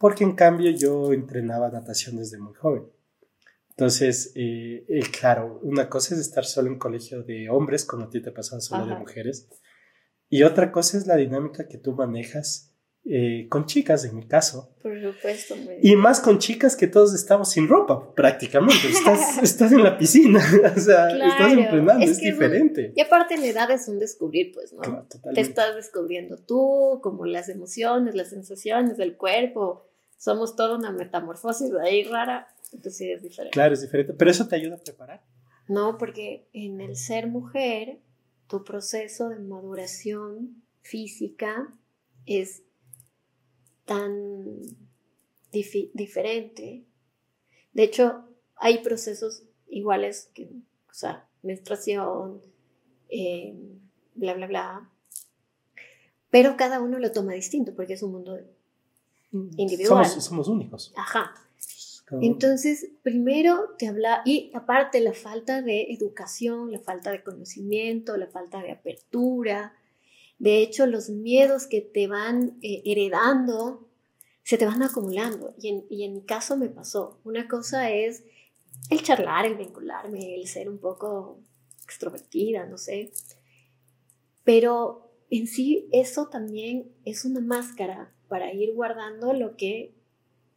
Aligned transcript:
porque 0.00 0.24
en 0.24 0.34
cambio 0.34 0.70
yo 0.70 1.12
entrenaba 1.12 1.70
natación 1.70 2.16
desde 2.16 2.38
muy 2.38 2.54
joven. 2.54 2.84
Entonces, 3.68 4.32
eh, 4.34 4.86
eh, 4.88 5.02
claro, 5.20 5.60
una 5.62 5.90
cosa 5.90 6.14
es 6.14 6.22
estar 6.22 6.46
solo 6.46 6.68
en 6.68 6.78
colegio 6.78 7.22
de 7.22 7.50
hombres, 7.50 7.84
como 7.84 8.04
a 8.04 8.10
ti 8.10 8.22
te 8.22 8.32
pasaba 8.32 8.62
solo 8.62 8.86
de 8.86 8.94
mujeres, 8.94 9.50
y 10.30 10.42
otra 10.42 10.72
cosa 10.72 10.96
es 10.96 11.06
la 11.06 11.16
dinámica 11.16 11.68
que 11.68 11.76
tú 11.76 11.92
manejas 11.92 12.74
eh, 13.04 13.46
con 13.50 13.66
chicas, 13.66 14.06
en 14.06 14.16
mi 14.16 14.26
caso. 14.26 14.74
Por 14.82 14.98
supuesto. 15.02 15.54
Y 15.82 15.96
más 15.96 16.20
con 16.20 16.38
chicas 16.38 16.76
que 16.76 16.86
todos 16.86 17.12
estamos 17.14 17.50
sin 17.50 17.68
ropa, 17.68 18.14
prácticamente. 18.14 18.88
Estás, 18.88 19.36
estás 19.42 19.72
en 19.72 19.82
la 19.82 19.98
piscina, 19.98 20.40
o 20.76 20.80
sea, 20.80 21.10
estás 21.10 21.52
entrenando, 21.52 22.06
es, 22.06 22.18
diferente. 22.20 22.94
y 22.96 23.00
aparte 23.02 23.36
la 23.36 23.48
edad 23.48 23.70
es 23.70 23.86
un 23.86 23.98
descubrir, 23.98 24.52
pues, 24.54 24.72
¿no? 24.72 25.06
Te 25.34 25.40
estás 25.42 25.76
descubriendo 25.76 26.38
tú, 26.38 27.00
como 27.02 27.26
las 27.26 27.50
emociones, 27.50 28.14
las 28.14 28.30
sensaciones 28.30 28.96
del 28.96 29.18
cuerpo. 29.18 29.89
Somos 30.20 30.54
toda 30.54 30.76
una 30.76 30.92
metamorfosis 30.92 31.70
de 31.72 31.80
ahí 31.80 32.04
rara, 32.04 32.54
entonces 32.72 32.98
sí 32.98 33.10
es 33.10 33.22
diferente. 33.22 33.54
Claro, 33.54 33.72
es 33.72 33.80
diferente, 33.80 34.12
pero 34.12 34.30
eso 34.30 34.46
te 34.46 34.54
ayuda 34.54 34.74
a 34.74 34.78
preparar. 34.78 35.24
No, 35.66 35.96
porque 35.96 36.46
en 36.52 36.82
el 36.82 36.96
ser 36.96 37.26
mujer, 37.26 38.00
tu 38.46 38.62
proceso 38.62 39.30
de 39.30 39.38
maduración 39.38 40.62
física 40.82 41.72
es 42.26 42.64
tan 43.86 44.60
diferente. 45.52 46.84
De 47.72 47.82
hecho, 47.82 48.28
hay 48.56 48.82
procesos 48.82 49.44
iguales 49.70 50.30
que, 50.34 50.50
o 50.90 50.92
sea, 50.92 51.30
menstruación, 51.42 52.42
eh, 53.08 53.54
bla, 54.16 54.34
bla, 54.34 54.46
bla. 54.48 54.90
Pero 56.28 56.58
cada 56.58 56.78
uno 56.78 56.98
lo 56.98 57.10
toma 57.10 57.32
distinto 57.32 57.74
porque 57.74 57.94
es 57.94 58.02
un 58.02 58.12
mundo 58.12 58.38
individual. 59.32 60.06
Somos, 60.06 60.48
únicos. 60.48 60.92
Ajá. 60.96 61.34
Entonces, 62.20 62.88
primero 63.02 63.76
te 63.78 63.86
habla, 63.86 64.22
y 64.24 64.50
aparte 64.52 65.00
la 65.00 65.12
falta 65.12 65.62
de 65.62 65.92
educación, 65.92 66.72
la 66.72 66.80
falta 66.80 67.12
de 67.12 67.22
conocimiento, 67.22 68.16
la 68.16 68.26
falta 68.26 68.60
de 68.60 68.72
apertura, 68.72 69.74
de 70.40 70.62
hecho, 70.62 70.86
los 70.86 71.10
miedos 71.10 71.66
que 71.66 71.82
te 71.82 72.06
van 72.06 72.58
eh, 72.62 72.82
heredando 72.86 73.86
se 74.42 74.56
te 74.56 74.64
van 74.64 74.82
acumulando. 74.82 75.54
Y 75.60 75.68
en, 75.68 75.84
y 75.90 76.02
en 76.02 76.14
mi 76.14 76.22
caso 76.22 76.56
me 76.56 76.70
pasó. 76.70 77.20
Una 77.24 77.46
cosa 77.46 77.90
es 77.90 78.24
el 78.88 79.02
charlar, 79.02 79.44
el 79.44 79.56
vincularme, 79.56 80.36
el 80.36 80.48
ser 80.48 80.70
un 80.70 80.78
poco 80.78 81.38
extrovertida, 81.84 82.64
no 82.64 82.78
sé. 82.78 83.12
Pero 84.42 85.12
en 85.28 85.46
sí 85.46 85.90
eso 85.92 86.28
también 86.28 86.90
es 87.04 87.26
una 87.26 87.40
máscara 87.40 88.10
para 88.30 88.54
ir 88.54 88.72
guardando 88.72 89.34
lo 89.34 89.56
que 89.56 89.92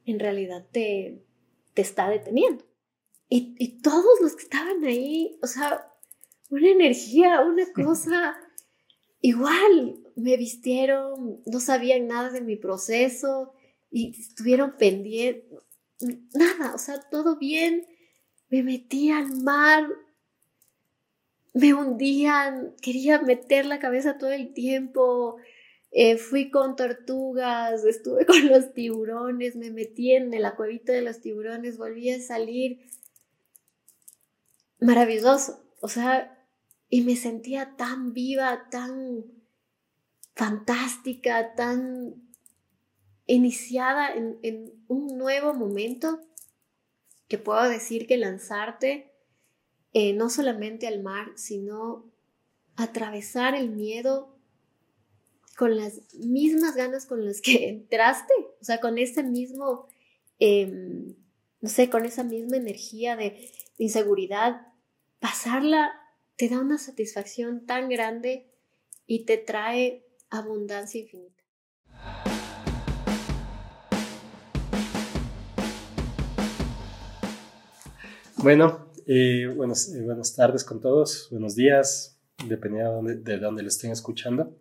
en 0.06 0.20
realidad 0.20 0.66
te, 0.72 1.26
te 1.74 1.82
está 1.82 2.10
deteniendo. 2.10 2.64
Y, 3.28 3.56
y, 3.58 3.82
todos 3.82 4.22
los 4.22 4.36
que 4.36 4.44
estaban 4.44 4.84
ahí, 4.86 5.38
o 5.42 5.48
sea, 5.48 5.92
una 6.50 6.70
energía, 6.70 7.42
una 7.42 7.66
cosa 7.74 8.38
igual 9.22 9.98
me 10.16 10.38
vistieron, 10.38 11.42
no 11.46 11.60
sabían 11.60 12.08
nada 12.08 12.30
de 12.30 12.42
mi 12.42 12.56
proceso 12.56 13.54
y 13.90 14.12
estuvieron 14.20 14.78
pendientes, 14.78 15.44
nada, 16.34 16.76
o 16.76 16.78
sea, 16.78 17.00
todo 17.10 17.38
bien. 17.38 17.88
Me 18.50 18.62
metí 18.62 19.10
al 19.10 19.42
mar, 19.42 19.88
me 21.54 21.74
hundían, 21.74 22.76
quería 22.82 23.22
meter 23.22 23.66
la 23.66 23.80
cabeza 23.80 24.18
todo 24.18 24.32
el 24.32 24.54
tiempo. 24.54 25.38
Eh, 25.96 26.18
fui 26.18 26.50
con 26.50 26.76
tortugas, 26.76 27.86
estuve 27.86 28.26
con 28.26 28.48
los 28.48 28.74
tiburones, 28.74 29.56
me 29.56 29.70
metí 29.70 30.12
en 30.14 30.32
la 30.42 30.56
cuevita 30.56 30.92
de 30.92 31.04
los 31.04 31.22
tiburones, 31.22 31.78
volví 31.78 32.10
a 32.10 32.20
salir. 32.20 32.90
Maravilloso. 34.80 35.64
O 35.82 35.88
sea, 35.88 36.44
y 36.90 37.02
me 37.02 37.16
sentía 37.16 37.76
tan 37.78 38.14
viva, 38.14 38.70
tan 38.72 39.24
fantástica, 40.36 41.54
tan 41.54 42.16
iniciada 43.28 44.14
en, 44.14 44.74
un 44.88 45.18
nuevo 45.18 45.54
momento, 45.54 46.22
que 47.28 47.38
puedo 47.38 47.70
decir 47.70 48.08
que 48.08 48.18
lanzarte 48.18 49.12
eh, 49.94 50.14
no 50.14 50.30
solamente 50.30 50.88
al 50.88 51.02
mar, 51.04 51.32
sino 51.36 52.12
atravesar 52.76 53.56
el 53.56 53.70
miedo 53.70 54.33
con 55.58 55.78
las 55.78 56.02
mismas 56.14 56.76
ganas 56.76 57.06
con 57.06 57.26
las 57.26 57.42
que 57.42 57.70
entraste, 57.70 58.34
o 58.60 58.64
sea, 58.64 58.80
con 58.80 58.98
ese 58.98 59.24
mismo, 59.24 59.88
em, 60.40 61.16
no 61.62 61.70
sé, 61.70 61.90
con 61.90 62.06
esa 62.06 62.24
misma 62.24 62.58
energía 62.58 63.16
de 63.16 63.52
inseguridad, 63.78 64.68
pasarla 65.20 65.92
te 66.36 66.50
da 66.50 66.60
una 66.60 66.78
satisfacción 66.78 67.66
tan 67.66 67.90
grande 67.90 68.50
y 69.06 69.26
te 69.26 69.38
trae 69.38 70.06
abundancia 70.30 71.02
infinita. 71.02 71.44
Bueno, 78.38 78.88
eh, 79.06 79.48
buenas, 79.56 79.90
buenas 80.04 80.36
tardes 80.36 80.64
con 80.66 80.82
todos, 80.82 81.30
buenos 81.32 81.56
días, 81.56 82.20
dependiendo 82.46 83.02
de 83.02 83.38
dónde, 83.38 83.62
lo 83.64 83.70
estén 83.70 83.92
escuchando. 83.92 84.54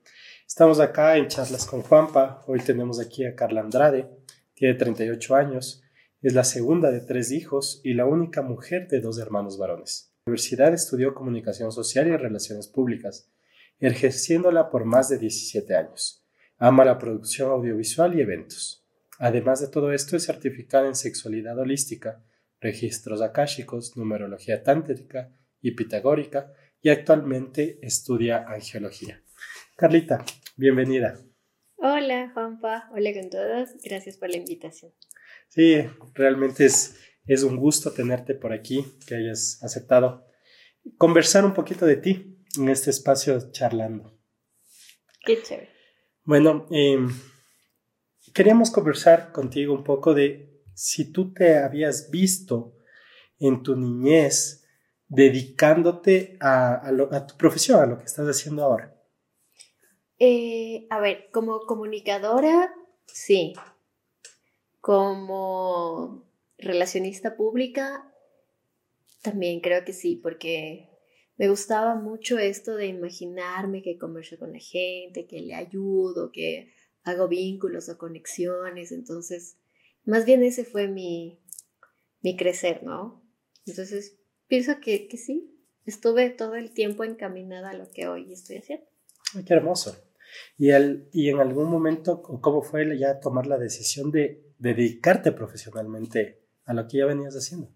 Estamos 0.52 0.80
acá 0.80 1.16
en 1.16 1.28
Charlas 1.28 1.64
con 1.64 1.80
Juanpa. 1.80 2.44
Hoy 2.46 2.60
tenemos 2.60 3.00
aquí 3.00 3.24
a 3.24 3.34
Carla 3.34 3.62
Andrade, 3.62 4.10
tiene 4.52 4.74
38 4.74 5.34
años, 5.34 5.82
es 6.20 6.34
la 6.34 6.44
segunda 6.44 6.90
de 6.90 7.00
tres 7.00 7.32
hijos 7.32 7.80
y 7.82 7.94
la 7.94 8.04
única 8.04 8.42
mujer 8.42 8.86
de 8.86 9.00
dos 9.00 9.18
hermanos 9.18 9.56
varones 9.56 10.12
universidad 10.26 10.74
estudió 10.74 11.14
Comunicación 11.14 11.72
Social 11.72 12.06
y 12.08 12.16
Relaciones 12.18 12.68
Públicas, 12.68 13.32
ejerciéndola 13.80 14.68
por 14.68 14.84
más 14.84 15.08
de 15.08 15.16
17 15.16 15.74
años. 15.74 16.22
Ama 16.58 16.84
la 16.84 16.98
producción 16.98 17.50
audiovisual 17.50 18.14
y 18.14 18.20
eventos. 18.20 18.86
Además 19.18 19.62
de 19.62 19.68
todo 19.68 19.90
esto, 19.90 20.18
es 20.18 20.26
certificada 20.26 20.86
en 20.86 20.96
sexualidad 20.96 21.58
holística, 21.58 22.22
registros 22.60 23.22
akáshicos, 23.22 23.96
numerología 23.96 24.62
tántrica 24.62 25.30
y 25.62 25.70
pitagórica 25.70 26.52
y 26.82 26.90
actualmente 26.90 27.78
estudia 27.80 28.44
angiología. 28.46 29.22
Carlita, 29.82 30.24
bienvenida. 30.56 31.18
Hola, 31.74 32.30
Juanpa. 32.32 32.88
Hola 32.92 33.12
con 33.14 33.30
todos. 33.30 33.70
Gracias 33.82 34.16
por 34.16 34.30
la 34.30 34.36
invitación. 34.36 34.92
Sí, 35.48 35.74
realmente 36.14 36.66
es 36.66 36.94
es 37.26 37.42
un 37.42 37.56
gusto 37.56 37.90
tenerte 37.90 38.36
por 38.36 38.52
aquí, 38.52 38.84
que 39.08 39.16
hayas 39.16 39.60
aceptado 39.60 40.24
conversar 40.98 41.44
un 41.44 41.52
poquito 41.52 41.84
de 41.84 41.96
ti 41.96 42.38
en 42.56 42.68
este 42.68 42.90
espacio 42.90 43.50
charlando. 43.50 44.16
Qué 45.26 45.42
chévere. 45.42 45.70
Bueno, 46.22 46.68
em, 46.70 47.10
queríamos 48.32 48.70
conversar 48.70 49.32
contigo 49.32 49.74
un 49.74 49.82
poco 49.82 50.14
de 50.14 50.62
si 50.74 51.10
tú 51.10 51.34
te 51.34 51.58
habías 51.58 52.08
visto 52.08 52.76
en 53.40 53.64
tu 53.64 53.74
niñez 53.74 54.64
dedicándote 55.08 56.36
a, 56.40 56.88
tu 57.26 57.36
profesión, 57.36 57.82
a 57.82 57.86
lo 57.86 57.98
que 57.98 58.04
estás 58.04 58.28
haciendo 58.28 58.62
ahora. 58.62 58.91
Eh, 60.24 60.86
a 60.88 61.00
ver, 61.00 61.30
como 61.32 61.66
comunicadora, 61.66 62.72
sí. 63.06 63.54
Como 64.80 66.24
relacionista 66.58 67.36
pública, 67.36 68.08
también 69.20 69.58
creo 69.58 69.84
que 69.84 69.92
sí, 69.92 70.14
porque 70.14 70.88
me 71.38 71.48
gustaba 71.48 71.96
mucho 71.96 72.38
esto 72.38 72.76
de 72.76 72.86
imaginarme 72.86 73.82
que 73.82 73.98
converso 73.98 74.38
con 74.38 74.52
la 74.52 74.60
gente, 74.60 75.26
que 75.26 75.40
le 75.40 75.56
ayudo, 75.56 76.30
que 76.30 76.72
hago 77.02 77.26
vínculos 77.26 77.88
o 77.88 77.98
conexiones. 77.98 78.92
Entonces, 78.92 79.56
más 80.04 80.24
bien 80.24 80.44
ese 80.44 80.64
fue 80.64 80.86
mi, 80.86 81.40
mi 82.20 82.36
crecer, 82.36 82.84
¿no? 82.84 83.28
Entonces, 83.66 84.20
pienso 84.46 84.78
que, 84.78 85.08
que 85.08 85.16
sí, 85.16 85.52
estuve 85.84 86.30
todo 86.30 86.54
el 86.54 86.70
tiempo 86.70 87.02
encaminada 87.02 87.70
a 87.70 87.76
lo 87.76 87.90
que 87.90 88.06
hoy 88.06 88.32
estoy 88.32 88.58
haciendo. 88.58 88.86
Ay, 89.34 89.42
qué 89.42 89.54
hermoso. 89.54 89.96
¿Y, 90.56 90.70
el, 90.70 91.08
y 91.12 91.28
en 91.28 91.40
algún 91.40 91.70
momento, 91.70 92.22
cómo 92.22 92.62
fue 92.62 92.98
ya 92.98 93.20
tomar 93.20 93.46
la 93.46 93.58
decisión 93.58 94.10
de 94.10 94.52
dedicarte 94.58 95.32
profesionalmente 95.32 96.42
a 96.64 96.72
lo 96.72 96.86
que 96.86 96.98
ya 96.98 97.06
venías 97.06 97.34
haciendo. 97.34 97.68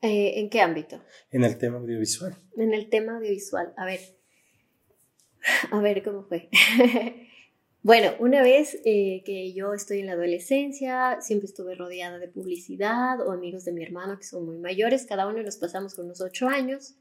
Eh, 0.00 0.40
¿En 0.40 0.50
qué 0.50 0.60
ámbito? 0.60 1.00
En 1.30 1.44
el 1.44 1.56
tema 1.56 1.78
audiovisual. 1.78 2.36
En 2.56 2.74
el 2.74 2.88
tema 2.90 3.16
audiovisual. 3.16 3.72
A 3.76 3.86
ver, 3.86 4.00
a 5.70 5.80
ver 5.80 6.02
cómo 6.02 6.24
fue. 6.24 6.50
bueno, 7.82 8.10
una 8.18 8.42
vez 8.42 8.76
eh, 8.84 9.22
que 9.24 9.54
yo 9.54 9.72
estoy 9.72 10.00
en 10.00 10.06
la 10.06 10.12
adolescencia, 10.12 11.20
siempre 11.20 11.46
estuve 11.46 11.76
rodeada 11.76 12.18
de 12.18 12.28
publicidad 12.28 13.20
o 13.26 13.32
amigos 13.32 13.64
de 13.64 13.72
mi 13.72 13.82
hermano 13.84 14.18
que 14.18 14.24
son 14.24 14.44
muy 14.44 14.58
mayores, 14.58 15.06
cada 15.06 15.26
uno 15.28 15.42
nos 15.42 15.56
pasamos 15.58 15.94
con 15.94 16.06
unos 16.06 16.20
ocho 16.20 16.48
años. 16.48 16.96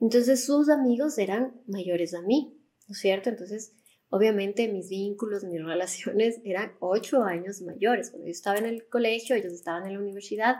Entonces 0.00 0.44
sus 0.44 0.70
amigos 0.70 1.18
eran 1.18 1.60
mayores 1.66 2.14
a 2.14 2.22
mí, 2.22 2.58
¿no 2.88 2.94
es 2.94 2.98
cierto? 2.98 3.28
Entonces 3.28 3.76
Obviamente 4.10 4.68
mis 4.68 4.88
vínculos, 4.88 5.44
mis 5.44 5.64
relaciones 5.64 6.40
eran 6.44 6.72
ocho 6.80 7.24
años 7.24 7.62
mayores. 7.62 8.10
Cuando 8.10 8.26
yo 8.26 8.32
estaba 8.32 8.58
en 8.58 8.66
el 8.66 8.88
colegio, 8.88 9.36
ellos 9.36 9.52
estaban 9.52 9.86
en 9.86 9.94
la 9.94 10.00
universidad. 10.00 10.56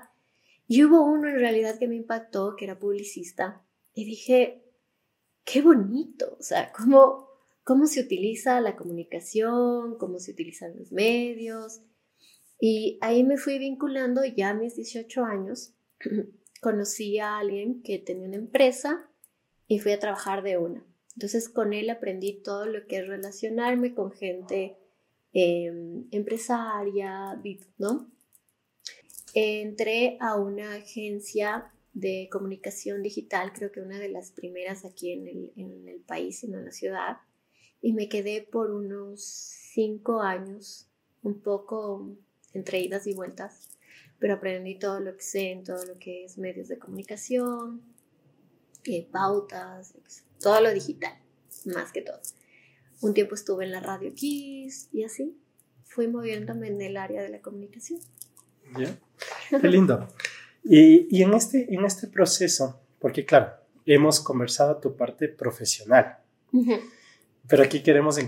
Y 0.67 0.83
hubo 0.85 1.05
uno 1.05 1.29
en 1.29 1.39
realidad 1.39 1.79
que 1.79 1.89
me 1.89 1.97
impactó, 1.97 2.57
que 2.57 2.65
era 2.65 2.79
publicista. 2.79 3.63
Y 3.93 4.05
dije, 4.07 4.65
qué 5.45 5.63
bonito, 5.63 6.37
o 6.39 6.43
sea, 6.43 6.73
cómo, 6.73 7.29
cómo 7.63 7.87
se 7.87 8.01
utiliza 8.01 8.61
la 8.61 8.77
comunicación, 8.77 9.99
cómo 9.99 10.19
se 10.19 10.33
utilizan 10.33 10.77
los 10.77 10.91
medios. 10.91 11.83
Y 12.59 12.99
ahí 13.03 13.25
me 13.25 13.37
fui 13.37 13.59
vinculando 13.59 14.25
ya 14.25 14.51
a 14.51 14.55
mis 14.55 14.75
18 14.77 15.25
años. 15.25 15.75
Conocí 16.61 17.19
a 17.19 17.39
alguien 17.39 17.83
que 17.83 17.99
tenía 17.99 18.27
una 18.27 18.37
empresa 18.37 19.11
y 19.67 19.81
fui 19.81 19.93
a 19.93 19.99
trabajar 19.99 20.43
de 20.43 20.57
una. 20.57 20.85
Entonces 21.15 21.49
con 21.49 21.73
él 21.73 21.91
aprendí 21.91 22.43
todo 22.43 22.67
lo 22.67 22.87
que 22.87 22.99
es 22.99 23.07
relacionarme 23.07 23.95
con 23.95 24.13
gente 24.13 24.77
em, 25.33 26.07
empresaria, 26.11 27.41
¿no? 27.79 28.11
Entré 29.35 30.17
a 30.21 30.37
una 30.37 30.75
agencia 30.75 31.73
de 31.93 32.29
comunicación 32.31 33.03
digital, 33.03 33.53
creo 33.53 33.71
que 33.71 33.81
una 33.81 33.99
de 33.99 34.09
las 34.09 34.33
primeras 34.33 34.85
aquí 34.85 35.13
en 35.13 35.29
el, 35.29 35.53
en 35.57 35.89
el 35.89 36.01
país, 36.01 36.43
en 36.45 36.65
la 36.65 36.73
ciudad, 36.73 37.19
y 37.81 37.93
me 37.93 38.09
quedé 38.09 38.43
por 38.43 38.71
unos 38.71 39.23
cinco 39.23 40.21
años, 40.21 40.89
un 41.23 41.41
poco 41.41 42.17
entre 42.53 42.81
idas 42.81 43.07
y 43.07 43.15
vueltas, 43.15 43.71
pero 44.19 44.35
aprendí 44.35 44.79
todo 44.79 45.01
lo 45.01 45.17
que 45.17 45.23
sé 45.23 45.51
en 45.51 45.65
todo 45.65 45.85
lo 45.85 45.99
que 45.99 46.25
es 46.25 46.39
medios 46.39 46.69
de 46.69 46.79
comunicación, 46.79 47.83
eh, 48.85 49.07
pautas, 49.11 49.95
todo 50.45 50.61
lo 50.61 50.75
digital, 50.75 51.15
más 51.65 51.91
que 51.91 52.03
todo. 52.03 52.21
Un 53.01 53.15
tiempo 53.15 53.35
estuve 53.35 53.65
en 53.65 53.73
la 53.73 53.81
radio 53.81 54.13
Kiss 54.15 54.91
y 54.93 55.03
así 55.03 55.35
fui 55.85 56.07
moviéndome 56.07 56.69
en 56.69 56.83
el 56.83 56.99
área 56.99 57.23
de 57.23 57.31
la 57.31 57.41
comunicación. 57.41 57.99
Ya, 58.79 58.95
qué 59.59 59.69
lindo. 59.69 60.07
Y, 60.63 61.23
en, 61.23 61.33
este, 61.33 61.73
en 61.75 61.83
este 61.87 62.09
proceso, 62.09 62.79
porque 62.99 63.25
claro, 63.25 63.55
hemos 63.87 64.21
conversado 64.21 64.77
tu 64.77 64.95
parte 64.95 65.29
profesional, 65.29 66.19
pero 67.49 67.63
aquí 67.63 67.83
queremos 67.83 68.19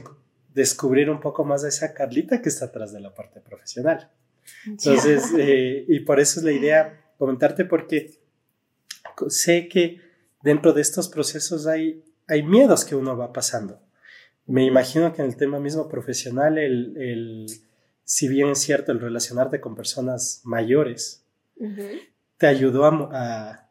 descubrir 0.55 1.11
un 1.11 1.21
poco 1.21 1.45
más 1.45 1.62
de 1.62 1.69
esa 1.69 1.93
Carlita 1.93 2.41
que 2.41 2.49
está 2.49 2.67
atrás 2.67 2.95
de 2.95 3.01
la 3.01 3.15
parte 3.15 3.41
profesional. 3.41 4.11
Entonces, 4.67 5.35
eh, 5.39 5.85
y 5.87 6.01
por 6.01 6.19
eso 6.19 6.41
es 6.41 6.47
la 6.47 6.53
idea 6.53 7.12
comentarte 7.19 7.67
porque 7.67 8.19
sé 9.29 9.69
que 9.69 10.06
dentro 10.47 10.73
de 10.73 10.81
estos 10.81 11.09
procesos 11.09 11.67
hay, 11.67 12.05
hay 12.29 12.45
miedos 12.45 12.85
que 12.85 12.95
uno 12.95 13.17
va 13.17 13.33
pasando. 13.33 13.81
Me 14.47 14.65
imagino 14.65 15.13
que 15.13 15.21
en 15.21 15.27
el 15.27 15.37
tema 15.37 15.59
mismo 15.59 15.89
profesional, 15.89 16.57
el, 16.57 16.97
el 16.97 17.47
si 18.05 18.29
bien 18.29 18.51
es 18.51 18.61
cierto 18.61 18.93
el 18.93 19.01
relacionarte 19.01 19.61
con 19.61 19.75
personas 19.75 20.43
mayores, 20.45 21.25
te 22.39 22.47
ayudó 22.47 22.85
a, 22.85 23.69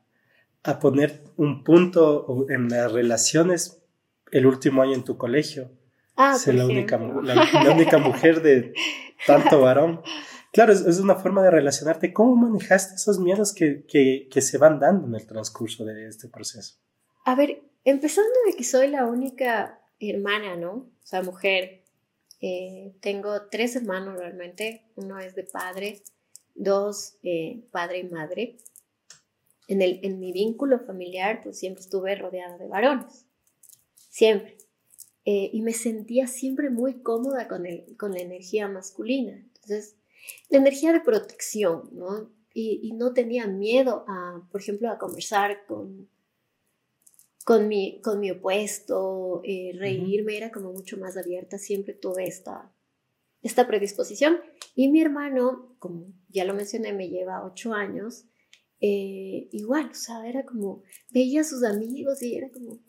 a, 0.63 0.79
poner 0.79 1.21
un 1.37 1.63
punto 1.63 2.45
en 2.49 2.67
las 2.67 2.91
relaciones 2.91 3.81
el 4.31 4.45
último 4.45 4.81
año 4.81 4.95
en 4.95 5.05
tu 5.05 5.17
colegio. 5.17 5.71
Ah, 6.17 6.35
Ser 6.35 6.55
la 6.55 6.65
única, 6.65 6.97
la, 6.97 7.71
única 7.71 7.99
mujer 7.99 8.41
de 8.41 8.73
tanto 9.25 9.61
varón. 9.61 10.01
Claro, 10.55 10.71
es, 10.71 10.79
es, 10.85 11.01
una 11.01 11.15
forma 11.15 11.43
de 11.43 11.51
relacionarte. 11.51 12.13
¿Cómo 12.13 12.33
manejaste 12.37 12.95
esos 12.95 13.19
miedos 13.19 13.53
que, 13.53 13.83
que, 13.85 14.29
que 14.31 14.41
se 14.41 14.57
van 14.57 14.79
dando 14.79 15.05
en 15.05 15.13
el 15.13 15.27
transcurso 15.27 15.83
de 15.83 16.07
este 16.07 16.29
proceso? 16.29 16.77
A 17.25 17.35
ver, 17.35 17.61
empezando 17.83 18.31
de 18.45 18.53
que 18.53 18.63
soy 18.63 18.87
la 18.87 19.05
única 19.05 19.81
hermana, 19.99 20.55
¿no? 20.55 20.71
O 20.71 21.03
sea, 21.03 21.23
mujer. 21.23 21.83
Eh, 22.39 22.93
tengo 23.01 23.47
tres 23.51 23.75
hermanos 23.75 24.17
realmente. 24.17 24.85
Uno 24.95 25.19
es 25.19 25.35
de 25.35 25.43
padre, 25.43 26.03
dos 26.53 27.17
eh, 27.23 27.65
padre 27.71 27.99
y 27.99 28.03
madre. 28.05 28.55
En, 29.67 29.81
el, 29.81 29.99
en 30.03 30.21
mi 30.21 30.31
vínculo 30.31 30.79
familiar, 30.79 31.41
pues 31.43 31.59
siempre 31.59 31.81
estuve 31.81 32.15
rodeada 32.15 32.57
de 32.57 32.69
varones. 32.69 33.25
Siempre. 34.09 34.55
Eh, 35.25 35.49
y 35.51 35.61
me 35.61 35.73
sentía 35.73 36.27
siempre 36.27 36.69
muy 36.69 37.01
cómoda 37.01 37.49
con, 37.49 37.65
el, 37.65 37.97
con 37.97 38.13
la 38.13 38.19
energía 38.19 38.69
masculina. 38.69 39.33
Entonces, 39.33 39.97
la 40.49 40.59
energía 40.59 40.93
de 40.93 41.01
protección, 41.01 41.89
¿no? 41.93 42.31
Y, 42.53 42.79
y 42.83 42.93
no 42.93 43.13
tenía 43.13 43.47
miedo 43.47 44.05
a, 44.07 44.47
por 44.51 44.61
ejemplo, 44.61 44.89
a 44.89 44.97
conversar 44.97 45.65
con 45.67 46.09
con 47.45 47.67
mi, 47.67 48.01
con 48.01 48.19
mi 48.19 48.31
opuesto, 48.31 49.41
eh, 49.43 49.71
reírme, 49.77 50.35
era 50.35 50.51
como 50.51 50.73
mucho 50.73 50.97
más 50.97 51.15
abierta, 51.15 51.59
siempre 51.59 51.93
tuve 51.93 52.25
esta, 52.25 52.73
esta 53.43 53.67
predisposición. 53.67 54.39
Y 54.73 54.89
mi 54.89 54.99
hermano, 54.99 55.75
como 55.77 56.07
ya 56.29 56.43
lo 56.43 56.55
mencioné, 56.55 56.91
me 56.91 57.07
lleva 57.07 57.45
ocho 57.45 57.73
años, 57.73 58.25
eh, 58.81 59.47
igual, 59.51 59.91
o 59.91 59.93
sea, 59.93 60.27
era 60.27 60.43
como, 60.43 60.81
veía 61.11 61.41
a 61.41 61.43
sus 61.43 61.63
amigos 61.63 62.23
y 62.23 62.35
era 62.35 62.49
como 62.49 62.79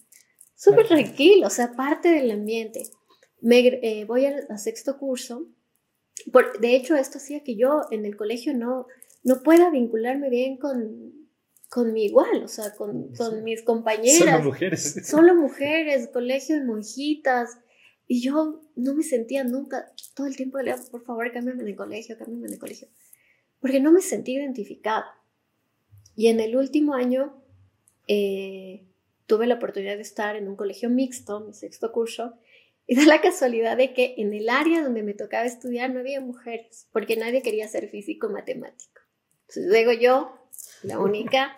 súper 0.54 0.88
tranquilo, 0.88 1.48
o 1.48 1.50
sea, 1.50 1.72
parte 1.72 2.08
del 2.08 2.30
ambiente. 2.30 2.84
Me, 3.42 3.58
eh, 3.58 4.06
voy 4.06 4.24
a, 4.24 4.56
sexto 4.56 4.96
curso, 4.96 5.48
por, 6.32 6.58
de 6.60 6.74
hecho 6.74 6.96
esto 6.96 7.18
hacía 7.18 7.42
que 7.42 7.56
yo 7.56 7.82
en 7.90 8.04
el 8.04 8.16
colegio 8.16 8.54
no, 8.54 8.86
no 9.22 9.42
pueda 9.42 9.70
vincularme 9.70 10.30
bien 10.30 10.56
con, 10.56 11.12
con 11.68 11.92
mi 11.92 12.04
igual, 12.04 12.44
o 12.44 12.48
sea, 12.48 12.74
con, 12.74 13.14
con 13.14 13.44
mis 13.44 13.62
compañeras. 13.62 14.18
Solo 14.18 14.44
mujeres. 14.44 14.94
Solo 15.04 15.34
mujeres, 15.34 16.08
colegio 16.12 16.56
de 16.56 16.64
monjitas. 16.64 17.58
Y 18.08 18.22
yo 18.22 18.60
no 18.76 18.94
me 18.94 19.02
sentía 19.02 19.42
nunca, 19.42 19.92
todo 20.14 20.28
el 20.28 20.36
tiempo 20.36 20.58
le 20.58 20.74
por 20.90 21.04
favor, 21.04 21.30
cámbiame 21.32 21.64
de 21.64 21.74
colegio, 21.74 22.16
cámbiame 22.16 22.48
de 22.48 22.58
colegio. 22.58 22.88
Porque 23.60 23.80
no 23.80 23.90
me 23.90 24.00
sentí 24.00 24.34
identificada. 24.34 25.06
Y 26.14 26.28
en 26.28 26.38
el 26.38 26.56
último 26.56 26.94
año 26.94 27.34
eh, 28.06 28.86
tuve 29.26 29.46
la 29.46 29.56
oportunidad 29.56 29.96
de 29.96 30.02
estar 30.02 30.36
en 30.36 30.46
un 30.46 30.54
colegio 30.54 30.88
mixto, 30.88 31.40
mi 31.40 31.52
sexto 31.52 31.90
curso, 31.90 32.34
y 32.86 32.94
da 32.94 33.04
la 33.04 33.20
casualidad 33.20 33.76
de 33.76 33.92
que 33.92 34.14
en 34.18 34.32
el 34.32 34.48
área 34.48 34.82
donde 34.82 35.02
me 35.02 35.14
tocaba 35.14 35.44
estudiar 35.44 35.90
no 35.90 36.00
había 36.00 36.20
mujeres, 36.20 36.88
porque 36.92 37.16
nadie 37.16 37.42
quería 37.42 37.66
ser 37.68 37.88
físico 37.88 38.28
matemático. 38.28 39.00
Entonces 39.42 39.72
digo 39.72 39.92
yo, 39.92 40.38
la 40.82 40.98
única, 41.00 41.56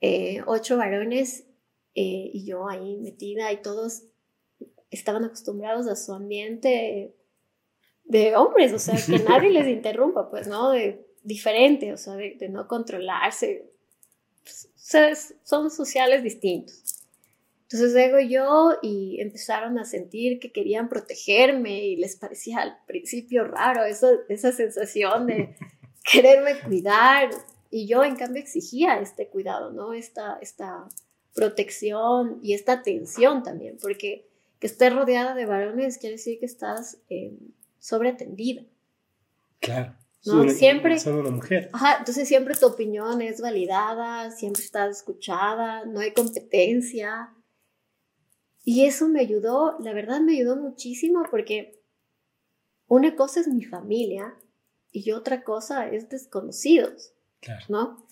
eh, 0.00 0.42
ocho 0.46 0.78
varones 0.78 1.44
eh, 1.94 2.30
y 2.32 2.46
yo 2.46 2.68
ahí 2.68 2.96
metida 2.98 3.52
y 3.52 3.60
todos 3.60 4.04
estaban 4.90 5.24
acostumbrados 5.24 5.86
a 5.86 5.96
su 5.96 6.12
ambiente 6.12 7.14
de 8.04 8.36
hombres, 8.36 8.72
o 8.72 8.78
sea, 8.78 8.96
que 8.96 9.22
nadie 9.28 9.50
les 9.50 9.68
interrumpa, 9.68 10.30
pues, 10.30 10.48
¿no? 10.48 10.70
De 10.70 11.06
diferente, 11.22 11.92
o 11.92 11.96
sea, 11.96 12.14
de, 12.16 12.48
no 12.48 12.66
controlarse. 12.66 13.70
son 15.44 15.70
sociales 15.70 16.22
distintos. 16.22 16.89
Entonces 17.70 17.94
llego 17.94 18.18
yo 18.18 18.78
y 18.82 19.20
empezaron 19.20 19.78
a 19.78 19.84
sentir 19.84 20.40
que 20.40 20.50
querían 20.50 20.88
protegerme 20.88 21.84
y 21.86 21.96
les 21.96 22.16
parecía 22.16 22.58
al 22.58 22.78
principio 22.86 23.44
raro 23.44 23.84
eso, 23.84 24.08
esa 24.28 24.50
sensación 24.50 25.26
de 25.26 25.54
quererme 26.12 26.58
cuidar, 26.60 27.30
y 27.70 27.86
yo, 27.86 28.02
en 28.02 28.16
cambio, 28.16 28.42
exigía 28.42 29.00
este 29.00 29.28
cuidado, 29.28 29.70
¿no? 29.72 29.92
Esta, 29.92 30.38
esta 30.40 30.88
protección 31.34 32.40
y 32.42 32.54
esta 32.54 32.72
atención 32.72 33.44
también, 33.44 33.78
porque 33.80 34.28
que 34.58 34.66
estés 34.66 34.92
rodeada 34.92 35.34
de 35.34 35.46
varones 35.46 35.98
quiere 35.98 36.16
decir 36.16 36.38
que 36.38 36.46
estás 36.46 36.98
eh, 37.08 37.32
sobreatendida. 37.78 38.62
Claro. 39.60 39.94
¿no? 40.26 40.48
siempre. 40.50 40.96
una 41.06 41.30
mujer. 41.30 41.70
Ajá, 41.72 41.98
entonces 42.00 42.26
siempre 42.28 42.54
tu 42.56 42.66
opinión 42.66 43.22
es 43.22 43.40
validada, 43.40 44.30
siempre 44.32 44.62
estás 44.62 44.98
escuchada, 44.98 45.86
no 45.86 46.00
hay 46.00 46.12
competencia. 46.12 47.30
Y 48.64 48.84
eso 48.84 49.08
me 49.08 49.20
ayudó, 49.20 49.76
la 49.80 49.92
verdad 49.92 50.20
me 50.20 50.34
ayudó 50.34 50.56
muchísimo 50.56 51.22
porque 51.30 51.80
una 52.86 53.16
cosa 53.16 53.40
es 53.40 53.48
mi 53.48 53.64
familia 53.64 54.34
y 54.92 55.12
otra 55.12 55.44
cosa 55.44 55.88
es 55.88 56.08
desconocidos. 56.08 57.12
¿no? 57.68 58.06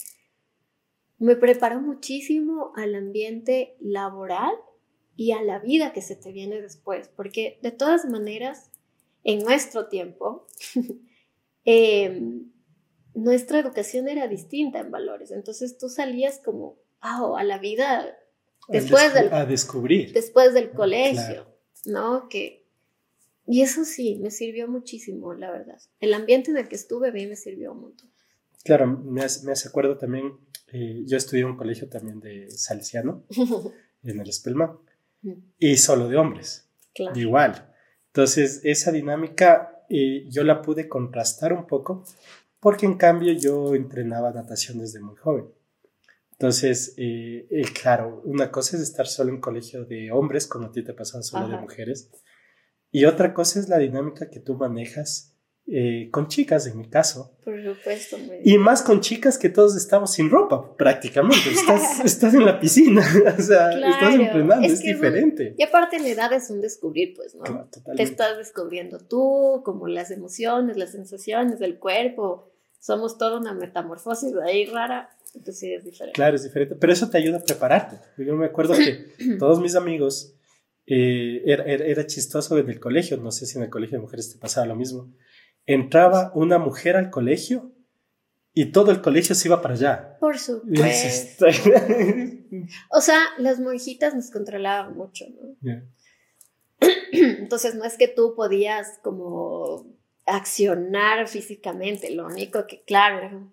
Me 1.19 1.37
preparó 1.37 1.81
muchísimo 1.81 2.73
al 2.77 2.95
ambiente 2.95 3.77
laboral 3.81 4.55
y 5.17 5.33
a 5.33 5.43
la 5.43 5.59
vida 5.59 5.93
que 5.93 6.01
se 6.01 6.15
te 6.15 6.31
viene 6.33 6.63
después, 6.63 7.09
porque 7.09 7.59
de 7.61 7.73
todas 7.73 8.05
maneras, 8.05 8.71
en 9.25 9.41
nuestro 9.41 9.89
tiempo, 9.89 10.47
em, 11.65 12.53
nuestra 13.15 13.59
educación 13.59 14.09
era 14.09 14.29
distinta 14.29 14.79
en 14.79 14.93
valores, 14.93 15.33
entonces 15.33 15.77
tú 15.77 15.89
salías 15.89 16.39
como 16.39 16.77
a 17.01 17.43
la 17.43 17.59
vida 17.59 18.17
después 18.69 19.15
del, 19.15 19.33
a 19.33 19.47
descubrir. 19.47 20.13
Después 20.13 20.55
del 20.55 20.71
colegio, 20.71 21.47
¿no? 21.87 22.29
Que, 22.29 22.67
y 23.47 23.63
eso 23.63 23.85
sí, 23.85 24.19
me 24.23 24.31
sirvió 24.31 24.69
muchísimo, 24.69 25.35
la 25.35 25.51
verdad. 25.51 25.81
El 26.01 26.15
ambiente 26.15 26.51
en 26.51 26.59
el 26.59 26.69
que 26.69 26.77
estuve 26.77 27.11
bien 27.11 27.31
me 27.31 27.37
sirvió 27.37 27.73
un 27.73 27.81
montón. 27.81 28.11
Claro, 28.65 28.87
me 28.87 29.23
hace, 29.23 29.47
me 29.47 29.53
acuerdo 29.53 29.97
también, 29.97 30.33
eh, 30.73 31.03
yo 31.07 31.17
estudié 31.17 31.43
en 31.43 31.51
un 31.51 31.57
colegio 31.57 31.89
también 31.89 32.21
de 32.21 32.51
salesiano, 32.51 33.25
en 34.03 34.21
el 34.21 34.29
Espelma, 34.29 34.79
y 35.59 35.77
solo 35.77 36.09
de 36.09 36.17
hombres. 36.17 36.69
igual. 37.15 37.73
Entonces, 38.07 38.61
esa 38.65 38.93
dinámica 38.93 39.85
eh, 39.89 40.27
yo 40.29 40.45
la 40.45 40.61
pude 40.61 40.89
contrastar 40.89 41.53
un 41.53 41.67
poco 41.67 42.05
porque 42.61 42.87
en 42.87 42.97
cambio 42.97 43.33
yo 43.33 43.75
entrenaba 43.75 44.33
natación 44.33 44.79
desde 44.79 45.01
muy 45.01 45.17
joven. 45.17 45.47
Entonces, 46.39 46.95
eh, 46.97 47.49
eh, 47.51 47.63
claro, 47.81 48.23
una 48.25 48.53
cosa 48.53 48.77
es 48.77 48.83
estar 48.83 49.09
solo 49.09 49.31
en 49.31 49.41
colegio 49.41 49.85
de 49.85 50.13
hombres, 50.13 50.47
como 50.47 50.67
a 50.67 50.73
ti 50.73 50.85
te 50.85 50.95
pasaba 50.95 51.23
solo 51.25 51.49
de 51.49 51.57
mujeres, 51.57 52.13
y 52.93 53.07
otra 53.07 53.35
cosa 53.35 53.59
es 53.59 53.69
la 53.69 53.79
dinámica 53.79 54.31
que 54.31 54.39
tú 54.39 54.55
manejas 54.55 55.37
eh, 55.67 56.09
con 56.11 56.29
chicas, 56.29 56.67
en 56.67 56.79
mi 56.79 56.89
caso. 56.89 57.37
Por 57.45 57.63
supuesto. 57.63 58.17
Y 58.43 58.57
más 58.57 58.83
con 58.83 59.01
chicas 59.01 59.37
que 59.37 59.51
todos 59.51 59.77
estamos 59.77 60.13
sin 60.13 60.31
ropa, 60.31 60.77
prácticamente. 60.77 61.51
Estás, 61.51 62.01
estás 62.05 62.33
en 62.35 62.47
la 62.47 62.59
piscina, 62.59 63.03
o 63.39 63.43
sea, 63.43 63.73
estás 63.73 64.15
entrenando, 64.15 64.67
es, 64.67 64.81
diferente. 64.81 65.55
y 65.59 65.63
aparte 65.63 65.99
la 65.99 66.09
edad 66.09 66.33
es 66.33 66.49
un 66.51 66.63
descubrir, 66.63 67.15
pues, 67.15 67.35
¿no? 67.35 67.69
Te 67.97 68.03
estás 68.03 68.39
descubriendo 68.39 68.99
tú, 68.99 69.63
como 69.65 69.89
las 69.89 70.11
emociones, 70.11 70.77
las 70.77 70.93
sensaciones 70.93 71.59
del 71.59 71.79
cuerpo. 71.79 72.51
Somos 72.79 73.19
toda 73.19 73.39
una 73.39 73.53
metamorfosis 73.53 74.35
ahí 74.37 74.65
rara. 74.67 75.11
Entonces 75.35 75.59
sí 75.59 75.73
es 75.73 75.85
diferente. 75.85 76.15
Claro, 76.15 76.37
es 76.37 76.43
diferente. 76.43 76.75
Pero 76.75 76.93
eso 76.93 77.09
te 77.11 77.19
ayuda 77.19 77.39
a 77.39 77.43
prepararte. 77.45 77.99
Yo 78.23 78.35
me 78.35 78.47
acuerdo 78.47 78.75
que 78.75 79.15
todos 79.39 79.61
mis 79.61 79.75
amigos, 79.75 80.35
eh, 80.87 81.43
era, 81.45 81.65
era 81.65 82.07
chistoso 82.07 82.59
en 82.59 82.71
el 82.71 82.81
colegio, 82.81 83.17
no 83.19 83.31
sé 83.31 83.47
si 83.47 83.59
en 83.59 83.65
el 83.65 83.71
colegio 83.71 83.99
de 83.99 84.03
mujeres 84.03 84.33
te 84.33 84.39
pasaba 84.39 84.67
lo 84.67 84.75
mismo 84.75 85.13
entraba 85.69 86.33
una 86.35 86.59
mujer 86.59 86.97
al 86.97 87.11
colegio 87.11 87.71
y 88.55 88.73
todo 88.73 88.91
el 88.91 89.03
colegio 89.03 89.35
se 89.37 89.47
iba 89.49 89.63
para 89.63 89.75
allá. 89.75 90.17
Por 90.19 90.39
supuesto. 90.39 91.47
o 92.91 93.01
sea, 93.01 93.21
las 93.37 93.61
monjitas 93.61 94.15
nos 94.15 94.31
controlaban 94.31 94.97
mucho, 94.97 95.27
¿no? 95.29 95.83
Entonces 97.13 97.75
no 97.75 97.85
es 97.85 97.99
que 97.99 98.09
tú 98.09 98.35
podías 98.35 98.99
como 99.03 99.87
accionar 100.25 101.29
físicamente, 101.29 102.11
lo 102.11 102.27
único 102.27 102.67
que, 102.67 102.83
claro, 102.83 103.53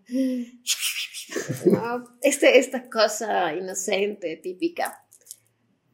¿no? 1.66 2.04
este, 2.22 2.60
esta 2.60 2.90
cosa 2.90 3.54
inocente, 3.54 4.38
típica. 4.38 5.06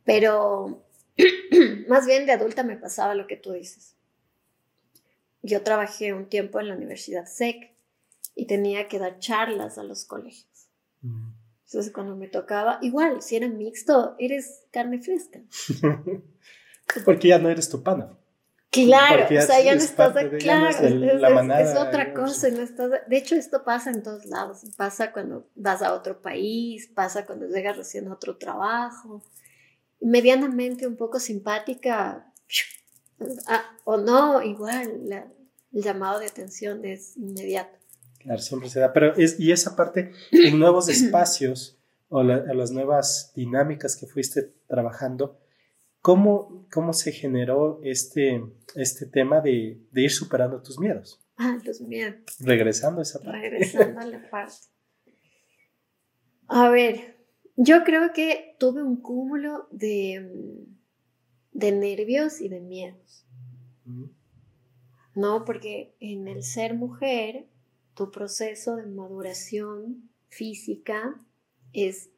Pero 0.03 0.85
más 1.87 2.05
bien 2.05 2.25
de 2.25 2.33
adulta 2.33 2.63
me 2.63 2.77
pasaba 2.77 3.15
lo 3.15 3.27
que 3.27 3.37
tú 3.37 3.51
dices 3.51 3.95
yo 5.43 5.63
trabajé 5.63 6.13
un 6.13 6.27
tiempo 6.27 6.59
en 6.59 6.67
la 6.67 6.75
Universidad 6.75 7.25
SEC 7.25 7.75
y 8.35 8.47
tenía 8.47 8.87
que 8.87 8.99
dar 8.99 9.19
charlas 9.19 9.77
a 9.77 9.83
los 9.83 10.05
colegios. 10.05 10.69
Mm. 11.01 11.31
Entonces 11.65 11.91
cuando 11.91 12.15
me 12.15 12.27
tocaba, 12.27 12.79
igual, 12.81 13.21
si 13.21 13.35
era 13.37 13.47
mixto, 13.47 14.15
eres 14.19 14.65
carne 14.71 15.01
fresca. 15.01 15.41
Porque 17.05 17.29
ya 17.29 17.39
no 17.39 17.49
eres 17.49 17.69
tu 17.69 17.81
pana. 17.81 18.17
Claro, 18.71 19.25
o 19.25 19.41
sea, 19.41 19.61
ya 19.61 19.75
no 19.75 19.81
estás 19.81 20.13
de, 20.15 20.37
claro, 20.37 20.69
es, 20.69 21.75
otra 21.75 22.13
cosa, 22.13 22.49
no 22.49 22.61
estás 22.61 22.89
de, 22.89 23.17
hecho 23.17 23.35
esto 23.35 23.65
pasa 23.65 23.89
en 23.89 24.01
todos 24.01 24.25
lados, 24.25 24.61
pasa 24.77 25.11
cuando 25.11 25.45
vas 25.55 25.81
a 25.81 25.93
otro 25.93 26.21
país, 26.21 26.87
pasa 26.87 27.25
cuando 27.25 27.47
llegas 27.47 27.75
recién 27.75 28.07
a 28.07 28.13
otro 28.13 28.37
trabajo, 28.37 29.21
medianamente 29.99 30.87
un 30.87 30.95
poco 30.95 31.19
simpática, 31.19 32.31
Ah, 33.47 33.63
o 33.83 33.97
no, 33.97 34.41
igual, 34.41 35.29
el 35.71 35.81
llamado 35.81 36.19
de 36.19 36.27
atención 36.27 36.85
es 36.85 37.17
inmediato. 37.17 37.77
Claro, 38.19 38.41
siempre 38.41 38.69
se 38.69 38.79
da. 38.79 38.93
Pero 38.93 39.15
es, 39.15 39.39
y 39.39 39.51
esa 39.51 39.75
parte, 39.75 40.11
en 40.31 40.59
nuevos 40.59 40.89
espacios 40.89 41.77
o 42.09 42.23
las 42.23 42.71
nuevas 42.71 43.31
dinámicas 43.35 43.95
que 43.95 44.05
fuiste 44.05 44.53
trabajando, 44.67 45.39
¿cómo, 46.01 46.67
cómo 46.71 46.93
se 46.93 47.11
generó 47.11 47.79
este, 47.83 48.43
este 48.75 49.05
tema 49.05 49.41
de, 49.41 49.79
de 49.91 50.01
ir 50.01 50.11
superando 50.11 50.61
tus 50.61 50.79
miedos? 50.79 51.19
Ah, 51.43 51.57
los 51.65 51.81
miedos. 51.81 52.21
Regresando 52.39 52.99
a 52.99 53.01
esa 53.01 53.19
parte. 53.19 53.49
Regresando 53.49 53.99
a 53.99 54.05
la 54.05 54.21
parte. 54.29 54.53
A 56.45 56.69
ver, 56.69 57.17
yo 57.55 57.83
creo 57.83 58.13
que 58.13 58.55
tuve 58.59 58.83
un 58.83 59.01
cúmulo 59.01 59.67
de 59.71 60.67
de 61.51 61.71
nervios 61.71 62.41
y 62.41 62.49
de 62.49 62.59
miedos. 62.59 63.25
¿No? 65.15 65.43
Porque 65.43 65.95
en 65.99 66.27
el 66.27 66.43
ser 66.43 66.75
mujer, 66.75 67.47
tu 67.95 68.11
proceso 68.11 68.77
de 68.77 68.85
maduración 68.85 70.09
física 70.29 71.19
es 71.73 72.09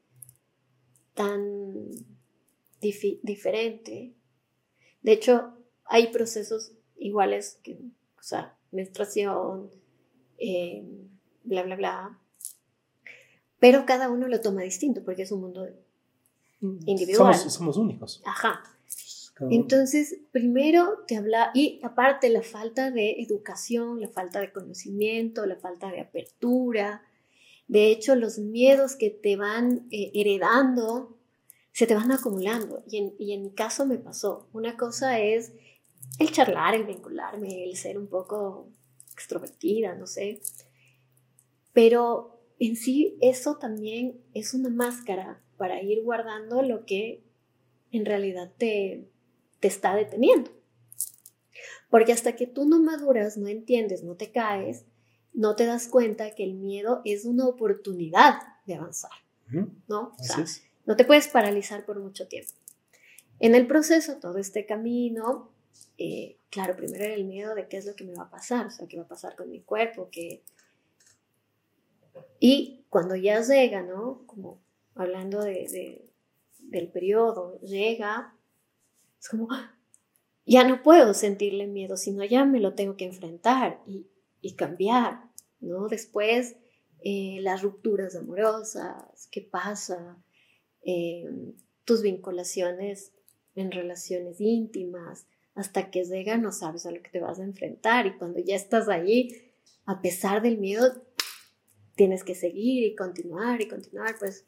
tan 1.14 1.90
diferente. 2.84 4.14
De 5.02 5.12
hecho, 5.12 5.54
hay 5.86 6.12
procesos 6.12 6.74
iguales 6.98 7.60
que, 7.64 7.74
o 7.74 8.24
sea, 8.24 8.58
menstruación, 8.72 9.70
em, 10.38 11.10
bla, 11.44 11.64
bla, 11.64 11.76
bla. 11.76 12.20
Pero 13.60 13.86
cada 13.86 14.10
uno 14.10 14.28
lo 14.28 14.42
toma 14.42 14.62
distinto 14.62 15.04
porque 15.04 15.24
es 15.24 15.32
un 15.32 15.42
mundo 15.42 15.68
mm, 16.62 16.80
individual. 16.86 17.34
Somos, 17.34 17.54
somos 17.54 17.78
únicos. 17.78 18.22
Ajá. 18.26 18.64
Entonces, 19.50 20.20
primero 20.32 21.00
te 21.08 21.18
habla, 21.18 21.52
y 21.54 21.80
aparte 21.84 22.30
la 22.30 22.44
falta 22.44 22.92
de 22.92 23.22
educación, 23.22 24.00
la 24.00 24.08
falta 24.08 24.40
de 24.40 24.52
conocimiento, 24.52 25.46
la 25.46 25.56
falta 25.56 25.90
de 25.90 26.02
apertura, 26.02 27.02
de 27.68 27.92
hecho 27.92 28.16
los 28.16 28.38
miedos 28.38 28.96
que 28.96 29.10
te 29.10 29.36
van 29.36 29.88
eh, 29.92 30.12
heredando 30.14 31.13
se 31.74 31.88
te 31.88 31.96
van 31.96 32.12
acumulando. 32.12 32.84
Y 32.88 32.98
en, 32.98 33.16
y 33.20 33.34
en 33.34 33.44
mi 33.44 33.52
caso 33.52 33.86
me 33.86 33.98
pasó. 33.98 34.48
Una 34.54 34.78
cosa 34.78 35.20
es 35.20 35.54
el 36.20 36.32
charlar, 36.32 36.76
el 36.76 36.86
vincularme, 36.86 37.66
el 37.66 37.76
ser 37.76 37.98
un 37.98 38.08
poco 38.08 38.70
extrovertida, 39.12 39.96
no 39.96 40.08
sé. 40.08 40.42
Pero 41.74 42.40
en 42.60 42.76
sí 42.76 43.18
eso 43.22 43.58
también 43.58 44.22
es 44.34 44.54
una 44.54 44.70
máscara 44.70 45.42
para 45.58 45.82
ir 45.82 46.04
guardando 46.04 46.62
lo 46.62 46.86
que 46.86 47.24
en 47.92 48.06
realidad 48.06 48.52
te, 48.58 49.10
te 49.60 49.68
está 49.68 49.96
deteniendo. 49.96 50.52
Porque 51.90 52.12
hasta 52.12 52.36
que 52.36 52.48
tú 52.48 52.66
no 52.66 52.80
maduras, 52.80 53.38
no 53.38 53.48
entiendes, 53.48 54.04
no 54.04 54.16
te 54.16 54.32
caes, 54.32 54.86
no 55.34 55.56
te 55.56 55.66
das 55.66 55.88
cuenta 55.88 56.34
que 56.36 56.44
el 56.44 56.54
miedo 56.54 57.02
es 57.06 57.26
una 57.26 57.48
oportunidad 57.48 58.42
de 58.66 58.76
avanzar, 58.76 59.12
¿no? 59.88 60.16
O 60.20 60.24
sea, 60.24 60.44
no 60.86 60.96
te 60.96 61.06
puedes 61.06 61.28
paralizar 61.28 61.86
por 61.86 62.00
mucho 62.00 62.28
tiempo. 62.28 62.54
En 63.40 63.56
el 63.56 63.68
proceso, 63.68 64.18
todo 64.20 64.38
este 64.38 64.66
camino, 64.66 65.52
eh, 65.98 66.38
claro, 66.50 66.76
primero 66.76 67.04
era 67.04 67.14
el 67.14 67.26
miedo 67.26 67.56
de 67.56 67.68
qué 67.68 67.78
es 67.78 67.86
lo 67.86 67.96
que 67.96 68.04
me 68.04 68.16
va 68.16 68.24
a 68.24 68.30
pasar, 68.30 68.68
o 68.68 68.72
sea, 68.72 68.88
qué 68.88 68.98
va 68.98 69.04
a 69.04 69.08
pasar 69.08 69.36
con 69.36 69.50
mi 69.50 69.62
cuerpo, 69.62 70.10
que... 70.12 70.44
Y 72.40 72.86
cuando 72.90 73.16
ya 73.16 73.42
llega, 73.42 73.82
¿no? 73.82 74.24
Como 74.28 74.62
hablando 74.96 75.42
de, 75.42 76.06
del 76.60 76.88
periodo, 76.90 77.60
llega, 77.62 78.36
es 79.20 79.30
como, 79.30 79.48
ya 80.46 80.68
no 80.68 80.84
puedo 80.84 81.14
sentirle 81.14 81.68
miedo, 81.68 81.98
sino 81.98 82.24
ya 82.26 82.46
me 82.46 82.60
lo 82.60 82.76
tengo 82.76 82.98
que 82.98 83.06
enfrentar 83.06 83.82
y, 83.88 84.08
cambiar, 84.56 85.24
¿no? 85.62 85.88
Después, 85.88 86.58
eh, 87.04 87.38
las 87.42 87.62
rupturas 87.62 88.16
amorosas, 88.16 89.28
qué 89.32 89.42
pasa, 89.42 90.18
eh, 90.86 91.26
tus 91.86 92.02
vinculaciones 92.02 93.14
en 93.56 93.72
relaciones 93.72 94.40
íntimas, 94.40 95.28
hasta 95.56 95.92
que 95.92 96.04
llega 96.04 96.38
no 96.38 96.52
sabes 96.52 96.86
a 96.86 96.92
lo 96.92 97.02
que 97.02 97.10
te 97.10 97.20
vas 97.20 97.40
a 97.40 97.44
enfrentar 97.44 98.08
y 98.08 98.18
cuando 98.18 98.40
ya 98.40 98.56
estás 98.56 98.90
allí, 98.90 99.30
a 99.86 100.02
pesar 100.02 100.42
del 100.42 100.58
miedo, 100.58 101.04
tienes 101.96 102.24
que 102.24 102.34
seguir 102.34 102.84
y 102.84 102.96
continuar 102.96 103.62
y 103.62 103.68
continuar, 103.68 104.16
pues 104.18 104.46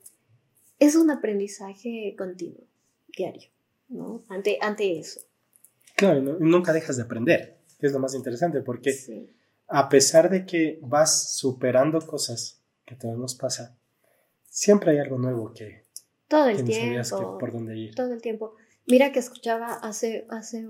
es 0.80 0.96
un 0.96 1.12
aprendizaje 1.12 2.16
continuo, 2.18 2.68
diario. 3.16 3.50
¿no? 3.90 4.24
Ante, 4.30 4.58
ante 4.62 5.00
eso. 5.00 5.22
Claro, 5.96 6.22
nunca 6.22 6.74
dejas 6.74 6.98
de 6.98 7.04
aprender, 7.04 7.62
que 7.80 7.88
es 7.88 7.94
lo 7.94 8.00
más 8.00 8.16
interesante, 8.16 8.62
porque 8.62 9.30
a 9.68 9.88
pesar 9.88 10.30
de 10.30 10.46
que 10.46 10.80
vas 10.82 11.38
superando 11.38 12.00
cosas 12.02 12.62
que 12.86 12.96
todos 12.96 13.18
nos 13.18 13.36
pasa, 13.36 13.78
siempre 14.50 14.92
hay 14.92 14.98
algo 14.98 15.18
nuevo 15.18 15.54
que, 15.54 15.85
todo 16.28 16.48
el 16.48 16.64
tiempo, 16.64 17.38
por 17.38 17.52
dónde 17.52 17.78
ir. 17.78 17.96
Todo 17.96 18.14
el 18.14 18.22
tiempo. 18.22 18.56
Mira 18.88 19.12
que 19.12 19.20
escuchaba 19.20 19.74
hace, 19.74 20.26
hace 20.30 20.68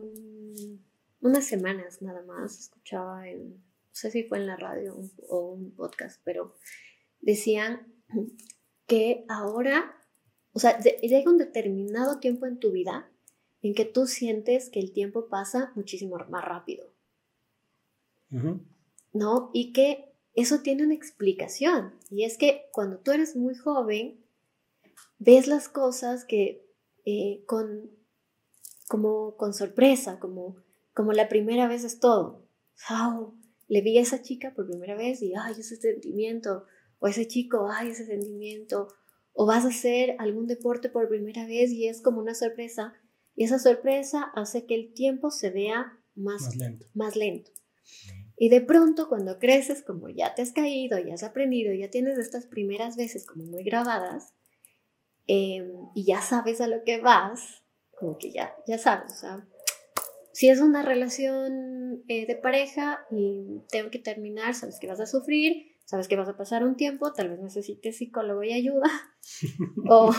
unas 1.22 1.46
semanas 1.46 2.02
nada 2.02 2.22
más, 2.24 2.60
escuchaba 2.60 3.28
en, 3.28 3.52
no 3.52 3.58
sé 3.92 4.12
si 4.12 4.24
fue 4.24 4.38
en 4.38 4.48
la 4.48 4.56
radio 4.56 4.98
o 5.30 5.52
un 5.52 5.72
podcast, 5.72 6.22
pero 6.24 6.56
decían 7.22 7.88
que 8.88 9.26
ahora 9.28 9.96
o 10.56 10.60
sea, 10.60 10.80
llega 10.80 11.30
un 11.30 11.38
determinado 11.38 12.20
tiempo 12.20 12.46
en 12.46 12.60
tu 12.60 12.72
vida 12.72 13.12
en 13.62 13.74
que 13.74 13.84
tú 13.84 14.08
sientes 14.08 14.70
que 14.70 14.80
el 14.80 14.94
tiempo 14.94 15.28
pasa 15.28 15.74
muchísimo 15.76 16.18
más 16.30 16.46
rápido. 16.46 16.90
¿No? 19.12 19.50
Y 19.54 19.74
que 19.74 20.14
eso 20.34 20.62
tiene 20.62 20.84
una 20.84 20.94
explicación. 20.94 21.94
Y 22.10 22.24
es 22.24 22.38
que 22.38 22.70
cuando 22.72 23.00
tú 23.00 23.12
eres 23.12 23.36
muy 23.36 23.54
joven, 23.54 24.24
ves 25.18 25.48
las 25.48 25.70
cosas 25.70 26.26
que 26.26 26.66
eh, 27.06 27.44
con 27.46 27.90
como 28.88 29.36
con 29.36 29.54
sorpresa, 29.54 30.20
como, 30.20 30.58
como 30.94 31.14
la 31.14 31.28
primera 31.28 31.68
vez 31.68 31.84
es 31.84 32.00
todo. 32.00 32.48
¡Wow! 32.90 33.38
Le 33.68 33.82
vi 33.82 33.98
a 33.98 34.02
esa 34.02 34.22
chica 34.22 34.54
por 34.56 34.68
primera 34.68 34.96
vez 34.96 35.22
y, 35.22 35.34
ay, 35.36 35.56
ese 35.58 35.76
sentimiento, 35.76 36.66
o 37.00 37.08
ese 37.08 37.28
chico, 37.28 37.68
ay, 37.70 37.90
ese 37.90 38.06
sentimiento, 38.06 38.88
o 39.34 39.46
vas 39.46 39.66
a 39.66 39.70
hacer 39.70 40.16
algún 40.20 40.48
deporte 40.48 40.90
por 40.90 41.10
primera 41.10 41.46
vez 41.48 41.72
y 41.72 41.88
es 41.88 42.02
como 42.02 42.22
una 42.22 42.36
sorpresa, 42.36 42.94
y 43.36 43.44
esa 43.44 43.60
sorpresa 43.60 44.32
hace 44.36 44.66
que 44.66 44.76
el 44.76 44.94
tiempo 44.94 45.32
se 45.32 45.50
vea 45.50 46.00
más, 46.14 46.56
lento. 46.56 46.86
Más 46.94 47.16
lento. 47.16 47.52
Y 48.38 48.50
de 48.50 48.62
pronto 48.62 49.10
cuando 49.10 49.40
creces, 49.40 49.82
como 49.82 50.10
ya 50.10 50.36
te 50.36 50.42
has 50.42 50.52
caído, 50.52 51.00
ya 51.00 51.16
has 51.16 51.24
aprendido, 51.24 51.74
ya 51.74 51.90
tienes 51.90 52.18
estas 52.18 52.46
primeras 52.46 52.96
veces 52.96 53.26
como 53.26 53.46
muy 53.46 53.64
grabadas, 53.64 54.34
em, 55.28 55.72
y 55.94 56.06
ya 56.06 56.22
sabes 56.22 56.62
a 56.62 56.68
lo 56.68 56.84
que 56.84 57.00
vas, 57.00 57.64
como 57.98 58.18
que 58.18 58.32
ya, 58.32 58.56
ya 58.68 58.78
sabes, 58.78 59.14
o 59.14 59.16
sea, 59.16 59.48
si 60.36 60.50
es 60.50 60.60
una 60.60 60.82
relación 60.82 62.04
eh, 62.10 62.28
de 62.28 62.36
pareja 62.36 63.06
y 63.10 63.62
tengo 63.70 63.90
que 63.90 64.00
terminar, 64.00 64.54
sabes 64.54 64.80
que 64.80 64.88
vas 64.88 65.00
a 65.00 65.06
sufrir, 65.06 65.78
sabes 65.86 66.10
que 66.10 66.18
vas 66.18 66.28
a 66.28 66.36
pasar 66.36 66.66
un 66.66 66.76
tiempo, 66.76 67.14
tal 67.14 67.30
vez 67.30 67.40
necesites 67.40 67.98
psicólogo 67.98 68.44
y 68.44 68.52
ayuda, 68.52 68.90
o 69.90 70.12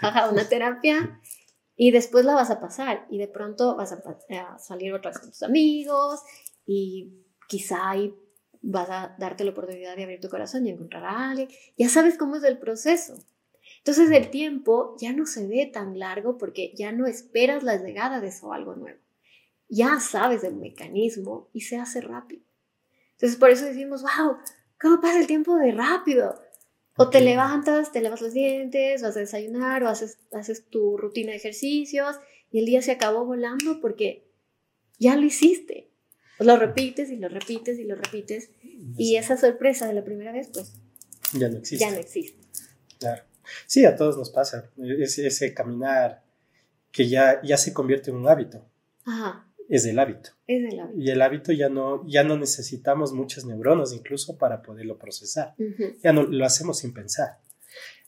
haga 0.00 0.30
una 0.30 0.48
terapia, 0.48 1.20
y 1.76 1.90
después 1.90 2.24
la 2.24 2.34
vas 2.34 2.50
a 2.50 2.60
pasar, 2.60 3.06
y 3.10 3.18
de 3.18 3.28
pronto 3.28 3.76
vas 3.76 3.92
a, 3.92 4.58
salir 4.58 4.94
otra 4.94 5.10
vez 5.10 5.20
con 5.20 5.30
tus 5.30 5.42
amigos, 5.42 6.22
y 6.64 7.12
quizá 7.46 7.90
ahí 7.90 8.14
vas 8.62 8.88
a 8.88 9.16
darte 9.18 9.44
la 9.44 9.50
oportunidad 9.50 9.96
de 9.96 10.04
abrir 10.04 10.20
tu 10.20 10.28
corazón 10.28 10.66
y 10.66 10.70
encontrar 10.70 11.04
a 11.04 11.30
alguien. 11.30 11.48
Ya 11.76 11.88
sabes 11.88 12.16
cómo 12.16 12.36
es 12.36 12.42
el 12.42 12.58
proceso. 12.58 13.14
Entonces 13.78 14.10
el 14.10 14.30
tiempo 14.30 14.96
ya 15.00 15.12
no 15.12 15.26
se 15.26 15.46
ve 15.46 15.66
tan 15.72 15.98
largo 15.98 16.36
porque 16.38 16.72
ya 16.76 16.92
no 16.92 17.06
esperas 17.06 17.62
la 17.62 17.76
llegada 17.76 18.20
de 18.20 18.28
eso 18.28 18.52
algo 18.52 18.74
nuevo. 18.74 18.98
Ya 19.68 20.00
sabes 20.00 20.44
el 20.44 20.56
mecanismo 20.56 21.48
y 21.52 21.62
se 21.62 21.76
hace 21.76 22.00
rápido. 22.00 22.42
Entonces 23.12 23.38
por 23.38 23.50
eso 23.50 23.64
decimos, 23.64 24.02
wow, 24.02 24.36
¿cómo 24.80 25.00
pasa 25.00 25.20
el 25.20 25.26
tiempo 25.26 25.56
de 25.56 25.72
rápido? 25.72 26.40
O 26.96 27.10
te 27.10 27.20
levantas, 27.20 27.92
te 27.92 28.00
lavas 28.00 28.20
los 28.20 28.32
dientes, 28.32 29.02
vas 29.02 29.16
a 29.16 29.20
desayunar 29.20 29.84
o 29.84 29.88
haces, 29.88 30.18
haces 30.32 30.66
tu 30.68 30.96
rutina 30.96 31.30
de 31.30 31.36
ejercicios 31.36 32.16
y 32.50 32.58
el 32.58 32.66
día 32.66 32.82
se 32.82 32.90
acabó 32.90 33.24
volando 33.24 33.80
porque 33.80 34.28
ya 34.98 35.14
lo 35.16 35.24
hiciste. 35.24 35.88
Lo 36.40 36.56
repites 36.56 37.10
y 37.10 37.16
lo 37.16 37.28
repites 37.28 37.78
y 37.78 37.84
lo 37.84 37.96
repites. 37.96 38.50
Y 38.96 39.16
esa 39.16 39.36
sorpresa 39.36 39.86
de 39.86 39.94
la 39.94 40.04
primera 40.04 40.32
vez, 40.32 40.48
pues. 40.52 40.72
Ya 41.32 41.48
no 41.48 41.58
existe. 41.58 41.84
Ya 41.84 41.90
no 41.90 41.98
existe. 41.98 42.38
Claro. 42.98 43.22
Sí, 43.66 43.84
a 43.84 43.96
todos 43.96 44.16
nos 44.16 44.30
pasa. 44.30 44.70
Ese, 44.78 45.26
ese 45.26 45.54
caminar 45.54 46.22
que 46.92 47.08
ya, 47.08 47.40
ya 47.42 47.56
se 47.56 47.72
convierte 47.72 48.10
en 48.10 48.16
un 48.16 48.28
hábito. 48.28 48.64
Ajá. 49.04 49.44
Es 49.68 49.84
el 49.84 49.98
hábito. 49.98 50.30
Es 50.46 50.72
el 50.72 50.80
hábito. 50.80 50.98
Y 50.98 51.10
el 51.10 51.20
hábito 51.20 51.52
ya 51.52 51.68
no, 51.68 52.06
ya 52.06 52.24
no 52.24 52.38
necesitamos 52.38 53.12
muchas 53.12 53.44
neuronas 53.44 53.92
incluso 53.92 54.38
para 54.38 54.62
poderlo 54.62 54.98
procesar. 54.98 55.54
Ya 56.02 56.12
no 56.12 56.22
lo 56.22 56.44
hacemos 56.44 56.78
sin 56.78 56.94
pensar. 56.94 57.38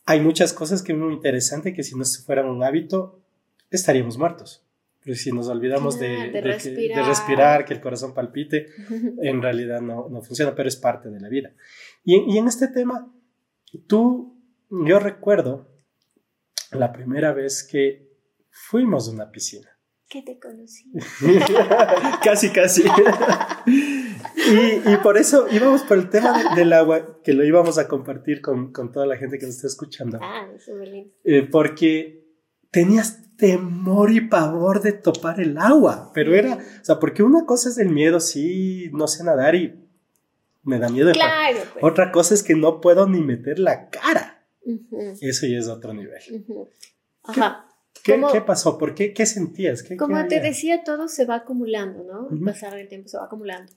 Hay 0.07 0.21
muchas 0.21 0.53
cosas 0.53 0.83
que 0.83 0.93
es 0.93 0.99
muy 0.99 1.13
interesante 1.13 1.75
que 1.75 1.83
si 1.83 1.97
no 1.97 2.05
fueran 2.05 2.47
un 2.47 2.65
hábito, 2.65 3.21
estaríamos 3.71 4.17
muertos. 4.17 4.65
Pero 5.05 5.17
si 5.17 5.33
nos 5.33 5.49
olvidamos 5.49 5.99
de, 5.99 6.41
respirar. 6.43 7.65
Que, 7.65 7.75
el 7.75 7.81
corazón 7.81 8.15
palpite, 8.15 8.69
en 9.23 9.43
realidad 9.43 9.81
no, 9.81 10.09
no, 10.09 10.23
funciona, 10.23 10.55
pero 10.55 10.69
es 10.69 10.77
parte 10.77 11.11
de 11.11 11.21
la 11.21 11.29
vida. 11.29 11.53
Y, 12.05 12.17
y, 12.33 12.39
en 12.39 12.49
este 12.49 12.69
tema, 12.69 13.11
tú, 13.87 14.35
yo 14.71 14.99
recuerdo 14.99 15.69
la 16.73 16.93
primera 16.93 17.33
vez 17.33 17.67
que 17.69 18.09
fuimos 18.51 19.09
a 19.09 19.13
una 19.13 19.31
piscina. 19.31 19.69
Que 20.09 20.23
te 20.23 20.41
conocí. 20.41 20.91
casi, 22.25 22.51
casi. 22.51 22.83
y, 23.65 24.91
y, 24.91 24.97
por 25.05 25.17
eso 25.17 25.47
íbamos 25.53 25.83
por 25.83 25.99
el 25.99 26.11
tema 26.11 26.55
del 26.57 26.73
agua, 26.73 27.21
que 27.23 27.33
lo 27.33 27.45
íbamos 27.45 27.79
a 27.79 27.87
compartir 27.87 28.41
con, 28.41 28.73
con 28.73 28.91
toda 28.91 29.07
la 29.07 29.17
gente 29.17 29.39
que 29.39 29.47
nos 29.47 29.55
está 29.55 29.69
escuchando. 29.69 30.19
Ah, 30.21 30.49
eso 30.53 30.73
eh, 31.23 31.49
porque 31.49 32.25
tenías 32.73 33.37
temor 33.37 34.11
y 34.11 34.23
pavor 34.23 34.83
de 34.83 34.93
topar 34.93 35.41
el 35.41 35.57
agua, 35.59 36.11
pero 36.13 36.35
era, 36.35 36.55
o 36.55 36.85
sea, 36.85 36.99
porque 36.99 37.23
una 37.23 37.47
cosa 37.47 37.69
es 37.69 37.79
el 37.79 37.89
miedo, 37.89 38.19
sí, 38.19 38.91
no 38.93 39.07
sé 39.07 39.23
nadar 39.23 39.55
y 39.55 39.89
me 40.65 40.81
da 40.81 40.89
miedo. 40.89 41.13
Claro, 41.13 41.59
pues. 41.73 41.85
Otra 41.85 42.11
cosa 42.11 42.35
es 42.35 42.43
que 42.43 42.57
no 42.57 42.81
puedo 42.81 43.09
ni 43.09 43.21
meter 43.21 43.61
la 43.61 43.89
cara. 43.91 44.40
Eso 45.21 45.47
ya 45.47 45.59
es 45.59 45.69
otro 45.69 45.95
nivel. 45.95 46.21
Ajá. 47.23 47.67
¿Qué, 48.03 48.21
¿Qué, 48.33 48.41
pasó? 48.41 48.79
¿Por 48.79 48.95
qué? 48.95 49.13
¿Qué 49.13 49.27
sentías? 49.27 49.83
¿Qué, 49.83 49.97
como 49.97 50.27
te 50.27 50.41
decía, 50.41 50.85
todo 50.85 51.09
se 51.09 51.27
va 51.27 51.37
acumulando, 51.37 52.03
¿no? 52.05 52.29
Al 52.31 52.41
pasar 52.41 52.75
del 52.75 52.89
tiempo 52.89 53.09
se 53.09 53.19
va 53.19 53.25
acumulando. 53.25 53.73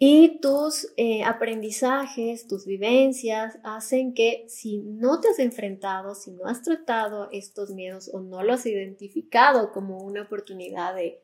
Y 0.00 0.38
tus 0.40 0.92
eh, 0.96 1.24
aprendizajes, 1.24 2.46
tus 2.46 2.66
vivencias 2.66 3.58
hacen 3.64 4.14
que 4.14 4.44
si 4.48 4.78
no 4.78 5.20
te 5.20 5.28
has 5.28 5.40
enfrentado, 5.40 6.14
si 6.14 6.30
no 6.30 6.46
has 6.46 6.62
tratado 6.62 7.28
estos 7.32 7.70
miedos 7.70 8.08
o 8.12 8.20
no 8.20 8.44
los 8.44 8.60
has 8.60 8.66
identificado 8.66 9.72
como 9.72 9.98
una 9.98 10.22
oportunidad 10.22 10.94
de, 10.94 11.20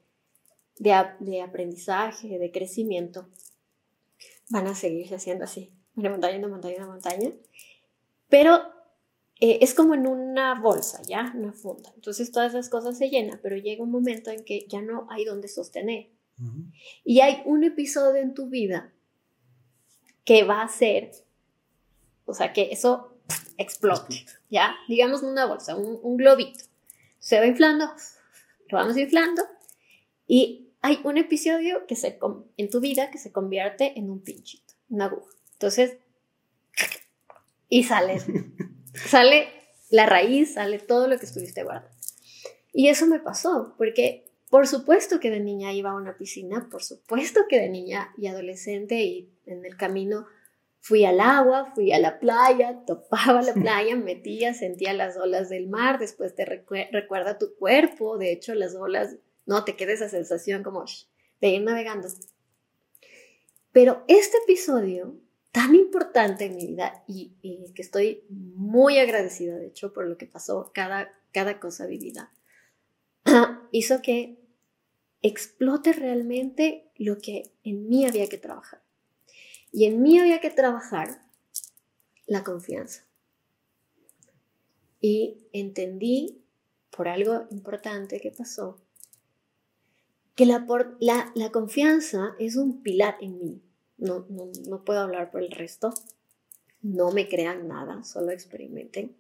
de, 0.81 1.41
aprendizaje, 1.41 2.37
de 2.41 2.51
crecimiento, 2.51 3.29
van 4.51 4.67
a 4.67 4.75
seguirse 4.75 5.15
haciendo 5.15 5.45
así, 5.45 5.73
una 5.95 6.11
montaña, 6.11 6.39
una 6.39 6.49
montaña, 6.49 6.77
una 6.79 6.89
montaña. 6.89 7.31
Pero 8.35 8.65
eh, 9.39 9.59
es 9.61 9.75
como 9.75 9.95
en 9.95 10.09
una 10.09 10.61
bolsa, 10.61 11.01
¿ya? 11.07 11.33
Una 11.37 11.53
funda. 11.53 11.93
Entonces 11.95 12.33
todas 12.33 12.53
esas 12.53 12.69
cosas 12.69 12.99
se 12.99 13.09
llenan, 13.09 13.39
pero 13.41 13.57
llega 13.57 13.85
un 13.85 13.93
momento 13.93 14.33
en 14.33 14.45
que 14.45 14.67
ya 14.69 14.83
no 14.83 15.07
hay 15.09 15.25
donde 15.25 15.47
sostener. 15.47 16.11
Y 17.05 17.21
hay 17.21 17.43
un 17.45 17.63
episodio 17.63 18.21
en 18.21 18.35
tu 18.35 18.49
vida 18.49 18.93
que 20.25 20.43
va 20.43 20.63
a 20.63 20.69
ser, 20.69 21.13
o 22.25 22.35
sea, 22.35 22.53
que 22.53 22.73
eso 22.73 23.17
explote, 23.57 24.27
¿ya? 24.51 24.75
Digamos 24.89 25.23
una 25.23 25.47
bolsa, 25.47 25.77
un, 25.77 26.17
globito. 26.17 26.65
Se 27.21 27.39
va 27.39 27.47
inflando, 27.47 27.87
lo 28.69 28.79
vamos 28.79 28.97
inflando, 28.97 29.45
y 30.27 30.73
hay 30.81 30.99
un 31.05 31.19
episodio 31.19 31.87
que 31.87 31.95
se, 31.95 32.19
en 32.57 32.69
tu 32.69 32.81
vida 32.81 33.13
que 33.13 33.19
se 33.19 33.31
convierte 33.31 33.97
en 33.97 34.11
un 34.11 34.25
pinchito, 34.25 34.75
una 34.89 35.05
aguja. 35.05 35.37
Entonces, 35.53 35.99
y 37.69 37.85
sale, 37.85 38.21
sale 38.95 39.49
la 39.91 40.07
raíz, 40.07 40.55
sale 40.55 40.79
todo 40.79 41.09
lo 41.09 41.19
que 41.19 41.27
estuviste 41.27 41.63
guardando. 41.63 41.91
Y 42.73 42.89
eso 42.89 43.07
me 43.07 43.21
pasó, 43.21 43.75
porque 43.79 44.25
por 44.51 44.67
supuesto 44.67 45.21
que 45.21 45.31
de 45.31 45.41
niña 45.41 45.73
iba 45.73 45.91
a 45.91 45.97
una 45.97 46.17
piscina, 46.17 46.69
por 46.71 46.83
supuesto 46.83 47.43
que 47.49 47.61
de 47.61 47.69
niña 47.69 48.13
y 48.17 48.27
adolescente 48.27 49.03
y 49.03 49.33
en 49.47 49.65
el 49.65 49.77
camino 49.77 50.27
fui 50.81 51.05
al 51.05 51.19
agua, 51.19 51.73
fui 51.75 51.93
a 51.93 51.99
la 51.99 52.21
playa, 52.21 52.85
topaba 52.87 53.43
la 53.43 53.55
playa, 53.55 53.97
metía, 53.97 54.55
sentía 54.55 54.93
las 54.93 55.17
olas 55.17 55.49
del 55.49 55.67
mar, 55.67 55.99
después 55.99 56.35
te 56.35 56.45
recuerda 56.45 57.39
tu 57.39 57.57
cuerpo, 57.57 58.19
de 58.19 58.33
hecho 58.33 58.55
las 58.55 58.75
olas, 58.75 59.17
no, 59.47 59.65
te 59.65 59.77
queda 59.77 59.93
esa 59.93 60.09
sensación 60.09 60.63
como 60.63 60.85
de 61.41 61.49
ir 61.49 61.63
navegando. 61.63 62.07
Pero 63.73 64.05
este 64.09 64.37
episodio 64.45 65.17
tan 65.55 65.77
importante 65.77 66.47
en 66.47 66.57
mi 66.57 66.67
vida 66.67 67.05
y, 67.07 67.33
que 67.77 67.83
estoy 67.83 68.25
muy 68.29 68.99
agradecida, 68.99 69.55
de 69.55 69.69
hecho, 69.69 69.93
por 69.93 70.05
lo 70.05 70.19
que 70.19 70.27
pasó, 70.27 70.73
cada, 70.75 71.15
cada 71.31 71.61
cosa 71.61 71.87
vivida, 71.87 72.33
hizo 73.71 74.03
que 74.03 74.37
explote 75.23 75.93
realmente 75.93 76.91
lo 76.97 77.19
que 77.19 77.53
en 77.63 77.89
mí 77.89 78.05
había 78.05 78.29
que 78.29 78.37
trabajar. 78.37 78.83
Y 79.71 79.85
en 79.85 80.03
mí 80.03 80.19
había 80.19 80.41
que 80.41 80.51
trabajar 80.51 81.23
la 82.27 82.43
confianza. 82.43 83.07
Y 85.01 85.47
entendí, 85.53 86.43
por 86.91 87.07
algo 87.07 87.47
importante 87.53 88.19
que 88.21 88.33
pasó, 88.33 88.81
que 90.35 90.47
la, 90.47 90.67
la, 91.01 91.53
confianza 91.53 92.35
es 92.41 92.57
un 92.57 92.83
pilar 92.83 93.17
en 93.21 93.39
mí. 93.39 93.63
No, 93.97 94.27
no, 94.29 94.51
no 94.69 94.85
puedo 94.85 95.01
hablar 95.01 95.31
por 95.31 95.43
el 95.43 95.51
resto. 95.51 95.93
No 96.83 97.13
me 97.13 97.29
crean 97.29 97.69
nada, 97.69 98.05
solo 98.05 98.31
experimenten 98.31 99.17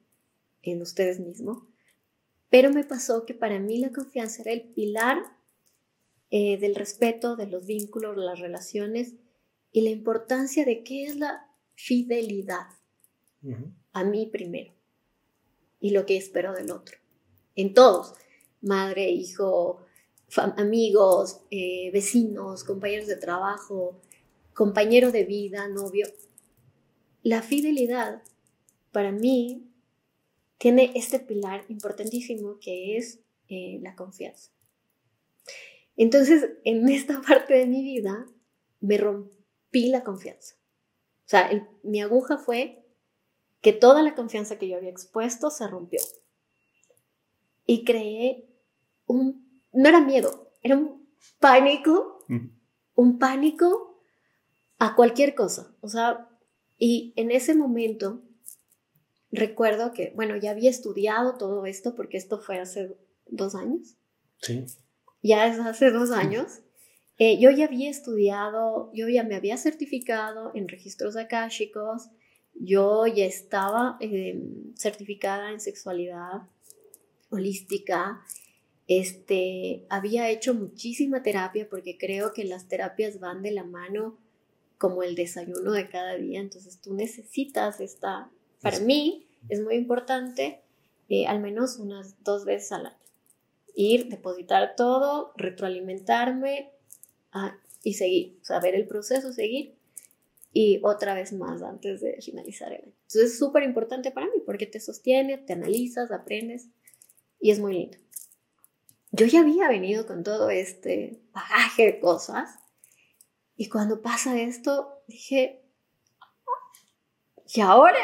en 0.62 0.82
ustedes 0.82 1.20
mismos. 1.20 1.62
Pero 2.50 2.70
me 2.70 2.84
pasó 2.84 3.26
que 3.26 3.34
para 3.34 3.58
mí 3.58 3.78
la 3.78 3.92
confianza 3.92 4.42
era 4.42 4.52
el 4.52 4.62
pilar 4.62 5.18
eh, 6.30 6.58
del 6.58 6.74
respeto, 6.74 7.36
de 7.36 7.46
los 7.46 7.66
vínculos, 7.66 8.16
las 8.16 8.40
relaciones 8.40 9.14
y 9.72 9.82
la 9.82 9.90
importancia 9.90 10.64
de 10.64 10.82
qué 10.82 11.04
es 11.04 11.16
la 11.16 11.48
fidelidad 11.74 12.66
a 13.92 14.04
mí 14.04 14.26
primero 14.26 14.72
y 15.80 15.90
lo 15.90 16.06
que 16.06 16.16
espero 16.16 16.54
del 16.54 16.70
otro. 16.70 16.96
En 17.56 17.74
todos, 17.74 18.14
madre, 18.62 19.10
hijo, 19.10 19.84
amigos, 20.56 21.40
eh, 21.50 21.90
vecinos, 21.92 22.64
compañeros 22.64 23.06
de 23.06 23.16
trabajo, 23.16 24.00
compañero 24.54 25.10
de 25.12 25.24
vida, 25.24 25.68
novio. 25.68 26.06
La 27.22 27.42
fidelidad 27.42 28.22
para 28.92 29.12
mí 29.12 29.68
tiene 30.58 30.92
este 30.94 31.18
pilar 31.18 31.64
importantísimo 31.68 32.58
que 32.60 32.96
es 32.96 33.20
eh, 33.48 33.80
la 33.82 33.94
confianza. 33.94 34.50
Entonces, 35.96 36.48
en 36.64 36.88
esta 36.88 37.20
parte 37.20 37.54
de 37.54 37.66
mi 37.66 37.82
vida, 37.82 38.26
me 38.80 38.96
rompí 38.96 39.88
la 39.88 40.04
confianza. 40.04 40.56
O 41.26 41.28
sea, 41.28 41.68
mi 41.82 42.00
aguja 42.00 42.38
fue 42.38 42.84
que 43.60 43.72
toda 43.72 44.02
la 44.02 44.14
confianza 44.14 44.58
que 44.58 44.68
yo 44.68 44.76
había 44.76 44.90
expuesto 44.90 45.50
se 45.50 45.66
rompió. 45.66 46.00
Y 47.66 47.84
creé 47.84 48.46
un, 49.06 49.62
no 49.72 49.88
era 49.88 50.00
miedo, 50.00 50.52
era 50.62 50.76
un 50.76 51.08
pánico, 51.40 52.24
un 52.94 53.18
pánico 53.18 53.93
a 54.84 54.94
cualquier 54.94 55.34
cosa. 55.34 55.74
O 55.80 55.88
sea, 55.88 56.28
y 56.78 57.14
en 57.16 57.30
ese 57.30 57.54
momento 57.54 58.22
recuerdo 59.30 59.92
que, 59.92 60.12
bueno, 60.14 60.36
ya 60.36 60.50
había 60.50 60.68
estudiado 60.68 61.38
todo 61.38 61.64
esto 61.64 61.94
porque 61.94 62.18
esto 62.18 62.38
fue 62.38 62.58
hace 62.58 62.94
dos 63.26 63.54
años. 63.54 63.96
Sí. 64.42 64.64
Ya 65.22 65.46
es 65.46 65.58
hace 65.58 65.90
dos 65.90 66.10
años. 66.10 66.60
Eh, 67.18 67.38
yo 67.40 67.50
ya 67.50 67.64
había 67.64 67.90
estudiado, 67.90 68.90
yo 68.92 69.08
ya 69.08 69.24
me 69.24 69.36
había 69.36 69.56
certificado 69.56 70.50
en 70.54 70.68
registros 70.68 71.16
akáshicos, 71.16 72.10
yo 72.54 73.06
ya 73.06 73.24
estaba 73.24 73.96
em, 74.00 74.74
certificada 74.76 75.50
en 75.50 75.60
sexualidad 75.60 76.42
holística, 77.30 78.22
este, 78.86 79.86
había 79.88 80.28
hecho 80.28 80.52
muchísima 80.52 81.22
terapia 81.22 81.68
porque 81.70 81.96
creo 81.96 82.34
que 82.34 82.44
las 82.44 82.68
terapias 82.68 83.18
van 83.18 83.42
de 83.42 83.52
la 83.52 83.64
mano 83.64 84.18
como 84.78 85.02
el 85.02 85.14
desayuno 85.14 85.72
de 85.72 85.88
cada 85.88 86.16
día, 86.16 86.40
entonces 86.40 86.80
tú 86.80 86.94
necesitas 86.94 87.80
esta, 87.80 88.30
para 88.60 88.80
mí 88.80 89.26
es 89.48 89.60
muy 89.60 89.74
importante, 89.76 90.60
eh, 91.08 91.26
al 91.26 91.40
menos 91.40 91.78
unas 91.78 92.22
dos 92.24 92.44
veces 92.44 92.72
al 92.72 92.86
año. 92.86 92.96
Ir, 93.74 94.08
depositar 94.08 94.76
todo, 94.76 95.32
retroalimentarme 95.36 96.70
ah, 97.32 97.56
y 97.82 97.94
seguir, 97.94 98.38
o 98.42 98.44
sea, 98.44 98.60
ver 98.60 98.74
el 98.74 98.86
proceso, 98.86 99.32
seguir 99.32 99.74
y 100.54 100.80
otra 100.84 101.14
vez 101.14 101.32
más 101.32 101.60
antes 101.62 102.00
de 102.00 102.22
finalizar 102.22 102.72
el 102.72 102.82
año. 102.82 102.92
Entonces 103.02 103.32
es 103.32 103.38
súper 103.38 103.64
importante 103.64 104.12
para 104.12 104.26
mí 104.26 104.40
porque 104.46 104.66
te 104.66 104.80
sostiene, 104.80 105.36
te 105.36 105.52
analizas, 105.52 106.12
aprendes 106.12 106.68
y 107.40 107.50
es 107.50 107.58
muy 107.58 107.74
lindo. 107.74 107.98
Yo 109.10 109.26
ya 109.26 109.40
había 109.40 109.68
venido 109.68 110.06
con 110.06 110.22
todo 110.22 110.50
este 110.50 111.20
bagaje 111.32 111.86
de 111.86 112.00
cosas 112.00 112.50
y 113.56 113.68
cuando 113.68 114.02
pasa 114.02 114.40
esto 114.40 115.02
dije, 115.06 115.62
y 117.54 117.60
ahora, 117.60 117.98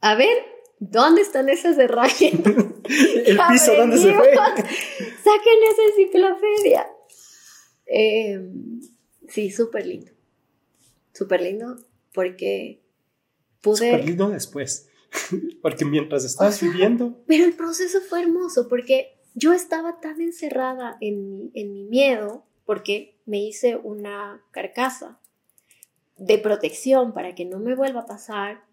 a 0.00 0.14
ver, 0.14 0.44
¿dónde 0.78 1.22
están 1.22 1.48
esas 1.48 1.78
herramientas? 1.78 2.54
el 3.26 3.38
piso, 3.50 3.74
¿dónde 3.76 3.98
se 3.98 4.14
fue? 4.14 4.34
Saquen 4.34 5.62
esa 5.70 5.82
enciclopedia. 5.90 6.86
Em, 7.86 8.80
sí, 9.28 9.50
súper 9.50 9.86
lindo. 9.86 10.12
Súper 11.12 11.42
lindo 11.42 11.76
porque 12.12 12.82
pude... 13.60 13.90
Súper 13.90 14.04
lindo 14.04 14.30
después. 14.30 14.88
porque 15.62 15.84
mientras 15.84 16.24
estabas 16.24 16.60
viviendo... 16.62 17.22
Pero 17.26 17.44
el 17.44 17.54
proceso 17.54 18.00
fue 18.00 18.22
hermoso 18.22 18.68
porque 18.68 19.18
yo 19.34 19.52
estaba 19.52 20.00
tan 20.00 20.20
encerrada 20.20 20.96
en 21.00 21.50
en 21.54 21.72
mi 21.72 21.84
miedo 21.84 22.46
porque 22.64 23.20
me 23.26 23.38
hice 23.38 23.76
una 23.76 24.42
carcasa 24.50 25.20
de 26.16 26.38
protección 26.38 27.12
para 27.12 27.34
que 27.34 27.44
no 27.44 27.58
me 27.58 27.74
vuelva 27.74 28.00
a 28.00 28.06
pasar 28.06 28.64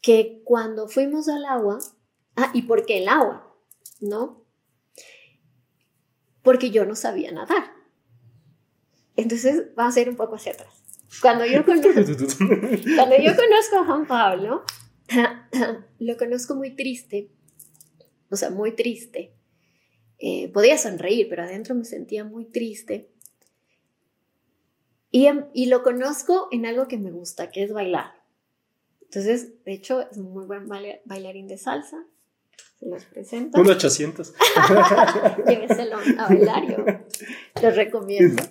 que 0.00 0.40
cuando 0.44 0.88
fuimos 0.88 1.28
al 1.28 1.44
agua, 1.44 1.78
ah, 2.36 2.50
¿y 2.54 2.62
por 2.62 2.86
qué 2.86 2.98
el 2.98 3.08
agua? 3.08 3.54
¿No? 4.00 4.44
Porque 6.42 6.70
yo 6.70 6.86
no 6.86 6.96
sabía 6.96 7.32
nadar. 7.32 7.72
Entonces 9.16 9.66
va 9.78 9.86
a 9.86 9.92
ser 9.92 10.08
un 10.08 10.16
poco 10.16 10.36
hacia 10.36 10.52
atrás. 10.52 10.82
Cuando 11.20 11.44
yo 11.44 11.64
conozco, 11.64 11.90
cuando 12.96 13.16
yo 13.18 13.36
conozco 13.36 13.76
a 13.78 13.84
Juan 13.84 14.06
Pablo, 14.06 14.64
lo 15.98 16.16
conozco 16.16 16.54
muy 16.54 16.74
triste, 16.76 17.30
o 18.30 18.36
sea, 18.36 18.50
muy 18.50 18.72
triste. 18.72 19.34
Eh, 20.20 20.48
podía 20.52 20.76
sonreír, 20.76 21.28
pero 21.28 21.42
adentro 21.42 21.74
me 21.74 21.84
sentía 21.84 22.24
muy 22.24 22.44
triste. 22.44 23.10
Y, 25.10 25.28
y 25.54 25.66
lo 25.66 25.82
conozco 25.82 26.48
en 26.52 26.66
algo 26.66 26.86
que 26.86 26.98
me 26.98 27.10
gusta, 27.10 27.50
que 27.50 27.64
es 27.64 27.72
bailar. 27.72 28.12
Entonces, 29.02 29.64
de 29.64 29.72
hecho, 29.72 30.02
es 30.02 30.18
un 30.18 30.32
muy 30.32 30.46
buen 30.46 30.68
bailarín 30.68 31.48
de 31.48 31.58
salsa. 31.58 32.04
Se 32.78 32.86
los 32.86 33.04
presento. 33.06 33.60
Un 33.60 33.68
800. 33.68 34.34
Lléveselo 35.48 35.96
a 36.18 36.28
bailar, 36.28 36.68
yo 36.68 36.84
los 37.62 37.76
recomiendo. 37.76 38.42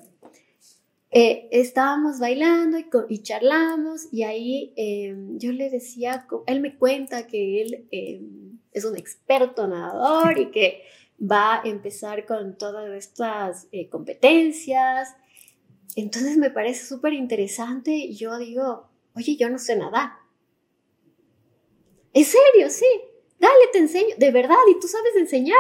Eh, 1.12 1.48
estábamos 1.52 2.20
bailando 2.20 2.78
y, 2.78 2.86
y, 3.10 3.24
charlamos 3.24 4.10
y 4.12 4.24
ahí 4.24 4.74
em, 4.76 5.40
yo 5.40 5.52
le 5.52 5.72
decía, 5.72 6.28
él 6.46 6.62
me 6.62 6.78
cuenta 6.78 7.26
que 7.26 7.62
él 7.62 7.88
em, 7.90 8.60
es 8.74 8.86
un 8.86 8.96
experto 8.96 9.68
nadador 9.68 10.38
y 10.38 10.52
que 10.52 10.84
va 11.20 11.62
a 11.62 11.68
empezar 11.68 12.26
con 12.26 12.58
todas 12.58 12.90
estas 12.92 13.68
eh, 13.72 13.90
competencias. 13.90 15.16
Entonces 15.96 16.38
me 16.38 16.50
parece 16.50 16.86
súper 16.86 17.14
interesante 17.14 17.92
y 17.92 18.16
yo 18.16 18.38
digo, 18.38 18.90
oye, 19.16 19.36
yo 19.36 19.50
no 19.50 19.60
sé 19.60 19.76
nadar. 19.76 20.12
¿En 22.14 22.26
serio? 22.26 22.70
Sí. 22.70 22.86
Dale, 23.40 23.54
te 23.72 23.80
enseño. 23.80 24.16
De 24.18 24.32
verdad, 24.32 24.58
y 24.70 24.80
tú 24.80 24.88
sabes 24.88 25.16
enseñar. 25.16 25.58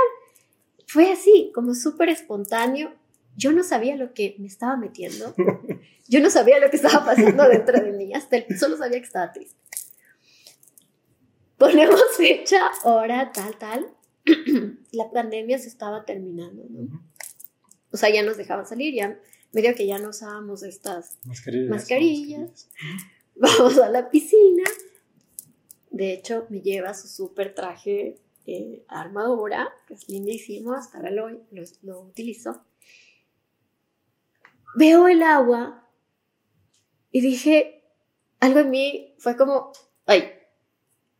Fue 0.87 1.11
así, 1.11 1.51
como 1.53 1.75
súper 1.75 2.09
espontáneo. 2.09 2.93
Yo 3.35 3.51
no 3.51 3.63
sabía 3.63 3.95
lo 3.95 4.13
que 4.13 4.35
me 4.39 4.47
estaba 4.47 4.75
metiendo. 4.75 5.33
Yo 6.07 6.19
no 6.19 6.29
sabía 6.29 6.59
lo 6.59 6.69
que 6.69 6.77
estaba 6.77 7.05
pasando 7.05 7.47
dentro 7.47 7.79
de 7.79 7.91
mí. 7.91 8.13
Hasta 8.13 8.37
solo 8.57 8.77
sabía 8.77 8.99
que 8.99 9.05
estaba 9.05 9.31
triste. 9.31 9.55
Ponemos 11.57 12.01
fecha, 12.17 12.71
hora, 12.83 13.31
tal, 13.31 13.57
tal. 13.57 13.98
La 14.91 15.11
pandemia 15.11 15.59
se 15.59 15.67
estaba 15.67 16.05
terminando, 16.05 16.65
¿no? 16.69 17.03
O 17.91 17.97
sea, 17.97 18.09
ya 18.09 18.23
nos 18.23 18.37
dejaban 18.37 18.67
salir, 18.67 18.93
ya 18.93 19.19
medio 19.51 19.73
que 19.73 19.87
ya 19.87 19.97
no 19.97 20.09
usábamos 20.09 20.63
estas 20.63 21.17
mascarillas. 21.25 21.69
mascarillas. 21.69 22.69
Vamos 23.35 23.77
a 23.79 23.89
la 23.89 24.09
piscina 24.09 24.63
de 25.99 26.13
hecho, 26.13 26.45
me 26.49 26.61
lleva 26.61 26.93
su 26.93 27.07
súper 27.07 27.53
traje 27.53 28.19
eh, 28.45 28.85
armadura, 28.87 29.69
que 29.87 29.95
es 29.95 30.07
lindísimo, 30.07 30.73
hasta 30.73 30.97
ahora 30.97 31.11
lo, 31.11 31.29
lo, 31.81 31.99
utilizo. 32.01 32.63
Veo 34.75 35.07
el 35.07 35.23
agua 35.23 35.85
y 37.11 37.21
dije, 37.21 37.83
algo 38.39 38.59
en 38.59 38.69
mí 38.69 39.15
fue 39.17 39.35
como, 39.35 39.71
ay, 40.05 40.31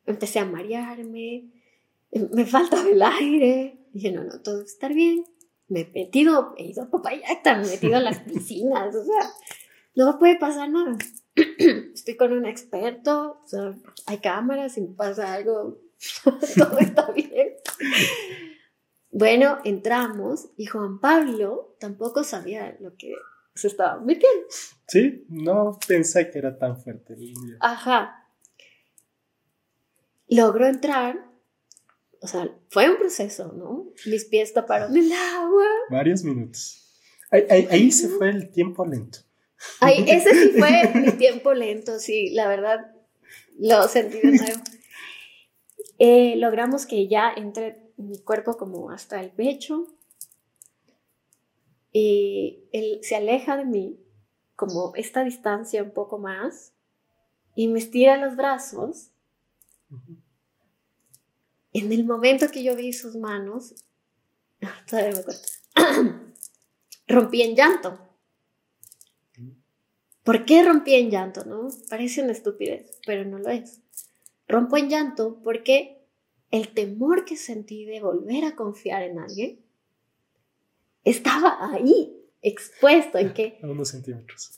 empecé 0.06 0.40
a 0.40 0.46
marearme, 0.46 1.50
me 2.12 2.46
falta 2.46 2.82
el 2.88 3.02
aire. 3.02 3.88
Dije, 3.94 4.12
no, 4.12 4.24
no, 4.24 4.42
todo 4.42 4.58
va 4.58 4.62
a 4.62 4.66
estar 4.66 4.94
bien. 4.94 5.24
Me 5.68 5.82
he 5.82 5.92
metido, 5.92 6.54
he 6.58 6.66
ido 6.66 6.84
a 6.84 6.90
Papayacta, 6.90 7.58
me 7.58 7.68
he 7.68 7.70
metido 7.72 7.98
a 7.98 8.02
las 8.02 8.20
piscinas, 8.24 8.96
o 8.96 9.04
sea, 9.04 9.32
no 9.96 10.18
puede 10.18 10.38
pasar 10.38 10.70
nada. 10.70 10.98
estoy 11.94 12.18
con 12.18 12.34
un 12.34 12.46
experto, 12.46 13.42
hay 14.08 14.18
cámaras, 14.18 14.74
si 14.74 14.82
pasa 14.82 15.34
algo, 15.34 15.80
todo 16.58 16.78
está 16.80 17.12
bien. 17.12 17.54
Bueno, 19.12 19.60
entramos 19.64 20.50
y 20.58 20.66
Juan 20.66 21.00
Pablo 21.00 21.76
tampoco 21.80 22.24
sabía 22.24 22.78
lo 22.80 22.96
que 22.96 23.14
se 23.56 23.68
estaba 23.68 24.00
metiendo. 24.00 24.46
Sí, 24.88 25.26
no 25.30 25.78
pensé 25.88 26.30
que 26.32 26.40
era 26.40 26.58
tan 26.58 26.78
fuerte 26.82 27.14
el 27.14 27.34
Ajá. 27.60 28.28
Logró 30.28 30.68
entrar, 30.68 31.29
o 32.22 32.28
sea, 32.28 32.50
fue 32.70 32.90
un 32.90 32.98
proceso, 32.98 33.54
¿no? 33.54 33.88
Mis 34.06 34.26
pies 34.26 34.54
taparon 34.54 34.96
el 34.96 35.12
agua. 35.12 35.66
Varios 35.90 36.24
minutos. 36.24 36.84
ahí 37.32 37.92
se 37.92 38.10
fue 38.10 38.30
el 38.30 38.52
tiempo 38.52 38.86
lento. 38.86 39.20
Ay, 39.80 40.06
ese 40.08 40.34
sí 40.34 40.50
fue 40.58 40.92
mi 40.96 41.12
tiempo 41.14 41.54
lento, 41.54 42.00
sí, 42.00 42.30
la 42.32 42.48
verdad 42.48 42.92
lo 43.58 43.88
sentí 43.88 44.20
de 44.20 44.38
nuevo. 44.38 44.62
Eh, 46.02 46.38
logramos 46.38 46.86
que 46.86 47.10
ya 47.10 47.30
entre 47.36 47.92
mi 47.98 48.20
cuerpo 48.20 48.56
como 48.56 48.90
hasta 48.90 49.20
el 49.20 49.32
pecho 49.32 49.86
y 51.92 52.64
él 52.72 53.00
se 53.02 53.18
aleja 53.18 53.58
de 53.58 53.66
mí 53.66 54.00
como 54.56 54.94
esta 54.96 55.26
distancia 55.26 55.84
un 55.84 55.92
poco 55.92 56.18
más 56.18 56.72
y 57.54 57.68
me 57.68 57.80
estira 57.80 58.16
los 58.16 58.38
brazos. 58.38 59.10
En 61.74 61.92
el 61.92 62.06
momento 62.06 62.50
que 62.50 62.64
yo 62.64 62.76
vi 62.76 62.94
sus 62.94 63.16
manos, 63.16 63.76
todavía 64.90 65.12
me 65.12 65.20
acuerdo, 65.20 65.42
rompí 67.08 67.42
en 67.42 67.56
llanto. 67.56 68.00
¿Por 70.24 70.46
qué 70.46 70.64
rompí 70.64 70.94
en 70.96 71.10
llanto? 71.10 71.44
No? 71.46 71.70
Parece 71.90 72.22
una 72.22 72.34
estupidez, 72.34 73.00
pero 73.06 73.26
no 73.26 73.40
lo 73.40 73.50
es. 73.50 73.82
Rompo 74.48 74.78
en 74.78 74.90
llanto 74.90 75.40
porque 75.44 76.06
el 76.52 76.70
temor 76.74 77.26
que 77.26 77.38
sentí 77.38 77.86
de 77.86 78.02
volver 78.02 78.46
a 78.46 78.56
confiar 78.56 79.04
en 79.04 79.20
alguien 79.20 79.60
estaba 81.04 81.72
ahí, 81.74 82.16
expuesto 82.42 83.18
en 83.18 83.34
que... 83.34 83.60
A 83.64 83.68
unos 83.68 83.90
centímetros. 83.90 84.58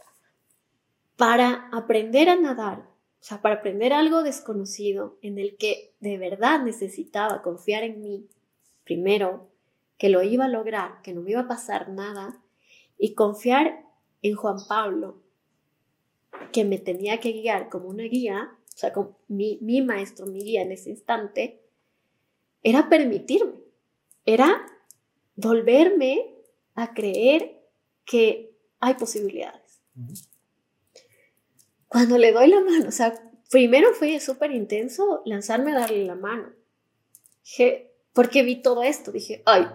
Para 1.15 1.69
aprender 1.71 2.29
a 2.29 2.35
nadar, 2.35 2.90
o 3.21 3.23
sea, 3.23 3.39
para 3.39 3.55
aprender 3.55 3.93
algo 3.93 4.23
desconocido 4.23 5.19
en 5.21 5.37
el 5.37 5.55
que 5.55 5.93
de 5.99 6.17
verdad 6.17 6.63
necesitaba 6.63 7.43
confiar 7.43 7.83
en 7.83 8.01
mí, 8.01 8.27
primero, 8.83 9.47
que 9.99 10.09
lo 10.09 10.23
iba 10.23 10.45
a 10.45 10.49
lograr, 10.49 11.03
que 11.03 11.13
no 11.13 11.21
me 11.21 11.31
iba 11.31 11.41
a 11.41 11.47
pasar 11.47 11.89
nada, 11.89 12.41
y 12.97 13.13
confiar 13.13 13.85
en 14.23 14.35
Juan 14.35 14.57
Pablo, 14.67 15.21
que 16.51 16.65
me 16.65 16.79
tenía 16.79 17.19
que 17.19 17.31
guiar 17.31 17.69
como 17.69 17.89
una 17.89 18.03
guía, 18.05 18.57
o 18.73 18.77
sea, 18.77 18.91
como 18.91 19.15
mi, 19.27 19.59
mi 19.61 19.83
maestro, 19.83 20.25
mi 20.25 20.41
guía 20.41 20.63
en 20.63 20.71
ese 20.71 20.89
instante, 20.89 21.61
era 22.63 22.89
permitirme, 22.89 23.53
era 24.25 24.65
volverme 25.35 26.33
a 26.73 26.95
creer 26.95 27.61
que 28.03 28.57
hay 28.79 28.95
posibilidades. 28.95 29.79
Cuando 31.91 32.17
le 32.17 32.31
doy 32.31 32.47
la 32.47 32.61
mano, 32.61 32.87
o 32.87 32.91
sea, 32.93 33.13
primero 33.49 33.93
fue 33.93 34.17
súper 34.21 34.51
intenso 34.51 35.21
lanzarme 35.25 35.73
a 35.73 35.79
darle 35.79 36.05
la 36.05 36.15
mano. 36.15 36.53
Dije, 37.43 37.91
porque 38.13 38.43
vi 38.43 38.61
todo 38.61 38.81
esto, 38.81 39.11
dije, 39.11 39.43
ay, 39.45 39.67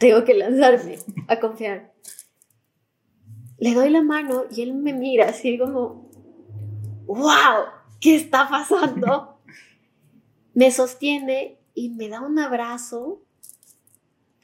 tengo 0.00 0.24
que 0.24 0.34
lanzarme 0.34 0.98
a 1.28 1.38
confiar. 1.38 1.94
Le 3.58 3.74
doy 3.74 3.90
la 3.90 4.02
mano 4.02 4.46
y 4.50 4.62
él 4.62 4.74
me 4.74 4.92
mira 4.92 5.28
así 5.28 5.56
como, 5.56 6.10
wow, 7.06 7.66
¿qué 8.00 8.16
está 8.16 8.48
pasando? 8.48 9.40
Me 10.52 10.72
sostiene 10.72 11.60
y 11.74 11.90
me 11.90 12.08
da 12.08 12.22
un 12.22 12.40
abrazo 12.40 13.22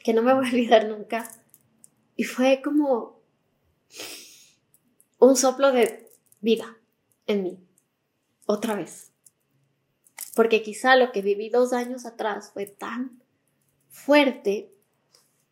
que 0.05 0.15
no 0.15 0.23
me 0.23 0.33
voy 0.33 0.47
a 0.47 0.51
olvidar 0.51 0.87
nunca. 0.87 1.29
Y 2.15 2.23
fue 2.23 2.63
como 2.63 3.25
un 5.19 5.35
soplo 5.35 5.73
de 5.73 6.09
vida 6.41 6.76
en 7.27 7.43
mí, 7.43 7.59
otra 8.47 8.75
vez. 8.75 9.13
Porque 10.35 10.63
quizá 10.63 10.97
lo 10.97 11.13
que 11.13 11.23
viví 11.23 11.49
dos 11.49 11.73
años 11.73 12.07
atrás 12.07 12.51
fue 12.53 12.67
tan 12.67 13.23
fuerte 13.89 14.73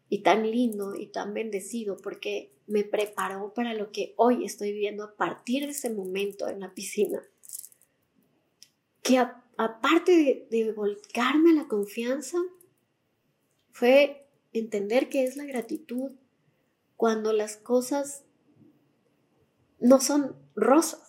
y 0.09 0.19
tan 0.23 0.51
lindo 0.51 0.95
y 0.95 1.07
tan 1.07 1.35
bendecido 1.35 1.97
porque 1.97 2.53
me 2.67 2.85
preparó 2.85 3.53
para 3.53 3.75
lo 3.75 3.91
que 3.91 4.15
hoy 4.17 4.45
estoy 4.45 4.73
viviendo 4.73 5.05
a 5.05 5.17
partir 5.17 5.65
de 5.65 5.73
ese 5.73 5.91
momento 5.91 6.49
en 6.49 6.61
la 6.61 6.73
piscina. 6.75 7.23
Que 9.03 9.19
aparte 9.57 10.47
de, 10.51 10.73
volcarme 10.73 11.53
la 11.53 11.69
confianza, 11.69 12.39
fue 13.73 14.27
entender 14.53 15.09
que 15.09 15.25
es 15.25 15.37
la 15.37 15.45
gratitud 15.45 16.13
cuando 16.97 17.33
las 17.33 17.57
cosas 17.57 18.25
no 19.81 20.01
son 20.01 20.37
rosas, 20.55 21.04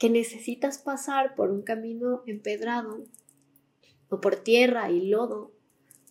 que 0.00 0.08
necesitas 0.08 0.78
pasar 0.78 1.34
por 1.34 1.50
un 1.50 1.60
camino 1.60 2.22
empedrado 2.26 3.04
o 4.08 4.18
por 4.18 4.34
tierra 4.34 4.90
y 4.90 5.06
lodo 5.06 5.52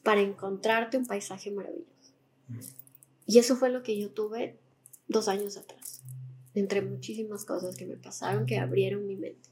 para 0.04 0.22
encontrarte 0.22 0.96
un 0.96 1.08
paisaje 1.08 1.50
maravilloso. 1.50 2.14
Y 3.26 3.40
eso 3.40 3.56
fue 3.56 3.72
lo 3.72 3.82
que 3.82 4.00
yo 4.00 4.12
tuve 4.12 4.60
dos 5.08 5.28
años 5.28 5.58
atrás, 5.58 6.04
entre 6.54 6.84
muchísimas 6.84 7.46
cosas 7.46 7.76
que 7.76 7.88
me 7.88 7.98
pasaron 7.98 8.46
que 8.46 8.60
abrieron 8.60 9.08
mi 9.08 9.16
mente. 9.16 9.50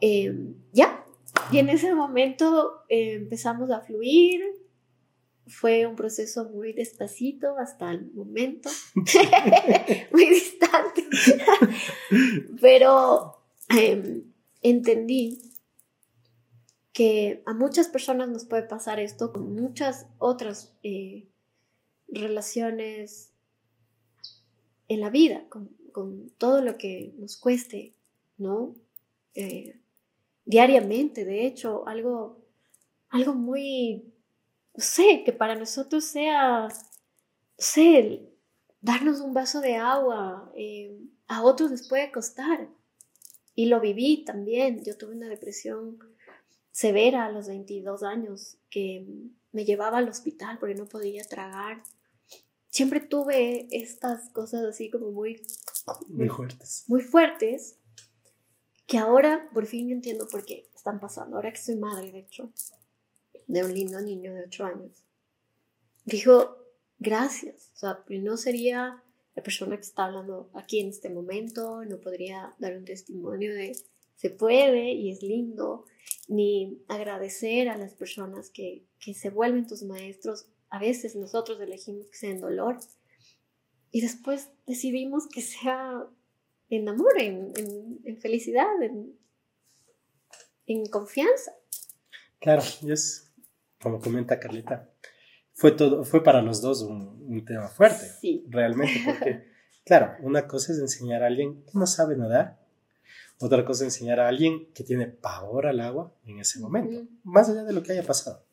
Em, 0.00 0.54
ya, 0.72 1.04
y 1.50 1.58
en 1.58 1.68
ese 1.68 1.96
momento 1.96 2.84
eh, 2.88 3.14
empezamos 3.14 3.72
a 3.72 3.80
fluir. 3.80 4.40
Fue 5.46 5.86
un 5.86 5.94
proceso 5.94 6.48
muy 6.48 6.72
despacito 6.72 7.56
hasta 7.58 7.92
el 7.92 8.10
momento, 8.12 8.68
muy 10.12 10.26
distante, 10.26 11.04
pero 12.60 13.38
em, 13.68 14.24
entendí 14.62 15.40
que 16.92 17.42
a 17.44 17.52
muchas 17.52 17.88
personas 17.88 18.28
nos 18.30 18.46
puede 18.46 18.62
pasar 18.62 18.98
esto 18.98 19.32
con 19.32 19.54
muchas 19.54 20.06
otras 20.18 20.74
eh, 20.82 21.28
relaciones 22.08 23.32
en 24.88 25.00
la 25.00 25.10
vida, 25.10 25.46
con, 25.48 25.68
con, 25.92 26.30
todo 26.38 26.62
lo 26.62 26.78
que 26.78 27.12
nos 27.18 27.36
cueste, 27.36 27.94
¿no? 28.38 28.74
Eh, 29.34 29.78
diariamente, 30.46 31.26
de 31.26 31.46
hecho, 31.46 31.86
algo, 31.86 32.38
algo 33.10 33.34
muy, 33.34 34.14
no 34.76 34.84
sé, 34.84 35.22
que 35.24 35.32
para 35.32 35.54
nosotros 35.54 36.04
sea, 36.04 36.68
no 36.68 36.74
sé, 37.56 38.28
darnos 38.80 39.20
un 39.20 39.32
vaso 39.32 39.60
de 39.60 39.76
agua, 39.76 40.52
eh, 40.54 40.98
a 41.26 41.42
otros 41.42 41.70
les 41.70 41.88
puede 41.88 42.12
costar. 42.12 42.68
Y 43.54 43.66
lo 43.66 43.80
viví 43.80 44.24
también, 44.24 44.84
yo 44.84 44.96
tuve 44.98 45.14
una 45.14 45.28
depresión 45.28 45.98
severa 46.70 47.24
a 47.24 47.32
los 47.32 47.48
22 47.48 48.02
años 48.02 48.58
que 48.68 49.06
me 49.52 49.64
llevaba 49.64 49.98
al 49.98 50.08
hospital 50.10 50.58
porque 50.58 50.74
no 50.74 50.86
podía 50.86 51.24
tragar. 51.24 51.82
Siempre 52.68 53.00
tuve 53.00 53.66
estas 53.70 54.28
cosas 54.30 54.62
así 54.64 54.90
como 54.90 55.10
muy... 55.10 55.40
Muy 56.08 56.28
fuertes. 56.28 56.84
Muy 56.88 57.00
fuertes 57.00 57.78
que 58.86 58.98
ahora 58.98 59.48
por 59.54 59.64
fin 59.66 59.90
entiendo 59.90 60.28
por 60.28 60.44
qué 60.44 60.68
están 60.74 61.00
pasando. 61.00 61.36
Ahora 61.36 61.50
que 61.50 61.58
soy 61.58 61.76
madre, 61.76 62.12
de 62.12 62.18
hecho, 62.18 62.52
de 63.46 63.64
un 63.64 63.74
lindo 63.74 64.00
niño 64.00 64.34
de 64.34 64.44
8 64.44 64.64
años. 64.64 65.04
Dijo, 66.04 66.56
gracias. 66.98 67.70
O 67.74 67.78
sea, 67.78 68.04
no 68.08 68.36
sería 68.36 69.02
la 69.34 69.42
persona 69.42 69.76
que 69.76 69.82
está 69.82 70.06
hablando 70.06 70.50
aquí 70.54 70.80
en 70.80 70.88
este 70.88 71.10
momento, 71.10 71.84
no 71.84 72.00
podría 72.00 72.54
dar 72.58 72.76
un 72.76 72.84
testimonio 72.84 73.54
de 73.54 73.76
se 74.16 74.30
puede 74.30 74.92
y 74.92 75.10
es 75.10 75.22
lindo, 75.22 75.84
ni 76.26 76.82
agradecer 76.88 77.68
a 77.68 77.76
las 77.76 77.92
personas 77.94 78.48
que, 78.48 78.86
que 78.98 79.12
se 79.12 79.28
vuelven 79.28 79.66
tus 79.66 79.82
maestros. 79.82 80.46
A 80.70 80.78
veces 80.78 81.14
nosotros 81.16 81.60
elegimos 81.60 82.06
que 82.06 82.16
sea 82.16 82.30
en 82.30 82.40
dolor 82.40 82.78
y 83.90 84.00
después 84.00 84.48
decidimos 84.66 85.28
que 85.28 85.42
sea 85.42 86.06
en 86.70 86.88
amor, 86.88 87.20
en, 87.20 87.52
en, 88.04 88.16
felicidad, 88.18 88.82
en, 88.82 89.16
en, 90.66 90.86
confianza. 90.86 91.54
Claro, 92.40 92.62
es 92.88 93.25
como 93.86 94.00
comenta 94.00 94.40
Carlita, 94.40 94.90
fue 95.52 95.70
todo, 95.70 96.02
fue 96.02 96.24
para 96.24 96.42
los 96.42 96.60
dos 96.60 96.82
un, 96.82 97.24
un 97.28 97.44
tema 97.44 97.68
fuerte, 97.68 98.04
sí. 98.20 98.44
realmente, 98.48 98.94
porque, 99.06 99.46
claro, 99.84 100.16
una 100.22 100.48
cosa 100.48 100.72
es 100.72 100.80
enseñar 100.80 101.22
a 101.22 101.28
alguien 101.28 101.62
que 101.62 101.78
no 101.78 101.86
sabe 101.86 102.16
nadar, 102.16 102.58
otra 103.38 103.64
cosa 103.64 103.84
es 103.84 103.94
enseñar 103.94 104.18
a 104.18 104.26
alguien 104.26 104.66
que 104.74 104.82
tiene 104.82 105.06
pavor 105.06 105.68
al 105.68 105.78
agua 105.78 106.12
en 106.24 106.40
ese 106.40 106.58
momento, 106.58 107.06
más 107.22 107.48
allá 107.48 107.62
de 107.62 107.72
lo 107.72 107.84
que 107.84 107.92
haya 107.92 108.02
pasado. 108.02 108.44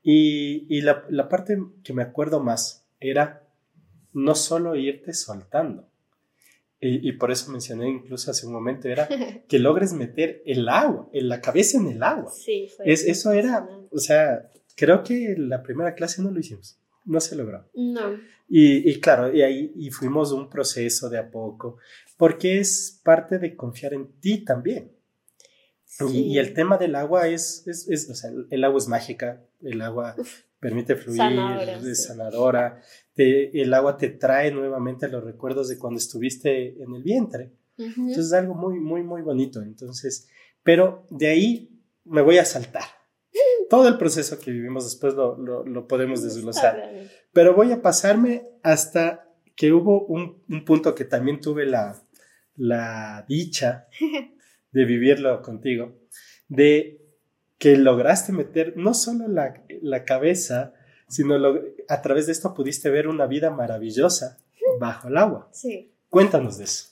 Y, 0.00 0.64
y 0.68 0.82
la, 0.82 1.04
la 1.08 1.28
parte 1.28 1.58
que 1.82 1.92
me 1.92 2.04
acuerdo 2.04 2.38
más 2.38 2.86
era 3.00 3.48
no 4.12 4.36
solo 4.36 4.76
irte 4.76 5.12
soltando, 5.12 5.88
y, 6.80 7.10
por 7.12 7.32
eso 7.32 7.50
mencioné 7.50 7.88
incluso 7.88 8.30
hace 8.30 8.46
un 8.46 8.52
momento, 8.52 8.88
era 8.88 9.08
que 9.48 9.58
logres 9.58 9.92
meter 9.92 10.42
el 10.46 10.68
agua, 10.68 11.08
en 11.12 11.28
la 11.28 11.40
cabeza 11.40 11.76
en 11.76 11.88
el 11.88 12.02
agua. 12.04 12.30
Sí, 12.30 12.68
fue 12.76 12.92
es, 12.92 13.04
eso 13.04 13.32
era, 13.32 13.68
o 13.90 13.98
sea, 13.98 14.48
creo 14.78 15.02
que 15.02 15.34
la 15.36 15.62
primera 15.62 15.94
clase 15.94 16.22
no 16.22 16.30
lo 16.30 16.38
hicimos, 16.38 16.78
no 17.04 17.20
se 17.20 17.34
logró. 17.34 17.68
No. 17.74 18.16
Y, 18.48 18.88
y 18.88 19.00
claro, 19.00 19.34
y 19.34 19.42
ahí 19.42 19.72
y 19.74 19.90
fuimos 19.90 20.30
un 20.30 20.48
proceso 20.48 21.10
de 21.10 21.18
a 21.18 21.30
poco, 21.30 21.78
porque 22.16 22.60
es 22.60 23.00
parte 23.02 23.38
de 23.38 23.56
confiar 23.56 23.92
en 23.92 24.20
ti 24.20 24.44
también. 24.44 24.92
Y, 26.12 26.38
el 26.38 26.54
tema 26.54 26.78
del 26.78 26.94
agua 26.94 27.26
es, 27.26 27.66
es, 27.66 27.88
es 27.88 28.08
o 28.08 28.14
sea, 28.14 28.30
el, 28.50 28.64
agua 28.64 28.78
es 28.78 28.86
mágica, 28.86 29.42
el 29.60 29.82
agua 29.82 30.14
permite 30.60 30.94
fluir, 30.94 31.20
es 31.84 32.04
sanadora, 32.04 32.80
el 33.16 33.74
agua 33.74 33.96
te 33.96 34.10
trae 34.10 34.52
nuevamente 34.52 35.08
los 35.08 35.24
recuerdos 35.24 35.68
de 35.68 35.76
cuando 35.76 35.98
estuviste 35.98 36.80
en 36.80 36.94
el 36.94 37.02
vientre. 37.02 37.52
Entonces 37.76 38.26
es 38.26 38.32
algo 38.32 38.54
muy, 38.54 38.78
muy, 38.78 39.02
muy 39.02 39.22
bonito. 39.22 39.60
Entonces, 39.60 40.28
pero 40.62 41.04
de 41.10 41.28
ahí 41.28 41.82
me 42.04 42.22
voy 42.22 42.38
a 42.38 42.44
saltar. 42.44 42.97
Todo 43.68 43.88
el 43.88 43.98
proceso 43.98 44.38
que 44.38 44.50
vivimos 44.50 44.84
después 44.84 45.14
lo, 45.14 45.36
lo, 45.36 45.86
podemos 45.86 46.22
desglosar. 46.22 46.90
Pero 47.32 47.54
voy 47.54 47.72
a 47.72 47.82
pasarme 47.82 48.46
hasta 48.62 49.28
que 49.54 49.72
hubo 49.72 50.06
un, 50.06 50.42
un 50.48 50.64
punto 50.64 50.94
que 50.94 51.04
también 51.04 51.40
tuve 51.40 51.66
la, 51.66 52.00
la 52.56 53.24
dicha 53.28 53.88
de 54.72 54.84
vivirlo 54.84 55.42
contigo, 55.42 55.98
de 56.48 57.00
que 57.58 57.76
lograste 57.76 58.32
meter 58.32 58.76
no 58.76 58.94
solo 58.94 59.28
la, 59.28 59.64
la 59.82 60.04
cabeza, 60.04 60.74
sino 61.08 61.36
a 61.88 62.02
través 62.02 62.26
de 62.26 62.32
esto 62.32 62.54
pudiste 62.54 62.90
ver 62.90 63.08
una 63.08 63.26
vida 63.26 63.50
maravillosa 63.50 64.38
bajo 64.78 65.08
el 65.08 65.16
agua. 65.16 65.48
Sí. 65.52 65.92
Cuéntanos 66.08 66.58
de 66.58 66.64
eso. 66.64 66.90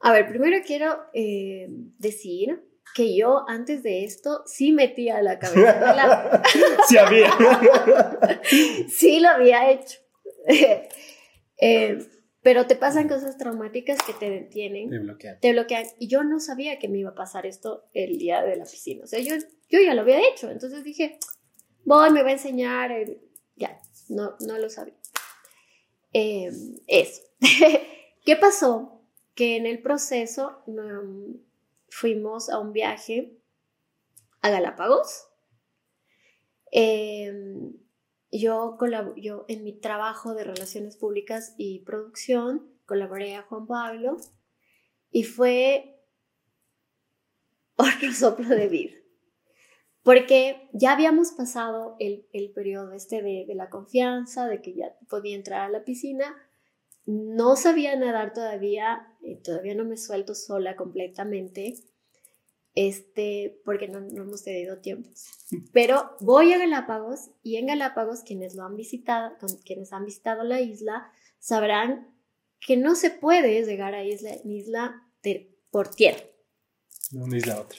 A 0.00 0.12
ver, 0.12 0.28
primero 0.28 0.56
quiero 0.66 0.98
eh, 1.12 1.68
decir 1.98 2.62
que 2.94 3.16
yo 3.16 3.44
antes 3.48 3.82
de 3.82 4.04
esto 4.04 4.42
sí 4.46 4.72
metía 4.72 5.22
la 5.22 5.38
cabeza 5.38 5.92
en 5.92 5.98
agua. 5.98 6.42
sí 6.88 6.98
había. 6.98 7.30
sí 8.88 9.20
lo 9.20 9.28
había 9.28 9.70
hecho. 9.70 9.98
eh, 11.60 11.98
pero 12.42 12.66
te 12.66 12.76
pasan 12.76 13.08
cosas 13.08 13.36
traumáticas 13.36 13.98
que 14.02 14.14
te 14.14 14.30
detienen. 14.30 14.88
Te 14.90 14.98
bloquean. 14.98 15.40
Te 15.40 15.52
bloquean. 15.52 15.84
Y 15.98 16.08
yo 16.08 16.24
no 16.24 16.40
sabía 16.40 16.78
que 16.78 16.88
me 16.88 16.98
iba 16.98 17.10
a 17.10 17.14
pasar 17.14 17.46
esto 17.46 17.84
el 17.92 18.18
día 18.18 18.42
de 18.42 18.56
la 18.56 18.64
piscina. 18.64 19.04
O 19.04 19.06
sea, 19.06 19.20
yo, 19.20 19.34
yo 19.68 19.80
ya 19.80 19.94
lo 19.94 20.02
había 20.02 20.26
hecho. 20.28 20.50
Entonces 20.50 20.82
dije, 20.82 21.18
voy, 21.84 22.10
me 22.10 22.22
va 22.22 22.30
a 22.30 22.32
enseñar. 22.32 22.92
Ya, 23.56 23.78
no, 24.08 24.36
no 24.40 24.58
lo 24.58 24.70
sabía. 24.70 24.94
Eh, 26.12 26.50
eso. 26.86 27.22
¿Qué 28.24 28.36
pasó? 28.36 29.02
Que 29.34 29.56
en 29.56 29.66
el 29.66 29.80
proceso 29.82 30.62
fuimos 31.90 32.48
a 32.48 32.58
un 32.58 32.72
viaje 32.72 33.36
a 34.40 34.50
Galápagos. 34.50 35.28
Eh, 36.72 37.32
yo, 38.32 38.78
yo 39.16 39.44
en 39.48 39.64
mi 39.64 39.72
trabajo 39.72 40.34
de 40.34 40.44
relaciones 40.44 40.96
públicas 40.96 41.54
y 41.58 41.80
producción 41.80 42.70
colaboré 42.86 43.34
a 43.34 43.42
Juan 43.42 43.66
Pablo 43.66 44.16
y 45.10 45.24
fue 45.24 46.00
otro 47.76 48.12
soplo 48.12 48.48
de 48.48 48.68
vida. 48.68 48.92
Porque 50.02 50.70
ya 50.72 50.92
habíamos 50.92 51.32
pasado 51.32 51.96
el, 51.98 52.26
el 52.32 52.52
periodo 52.52 52.92
este 52.92 53.20
de, 53.22 53.44
de, 53.46 53.54
la 53.54 53.68
confianza, 53.68 54.46
de 54.46 54.62
que 54.62 54.74
ya 54.74 54.96
podía 55.08 55.36
entrar 55.36 55.60
a 55.60 55.68
la 55.68 55.84
piscina. 55.84 56.34
No 57.10 57.56
sabía 57.56 57.96
nadar 57.96 58.32
todavía, 58.32 59.16
eh, 59.22 59.40
todavía 59.42 59.74
no 59.74 59.84
me 59.84 59.96
suelto 59.96 60.34
sola 60.36 60.76
completamente 60.76 61.74
este, 62.74 63.60
porque 63.64 63.88
no, 63.88 63.98
hemos 63.98 64.44
tenido 64.44 64.78
tiempo. 64.78 65.10
Pero 65.72 66.16
voy 66.20 66.52
a 66.52 66.58
Galápagos 66.58 67.30
y 67.42 67.56
en 67.56 67.66
Galápagos 67.66 68.20
quienes 68.20 68.54
lo 68.54 68.64
han 68.64 68.76
visitado, 68.76 69.36
quienes 69.64 69.92
han 69.92 70.04
visitado 70.04 70.44
la 70.44 70.60
isla, 70.60 71.10
sabrán 71.38 72.14
que 72.60 72.76
no 72.76 72.94
se 72.94 73.10
puede 73.10 73.64
llegar 73.64 73.94
a 73.94 74.04
isla, 74.04 74.30
isla 74.44 75.02
por 75.70 75.88
tierra. 75.88 76.22
De 77.10 77.18
una 77.18 77.36
isla 77.36 77.54
a 77.54 77.60
otra. 77.62 77.78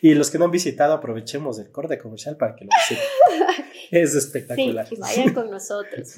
Y 0.00 0.14
los 0.14 0.30
que 0.30 0.38
no 0.38 0.46
han 0.46 0.50
visitado, 0.50 0.94
aprovechemos 0.94 1.58
el 1.58 1.70
corte 1.70 1.98
comercial 1.98 2.36
para 2.36 2.54
que 2.54 2.64
lo 2.64 2.70
visiten. 2.80 3.66
es 3.90 4.14
espectacular. 4.14 4.86
Sí, 4.86 4.94
y 4.94 4.98
vayan 4.98 5.34
con 5.34 5.50
nosotros. 5.50 6.14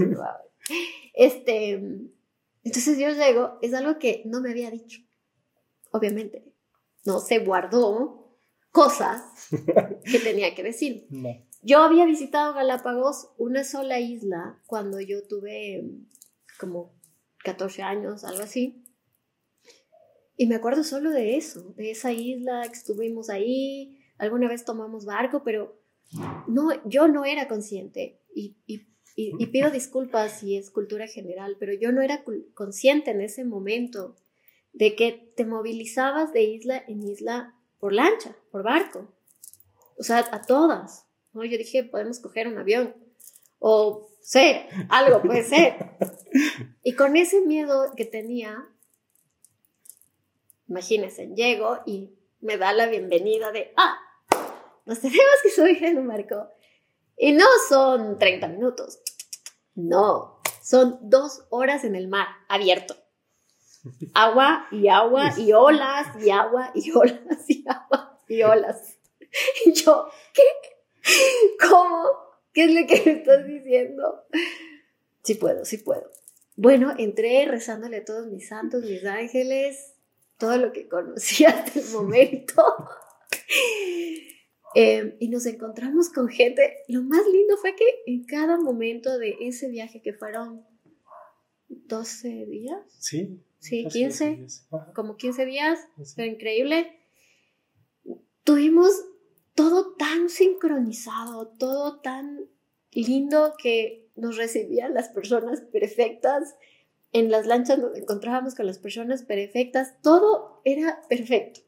Este, 1.14 1.72
entonces 2.62 2.98
yo 2.98 3.10
llego, 3.10 3.58
es 3.62 3.74
algo 3.74 3.98
que 3.98 4.22
no 4.26 4.40
me 4.40 4.50
había 4.50 4.70
dicho, 4.70 5.00
obviamente 5.90 6.52
no 7.04 7.18
se 7.18 7.40
guardó 7.40 8.38
cosas 8.70 9.22
que 10.04 10.18
tenía 10.24 10.54
que 10.54 10.62
decir. 10.62 11.06
Yo 11.62 11.82
había 11.82 12.06
visitado 12.06 12.54
Galápagos 12.54 13.30
una 13.38 13.64
sola 13.64 14.00
isla 14.00 14.60
cuando 14.66 15.00
yo 15.00 15.26
tuve 15.26 15.84
como 16.58 16.94
14 17.44 17.82
años, 17.82 18.24
algo 18.24 18.42
así. 18.42 18.84
Y 20.36 20.46
me 20.46 20.56
acuerdo 20.56 20.82
solo 20.82 21.10
de 21.10 21.36
eso, 21.36 21.72
de 21.76 21.90
esa 21.90 22.10
isla 22.12 22.62
que 22.62 22.78
estuvimos 22.78 23.30
ahí, 23.30 24.00
alguna 24.18 24.48
vez 24.48 24.64
tomamos 24.64 25.04
barco, 25.04 25.42
pero 25.44 25.80
no, 26.48 26.70
yo 26.88 27.06
no 27.06 27.24
era 27.24 27.48
consciente 27.48 28.20
y, 28.34 28.56
y, 28.66 28.88
y 29.14 29.46
pido 29.46 29.70
disculpas 29.70 30.40
si 30.40 30.56
es 30.56 30.70
cultura 30.70 31.06
general, 31.06 31.56
pero 31.60 31.72
yo 31.74 31.92
no 31.92 32.00
era 32.00 32.24
consciente 32.54 33.10
en 33.10 33.20
ese 33.20 33.44
momento 33.44 34.16
de 34.72 34.96
que 34.96 35.32
te 35.36 35.44
movilizabas 35.44 36.32
de 36.32 36.42
isla 36.42 36.82
en 36.88 37.02
isla 37.02 37.54
por 37.78 37.92
lancha, 37.92 38.36
por 38.50 38.62
barco. 38.62 39.12
O 39.98 40.02
sea, 40.02 40.18
a 40.30 40.42
todas. 40.42 41.06
¿no? 41.32 41.44
Yo 41.44 41.58
dije, 41.58 41.84
podemos 41.84 42.20
coger 42.20 42.48
un 42.48 42.58
avión. 42.58 42.94
O 43.58 44.08
sé, 44.22 44.68
algo 44.88 45.22
puede 45.22 45.44
ser. 45.44 45.74
Y 46.84 46.94
con 46.94 47.16
ese 47.16 47.42
miedo 47.42 47.92
que 47.96 48.06
tenía, 48.06 48.66
imagínense, 50.66 51.28
llego 51.28 51.78
y 51.86 52.10
me 52.40 52.56
da 52.56 52.72
la 52.72 52.86
bienvenida 52.86 53.52
de, 53.52 53.72
ah, 53.76 53.98
nos 54.86 55.00
tenemos 55.00 55.34
que 55.42 55.50
subir 55.50 55.84
en 55.84 55.98
un 55.98 56.08
barco. 56.08 56.48
Y 57.16 57.32
no 57.32 57.46
son 57.68 58.18
30 58.18 58.48
minutos. 58.48 59.00
No, 59.74 60.40
son 60.62 60.98
dos 61.02 61.44
horas 61.50 61.84
en 61.84 61.94
el 61.94 62.08
mar 62.08 62.26
abierto 62.48 62.96
agua 64.14 64.66
y 64.70 64.88
agua 64.88 65.32
y 65.38 65.52
olas 65.52 66.08
y 66.20 66.30
agua 66.30 66.72
y 66.74 66.90
olas 66.92 67.48
y 67.48 67.64
agua 67.66 68.20
y 68.28 68.42
olas. 68.42 68.98
Y 69.64 69.72
yo, 69.72 70.08
¿qué? 70.34 70.42
¿Cómo? 71.68 72.04
¿Qué 72.52 72.64
es 72.64 72.74
lo 72.74 72.86
que 72.86 73.02
me 73.04 73.12
estás 73.18 73.46
diciendo? 73.46 74.24
Sí 75.22 75.34
puedo, 75.36 75.64
sí 75.64 75.78
puedo. 75.78 76.10
Bueno, 76.56 76.94
entré 76.98 77.46
rezándole 77.46 77.98
a 77.98 78.04
todos 78.04 78.26
mis 78.26 78.48
santos, 78.48 78.84
mis 78.84 79.04
ángeles, 79.06 79.94
todo 80.36 80.58
lo 80.58 80.72
que 80.72 80.86
conocí 80.86 81.44
hasta 81.46 81.78
el 81.78 81.88
momento. 81.90 82.62
Em, 84.74 85.16
y 85.18 85.28
nos 85.28 85.46
encontramos 85.46 86.08
con 86.08 86.28
gente. 86.28 86.78
Lo 86.88 87.02
más 87.02 87.26
lindo 87.26 87.56
fue 87.58 87.74
que 87.74 87.84
en 88.06 88.24
cada 88.24 88.58
momento 88.58 89.18
de 89.18 89.36
ese 89.40 89.68
viaje, 89.68 90.00
que 90.00 90.12
fueron 90.12 90.64
12 91.68 92.46
días. 92.46 92.80
Sí. 92.98 93.40
Sí, 93.58 93.86
15, 93.86 94.44
como 94.92 95.16
15 95.16 95.46
días, 95.46 95.78
fue 96.16 96.26
increíble. 96.26 96.98
Tuvimos 98.42 98.90
todo 99.54 99.94
tan 99.94 100.28
sincronizado, 100.28 101.46
todo 101.46 102.00
tan 102.00 102.40
lindo 102.90 103.54
que 103.62 104.08
nos 104.16 104.36
recibían 104.36 104.94
las 104.94 105.10
personas 105.10 105.60
perfectas. 105.60 106.56
En 107.12 107.30
las 107.30 107.46
lanchas 107.46 107.78
nos 107.78 107.96
encontrábamos 107.96 108.56
con 108.56 108.66
las 108.66 108.78
personas 108.78 109.22
perfectas, 109.22 109.94
todo 110.02 110.60
era 110.64 111.00
perfecto. 111.08 111.60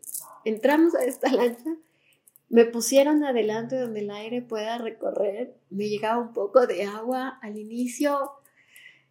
Entramos 0.45 0.97
a 0.97 1.05
esta 1.05 1.31
lancha, 1.33 1.77
me 2.49 2.65
pusieron 2.65 3.25
adelante 3.25 3.79
donde 3.79 4.01
el 4.01 4.11
aire 4.11 4.43
pueda 4.43 4.79
recorrer, 4.79 5.57
me 5.71 5.89
llegaba 5.89 6.21
un 6.21 6.33
poco 6.33 6.67
de 6.67 6.85
agua 6.85 7.39
al 7.43 7.59
inicio, 7.59 8.31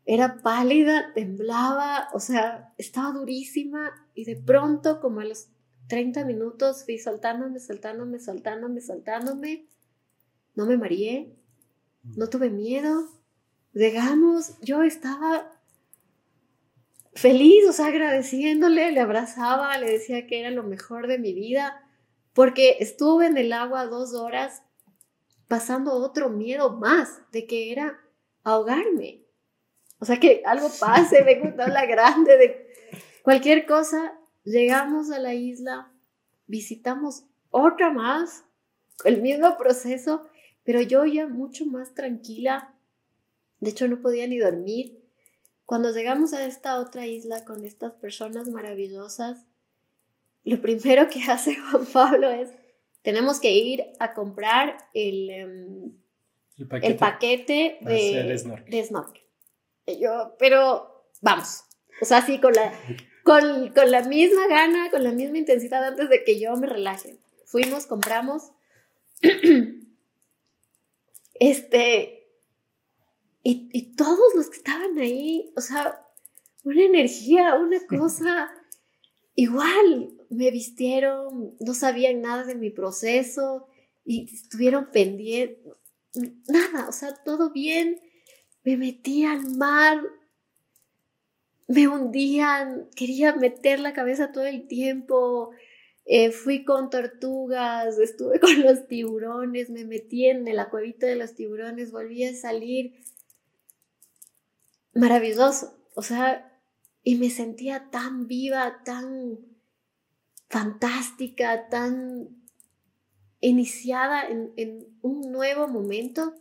era 0.05 0.41
pálida, 0.41 1.13
temblaba, 1.13 2.09
o 2.13 2.19
sea, 2.19 2.73
estaba 2.77 3.11
durísima 3.11 3.91
y 4.13 4.25
de 4.25 4.35
pronto, 4.35 4.99
como 4.99 5.21
a 5.21 5.25
los 5.25 5.47
30 5.87 6.25
minutos, 6.25 6.83
fui 6.85 6.97
saltándome, 6.97 7.59
saltándome, 7.59 8.19
saltándome, 8.19 8.81
saltándome. 8.81 9.67
No 10.55 10.65
me 10.65 10.77
mareé, 10.77 11.35
no 12.03 12.29
tuve 12.29 12.49
miedo. 12.49 13.09
Llegamos, 13.73 14.59
yo 14.61 14.83
estaba 14.83 15.51
feliz, 17.13 17.67
o 17.67 17.73
sea, 17.73 17.87
agradeciéndole, 17.87 18.91
le 18.91 18.99
abrazaba, 18.99 19.77
le 19.77 19.91
decía 19.91 20.27
que 20.27 20.39
era 20.39 20.51
lo 20.51 20.63
mejor 20.63 21.07
de 21.07 21.19
mi 21.19 21.33
vida, 21.33 21.82
porque 22.33 22.77
estuve 22.79 23.27
en 23.27 23.37
el 23.37 23.53
agua 23.53 23.85
dos 23.85 24.13
horas 24.13 24.63
pasando 25.47 25.93
otro 25.93 26.29
miedo 26.29 26.71
más 26.71 27.21
de 27.31 27.45
que 27.45 27.71
era 27.71 27.99
ahogarme. 28.43 29.23
O 29.99 30.05
sea, 30.05 30.19
que 30.19 30.41
algo 30.45 30.69
pase, 30.79 31.23
me 31.25 31.39
una 31.41 31.67
la 31.67 31.85
grande 31.85 32.37
de 32.37 32.67
cualquier 33.21 33.65
cosa. 33.65 34.19
Llegamos 34.43 35.11
a 35.11 35.19
la 35.19 35.33
isla, 35.33 35.93
visitamos 36.47 37.23
otra 37.51 37.91
más, 37.91 38.43
el 39.05 39.21
mismo 39.21 39.57
proceso, 39.57 40.27
pero 40.63 40.81
yo 40.81 41.05
ya 41.05 41.27
mucho 41.27 41.65
más 41.65 41.93
tranquila. 41.93 42.75
De 43.59 43.69
hecho, 43.69 43.87
no 43.87 44.01
podía 44.01 44.27
ni 44.27 44.39
dormir. 44.39 45.01
Cuando 45.65 45.91
llegamos 45.91 46.33
a 46.33 46.45
esta 46.45 46.79
otra 46.79 47.05
isla 47.05 47.45
con 47.45 47.63
estas 47.63 47.93
personas 47.93 48.49
maravillosas, 48.49 49.45
lo 50.43 50.61
primero 50.61 51.09
que 51.09 51.23
hace 51.29 51.55
Juan 51.55 51.85
Pablo 51.85 52.29
es, 52.29 52.49
tenemos 53.01 53.39
que 53.39 53.51
ir 53.51 53.83
a 53.99 54.13
comprar 54.13 54.77
el, 54.93 55.29
em, 55.29 55.91
el 56.57 56.95
paquete, 56.95 57.77
de, 57.81 58.63
de 58.67 58.83
snorkel 58.83 59.23
yo, 59.99 60.35
pero 60.39 61.07
vamos. 61.21 61.63
O 62.01 62.05
sea, 62.05 62.25
sí, 62.25 62.39
con 62.39 62.53
la, 62.53 62.73
con, 63.23 63.69
con 63.73 63.91
la 63.91 64.03
misma 64.03 64.47
gana, 64.47 64.89
con 64.89 65.03
la 65.03 65.11
misma 65.11 65.37
intensidad 65.37 65.83
antes 65.83 66.09
de 66.09 66.23
que 66.23 66.39
yo 66.39 66.55
me 66.55 66.67
relaje. 66.67 67.17
Fuimos, 67.45 67.85
compramos. 67.85 68.51
este. 71.35 72.19
Y, 73.45 73.69
y 73.73 73.95
todos 73.95 74.35
los 74.35 74.49
que 74.49 74.57
estaban 74.57 74.97
ahí, 74.97 75.51
o 75.57 75.61
sea, 75.61 76.01
una 76.63 76.83
energía, 76.83 77.55
una 77.55 77.79
cosa. 77.87 78.51
Igual, 79.35 80.13
me 80.33 80.51
vistieron, 80.51 81.55
no 81.59 81.73
sabían 81.73 82.21
nada 82.21 82.43
de 82.43 82.55
mi 82.55 82.69
proceso 82.69 83.67
y 84.05 84.33
estuvieron 84.33 84.91
pendientes. 84.91 85.57
Nada, 86.47 86.87
o 86.89 86.91
sea, 86.91 87.15
todo 87.23 87.51
bien 87.51 87.99
me 88.63 88.77
metía 88.77 89.33
al 89.33 89.55
mar, 89.55 90.01
me 91.67 91.87
hundían, 91.87 92.89
quería 92.95 93.35
meter 93.35 93.79
la 93.79 93.93
cabeza 93.93 94.31
todo 94.31 94.45
el 94.45 94.67
tiempo, 94.67 95.51
eh, 96.05 96.31
fui 96.31 96.63
con 96.65 96.89
tortugas, 96.89 97.97
estuve 97.97 98.39
con 98.41 98.61
los 98.61 98.87
tiburones, 98.87 99.69
me 99.69 99.85
metí 99.85 100.25
en 100.27 100.43
la 100.55 100.69
cuevita 100.69 101.07
de 101.07 101.15
los 101.15 101.33
tiburones, 101.35 101.91
volví 101.91 102.23
a 102.25 102.35
salir. 102.35 102.93
Maravilloso. 104.93 105.77
O 105.95 106.01
sea, 106.01 106.59
y 107.03 107.15
me 107.15 107.29
sentía 107.29 107.89
tan 107.91 108.27
viva, 108.27 108.81
tan 108.83 109.39
fantástica, 110.53 111.67
tan 111.67 112.29
iniciada 113.41 114.27
en, 114.27 114.85
un 115.01 115.31
nuevo 115.31 115.67
momento, 115.67 116.35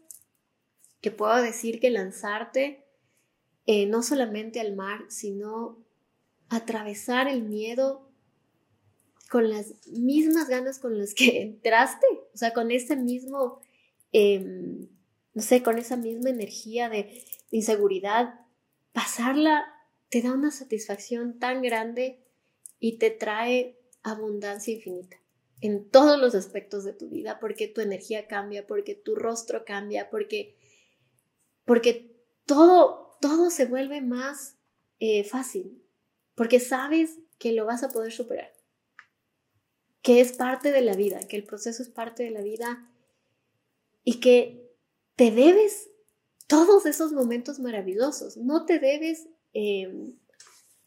que 1.01 1.11
puedo 1.11 1.43
decir 1.43 1.81
que 1.81 1.89
lanzarte 1.89 2.85
eh, 3.65 3.87
no 3.87 4.03
solamente 4.03 4.61
al 4.61 4.77
mar, 4.77 5.07
sino 5.09 5.83
atravesar 6.51 7.27
el 7.27 7.43
miedo 7.43 8.07
con 9.31 9.49
las 9.49 9.87
mismas 9.87 10.47
ganas 10.47 10.79
con 10.79 10.99
las 10.99 11.15
que 11.15 11.41
entraste, 11.41 12.07
o 12.35 12.37
sea, 12.37 12.53
con 12.53 12.71
ese 12.71 12.97
mismo, 12.97 13.61
em, 14.13 14.89
no 15.33 15.41
sé, 15.41 15.63
con 15.63 15.79
esa 15.79 15.97
misma 15.97 16.29
energía 16.29 16.91
de, 16.91 17.25
inseguridad, 17.51 18.41
pasarla 18.93 19.65
te 20.11 20.21
da 20.21 20.33
una 20.33 20.51
satisfacción 20.51 21.39
tan 21.39 21.63
grande 21.63 22.19
y 22.79 22.99
te 22.99 23.11
trae 23.11 23.82
abundancia 24.03 24.75
infinita 24.75 25.17
en 25.61 25.89
todos 25.89 26.21
los 26.21 26.35
aspectos 26.35 26.85
de 26.85 26.93
tu 26.93 27.09
vida, 27.09 27.39
porque 27.39 27.69
tu 27.69 27.81
energía 27.81 28.27
cambia, 28.27 28.67
porque 28.67 28.95
tu 28.95 29.15
rostro 29.15 29.65
cambia, 29.65 30.11
porque, 30.11 30.57
porque 31.65 32.17
todo, 32.47 33.17
todo 33.21 33.51
se 33.51 33.67
vuelve 33.67 34.01
más 34.01 34.57
eh, 34.99 35.23
fácil, 35.23 35.83
porque 36.35 36.59
sabes 36.59 37.19
que 37.39 37.53
lo 37.53 37.65
vas 37.65 37.85
a 37.85 37.91
poder 37.91 38.11
superar 38.11 38.53
que 40.03 40.21
es 40.21 40.33
parte 40.33 40.73
de 40.73 40.83
la 40.83 40.95
vida, 40.95 41.21
que 41.21 41.37
el 41.37 41.45
proceso 41.45 41.83
es 41.83 41.89
parte 41.89 42.25
de 42.25 42.31
la 42.31 42.43
vida 42.43 42.91
y 44.05 44.19
que 44.19 44.69
te 45.15 45.31
debes 45.31 45.91
todos 46.49 46.87
esos 46.87 47.13
momentos 47.13 47.61
maravillosos, 47.61 48.37
no 48.37 48.67
te 48.67 48.81
debes 48.81 49.29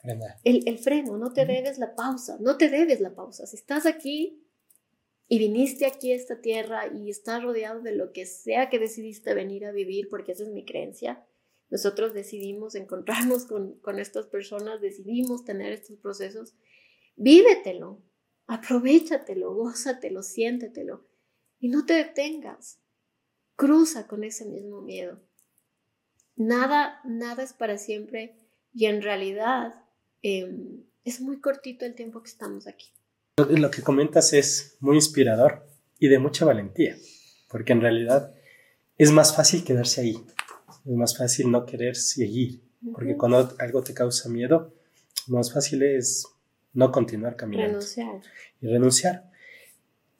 em, 0.08 0.20
el, 0.43 0.78
freno, 0.80 1.18
no 1.18 1.34
te 1.34 1.45
debes 1.45 1.78
la 1.78 1.95
pausa, 1.95 2.38
no 2.39 2.58
te 2.58 2.70
debes 2.70 2.99
la 2.99 3.16
pausa. 3.16 3.45
Si 3.45 3.56
estás 3.56 3.86
aquí 3.86 4.43
y 5.28 5.39
viniste 5.39 5.86
aquí 5.86 6.12
a 6.12 6.16
esta 6.16 6.41
tierra 6.41 6.88
y 6.88 7.10
estás 7.10 7.43
rodeado 7.43 7.82
de 7.82 7.95
lo 7.95 8.14
que 8.14 8.26
sea 8.26 8.70
que 8.70 8.80
decidiste 8.80 9.34
venir 9.34 9.66
a 9.66 9.72
vivir, 9.72 10.10
porque 10.10 10.34
esa 10.34 10.43
es 10.43 10.49
mi 10.49 10.66
creencia, 10.66 11.26
nosotros 11.70 12.14
decidimos 12.14 12.76
encontrarnos 12.76 13.45
con, 13.45 13.80
con 13.80 13.99
estas 13.99 14.28
personas, 14.28 14.82
decidimos 14.82 15.45
tener 15.45 15.74
estos 15.74 15.97
procesos, 15.97 16.53
vívetelo, 17.16 18.01
Aprovechatelo, 18.47 19.56
gózatelo, 19.56 20.22
siéntetelo 20.22 21.03
y 21.60 21.70
no 21.70 21.86
te 21.86 21.93
detengas. 21.93 22.80
Cruza 23.56 24.08
con 24.08 24.24
ese 24.24 24.45
mismo 24.45 24.82
miedo. 24.82 25.20
Nada, 26.36 26.99
nada 27.06 27.43
es 27.43 27.53
para 27.53 27.78
siempre 27.78 28.38
y 28.74 28.86
en 28.86 29.01
realidad 29.01 29.85
em, 30.26 30.84
es 31.03 31.21
muy 31.21 31.39
cortito 31.39 31.86
el 31.86 31.93
tiempo 31.93 32.23
que 32.23 32.30
estamos 32.30 32.65
aquí. 32.65 32.88
Lo 33.38 33.69
que 33.69 33.84
comentas 33.84 34.34
es 34.34 34.76
muy 34.80 34.95
inspirador 34.95 35.67
y 35.99 36.07
de 36.07 36.17
mucha 36.17 36.45
valentía, 36.45 36.95
porque 37.47 37.73
en 37.73 37.82
realidad 37.82 38.34
es 38.97 39.11
más 39.11 39.36
fácil 39.36 39.63
quedarse 39.63 40.01
ahí, 40.01 40.26
es 40.86 40.91
más 40.91 41.15
fácil 41.15 41.51
no 41.51 41.65
querer 41.65 41.95
seguir, 41.95 42.61
porque 42.93 43.15
cuando 43.15 43.55
algo 43.59 43.84
te 43.84 43.93
causa 43.93 44.30
miedo, 44.30 44.73
más 45.28 45.53
fácil 45.53 45.84
es 45.84 46.26
no 46.73 46.91
continuar 46.91 47.36
caminando. 47.36 47.80
Renunciar. 47.80 48.21
Y 48.61 48.67
renunciar. 48.67 49.30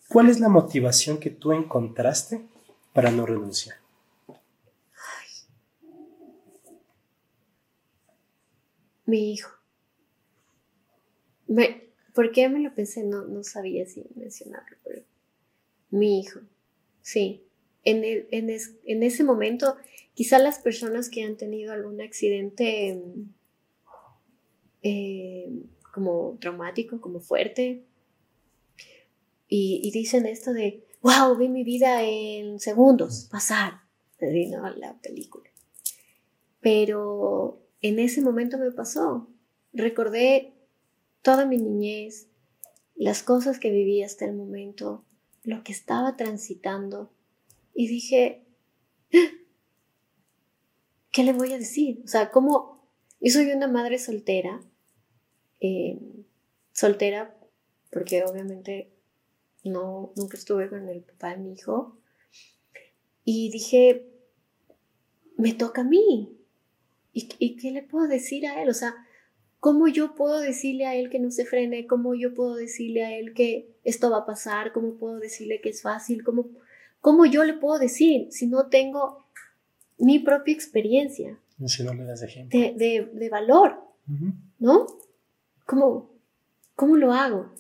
¿Cuál 0.08 0.30
es 0.30 0.40
la 0.40 0.50
motivación 0.50 1.18
que 1.18 1.32
tú 1.32 1.52
encontraste 1.52 2.46
para 2.94 3.10
no 3.10 3.26
renunciar? 3.26 3.78
Mi 9.06 9.34
hijo. 9.34 9.65
¿Por 12.14 12.32
qué 12.32 12.50
me 12.50 12.60
lo 12.60 12.74
pensé? 12.74 13.04
No, 13.04 13.26
no 13.26 13.44
sabía 13.44 13.86
si 13.86 14.04
mencionarlo, 14.16 14.78
pero 14.84 15.04
mi 15.90 16.20
hijo. 16.20 16.40
Sí. 17.02 17.44
En, 17.84 18.04
en, 18.04 19.04
ese 19.04 19.24
momento, 19.24 19.78
quizá 20.16 20.40
las 20.40 20.60
personas 20.60 21.10
que 21.10 21.24
han 21.24 21.38
tenido 21.38 21.72
algún 21.72 22.02
accidente 22.02 23.00
eh, 24.82 25.50
como 25.94 26.38
traumático, 26.42 27.00
como 27.00 27.20
fuerte. 27.20 27.86
Y, 29.48 29.92
dicen 29.92 30.26
esto 30.26 30.52
de, 30.52 30.84
wow, 31.02 31.38
vi 31.38 31.48
mi 31.48 31.64
vida 31.64 32.04
en 32.04 32.60
segundos 32.60 33.28
pasar, 33.32 33.82
¿no? 34.20 34.70
la 34.76 35.00
película. 35.02 35.50
Pero 36.60 37.62
en 37.82 38.00
ese 38.00 38.22
momento 38.22 38.58
me 38.58 38.72
pasó. 38.72 39.30
Recordé 39.72 40.55
toda 41.26 41.48
mi 41.48 41.58
niñez, 41.58 42.28
las 42.96 43.24
cosas 43.24 43.60
que 43.60 43.72
viví 43.72 44.04
hasta 44.04 44.26
el 44.26 44.34
momento, 44.34 45.04
lo 45.44 45.64
que 45.64 45.72
estaba 45.72 46.16
transitando. 46.16 47.12
Y 47.74 47.88
dije, 47.88 48.46
¿qué 51.12 51.24
le 51.24 51.34
voy 51.34 51.52
a 51.52 51.58
decir? 51.58 52.00
O 52.06 52.08
sea, 52.08 52.30
¿cómo? 52.30 52.88
Yo 53.20 53.34
soy 53.34 53.52
una 53.52 53.68
madre 53.68 53.98
soltera 53.98 54.62
eh, 55.60 56.00
soltera, 56.74 57.36
porque 57.92 58.24
obviamente 58.24 58.92
no, 59.64 60.14
nunca 60.16 60.38
estuve 60.38 60.70
con 60.70 60.88
el 60.88 61.02
papá 61.02 61.32
de 61.32 61.38
mi 61.38 61.54
hijo. 61.54 61.98
Y 63.24 63.50
dije, 63.50 64.06
me 65.38 65.54
toca 65.54 65.82
a 65.82 65.86
mí. 65.86 66.38
¿Y, 67.14 67.30
¿Y, 67.40 67.56
qué 67.56 67.72
le 67.72 67.82
puedo 67.82 68.08
decir 68.08 68.46
a 68.46 68.62
él? 68.62 68.70
O 68.70 68.76
sea, 68.76 68.94
¿cómo 69.66 69.88
yo 69.88 70.14
puedo 70.14 70.42
decirle 70.42 70.86
a 70.86 70.94
él 70.94 71.10
que 71.10 71.18
no 71.18 71.32
se 71.32 71.44
frene? 71.44 71.88
¿Cómo 71.88 72.14
yo 72.14 72.36
puedo 72.36 72.54
decirle 72.54 73.04
a 73.04 73.18
él 73.18 73.34
que 73.34 73.68
esto 73.84 74.12
va 74.12 74.20
a 74.20 74.26
pasar? 74.28 74.72
¿Cómo 74.72 74.94
puedo 74.94 75.18
decirle 75.18 75.60
que 75.60 75.70
es 75.70 75.82
fácil? 75.82 76.24
¿Cómo, 76.24 76.50
cómo 77.02 77.26
yo 77.26 77.44
le 77.44 77.56
puedo 77.56 77.80
decir 77.80 78.28
si 78.30 78.46
no 78.46 78.68
tengo 78.68 79.26
mi 79.98 80.20
propia 80.20 80.54
experiencia? 80.54 81.40
Si 81.66 81.82
no 81.82 81.96
le 81.96 82.04
das 82.04 82.22
De, 82.22 82.76
de, 82.78 83.10
de 83.12 83.30
valor, 83.30 83.82
¿no? 84.60 84.86
¿Cómo, 85.66 86.12
¿Cómo 86.76 86.96
lo 86.96 87.12
hago? 87.12 87.52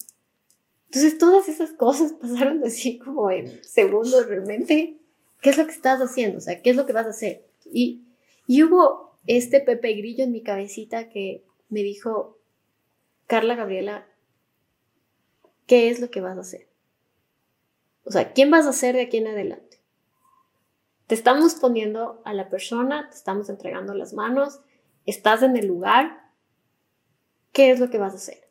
Entonces 0.89 1.18
todas 1.18 1.49
esas 1.49 1.72
cosas 1.72 2.14
pasaron 2.22 2.64
así 2.64 2.99
como 2.99 3.32
en 3.32 3.64
segundos 3.64 4.28
realmente. 4.28 4.97
¿Qué 5.41 5.49
es 5.49 5.58
lo 5.58 5.66
que 5.66 5.72
estás 5.72 5.99
haciendo? 6.01 6.38
O 6.38 6.41
sea, 6.41 6.62
¿qué 6.62 6.70
es 6.70 6.76
lo 6.76 6.86
que 6.86 6.93
vas 6.93 7.08
a 7.08 7.10
hacer? 7.18 7.41
Y, 7.66 8.03
y 8.45 8.62
hubo 8.62 9.18
este 9.26 9.60
Pepe 9.60 9.93
Grillo 9.95 10.24
en 10.24 10.34
mi 10.34 10.43
cabecita 10.43 11.10
que 11.10 11.41
me 11.70 11.82
dijo, 11.82 12.39
Carla 13.28 13.55
Gabriela, 13.55 14.07
¿qué 15.68 15.89
es 15.89 15.99
lo 15.99 16.09
que 16.11 16.22
vas 16.22 16.38
a 16.38 16.41
hacer? 16.41 16.68
O 18.03 18.11
sea, 18.11 18.34
¿quién 18.34 18.51
vas 18.51 18.68
a 18.68 18.74
ser 18.74 18.95
de 18.95 19.01
aquí 19.01 19.18
en 19.18 19.28
adelante? 19.28 19.80
Te 21.07 21.16
estamos 21.16 21.55
poniendo 21.55 22.22
a 22.26 22.34
la 22.34 22.49
persona, 22.49 23.09
te 23.09 23.16
estamos 23.16 23.49
entregando 23.49 23.93
las 23.93 24.13
manos, 24.13 24.59
estás 25.05 25.43
en 25.43 25.57
el 25.57 25.68
lugar, 25.68 26.32
¿qué 27.51 27.72
es 27.72 27.80
lo 27.80 27.89
que 27.89 27.97
vas 27.97 28.13
a 28.13 28.18
hacer? 28.18 28.47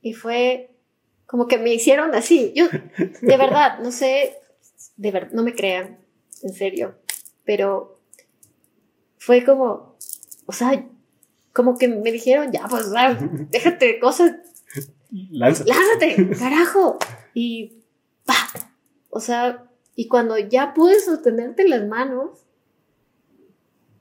Y 0.00 0.14
fue 0.14 0.70
como 1.26 1.46
que 1.46 1.58
me 1.58 1.72
hicieron 1.72 2.14
así. 2.14 2.52
Yo, 2.54 2.66
de 2.98 3.36
verdad, 3.36 3.78
no 3.80 3.90
sé, 3.90 4.36
de 4.96 5.10
verdad, 5.10 5.30
no 5.32 5.42
me 5.42 5.54
crean, 5.54 5.98
en 6.42 6.52
serio, 6.52 6.96
pero 7.44 8.00
fue 9.16 9.44
como, 9.44 9.96
o 10.46 10.52
sea, 10.52 10.84
como 11.52 11.76
que 11.76 11.88
me 11.88 12.12
dijeron, 12.12 12.50
ya, 12.52 12.66
pues, 12.68 12.90
déjate 13.50 13.86
de 13.86 13.98
cosas. 13.98 14.32
Lánzate. 15.10 15.70
Lánzate, 15.70 16.38
carajo. 16.38 16.98
Y, 17.34 17.82
pa, 18.24 18.34
o 19.10 19.20
sea, 19.20 19.70
y 19.94 20.08
cuando 20.08 20.38
ya 20.38 20.74
pude 20.74 20.98
sostenerte 21.00 21.68
las 21.68 21.86
manos, 21.86 22.46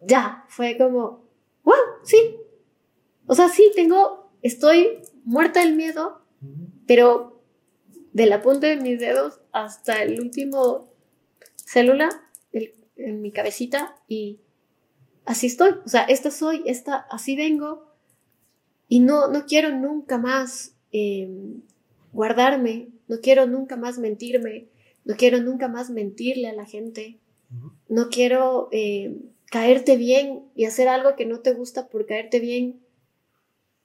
ya, 0.02 0.46
fue 0.48 0.78
como, 0.78 1.24
wow, 1.64 1.76
sí, 2.04 2.38
o 3.28 3.36
sea, 3.36 3.50
sí, 3.50 3.72
tengo, 3.76 4.32
estoy 4.42 5.02
muerta 5.24 5.60
del 5.60 5.76
miedo, 5.76 6.22
pero 6.88 7.42
de 8.14 8.26
la 8.26 8.42
punta 8.42 8.68
de 8.68 8.78
mis 8.78 9.00
dedos 9.00 9.40
hasta 9.52 10.02
el 10.02 10.20
último 10.20 10.92
célula 11.56 12.10
en 12.52 13.22
mi 13.22 13.32
cabecita 13.32 13.96
y 14.08 14.40
así 15.26 15.48
estoy. 15.48 15.76
O 15.86 15.90
sea, 15.90 16.04
esta 16.04 16.32
soy, 16.32 16.64
esta, 16.66 16.96
así 17.10 17.36
vengo 17.36 17.88
y 18.88 19.00
no, 19.00 19.28
no 19.28 19.46
quiero 19.46 19.70
nunca 19.72 20.18
más 20.18 20.76
em, 20.92 21.62
guardarme, 22.12 22.90
no 23.08 23.20
quiero 23.22 23.48
nunca 23.48 23.78
más 23.78 23.98
mentirme, 23.98 24.68
no 25.06 25.16
quiero 25.16 25.40
nunca 25.42 25.68
más 25.68 25.90
mentirle 25.90 26.50
a 26.50 26.54
la 26.54 26.66
gente, 26.66 27.20
no 27.88 28.10
quiero 28.10 28.70
em, 28.72 29.32
caerte 29.46 29.98
bien 29.98 30.44
y 30.56 30.66
hacer 30.66 30.88
algo 30.88 31.16
que 31.16 31.26
no 31.26 31.40
te 31.40 31.54
gusta 31.54 31.88
por 31.88 32.06
caerte 32.06 32.40
bien 32.40 32.82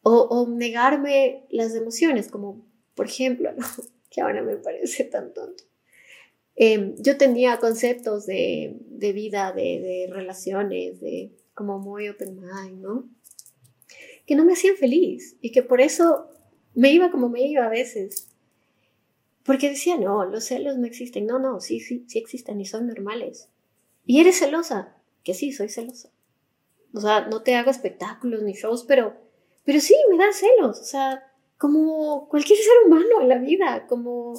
o, 0.02 0.46
negarme 0.48 1.46
las 1.50 1.74
emociones, 1.74 2.28
como 2.28 2.64
por 2.94 3.06
ejemplo, 3.06 3.50
que 4.10 4.20
ahora 4.20 4.42
me 4.42 4.56
parece 4.56 5.02
tan 5.02 5.34
tonto. 5.34 5.64
Em, 6.56 6.94
yo 6.96 7.18
tenía 7.18 7.58
conceptos 7.58 8.24
de, 8.24 8.76
de 8.80 9.12
vida, 9.12 9.52
de, 9.52 9.80
de, 9.80 10.08
relaciones, 10.10 11.00
de 11.00 11.30
como 11.54 11.78
muy 11.78 12.08
open 12.08 12.40
mind, 12.40 12.80
¿no? 12.80 13.08
Que 14.26 14.34
no 14.34 14.44
me 14.44 14.54
hacían 14.54 14.76
feliz 14.76 15.36
y 15.42 15.52
que 15.52 15.62
por 15.62 15.82
eso 15.82 16.30
me 16.74 16.92
iba 16.92 17.10
como 17.10 17.28
me 17.28 17.46
iba 17.46 17.66
a 17.66 17.70
veces. 17.70 18.28
Porque 19.44 19.68
decía, 19.68 19.98
no, 19.98 20.24
los 20.24 20.44
celos 20.44 20.76
no 20.76 20.86
existen. 20.86 21.26
No, 21.26 21.38
no, 21.38 21.60
sí, 21.60 21.78
sí, 21.78 22.04
sí 22.08 22.18
existen 22.18 22.60
y 22.60 22.64
son 22.64 22.86
normales. 22.88 23.48
Y 24.04 24.20
eres 24.20 24.38
celosa, 24.38 24.96
que 25.24 25.34
sí, 25.34 25.52
soy 25.52 25.68
celosa. 25.68 26.10
O 26.94 27.00
sea, 27.00 27.28
no 27.28 27.42
te 27.42 27.54
hago 27.54 27.70
espectáculos 27.70 28.42
ni 28.42 28.54
shows, 28.54 28.84
pero, 28.84 29.14
pero 29.64 29.80
sí, 29.80 29.94
me 30.10 30.16
dan 30.16 30.32
celos. 30.32 30.80
O 30.80 30.84
sea, 30.84 31.22
como 31.58 32.28
cualquier 32.28 32.58
ser 32.58 32.86
humano 32.86 33.20
en 33.20 33.28
la 33.28 33.38
vida, 33.38 33.86
como, 33.86 34.34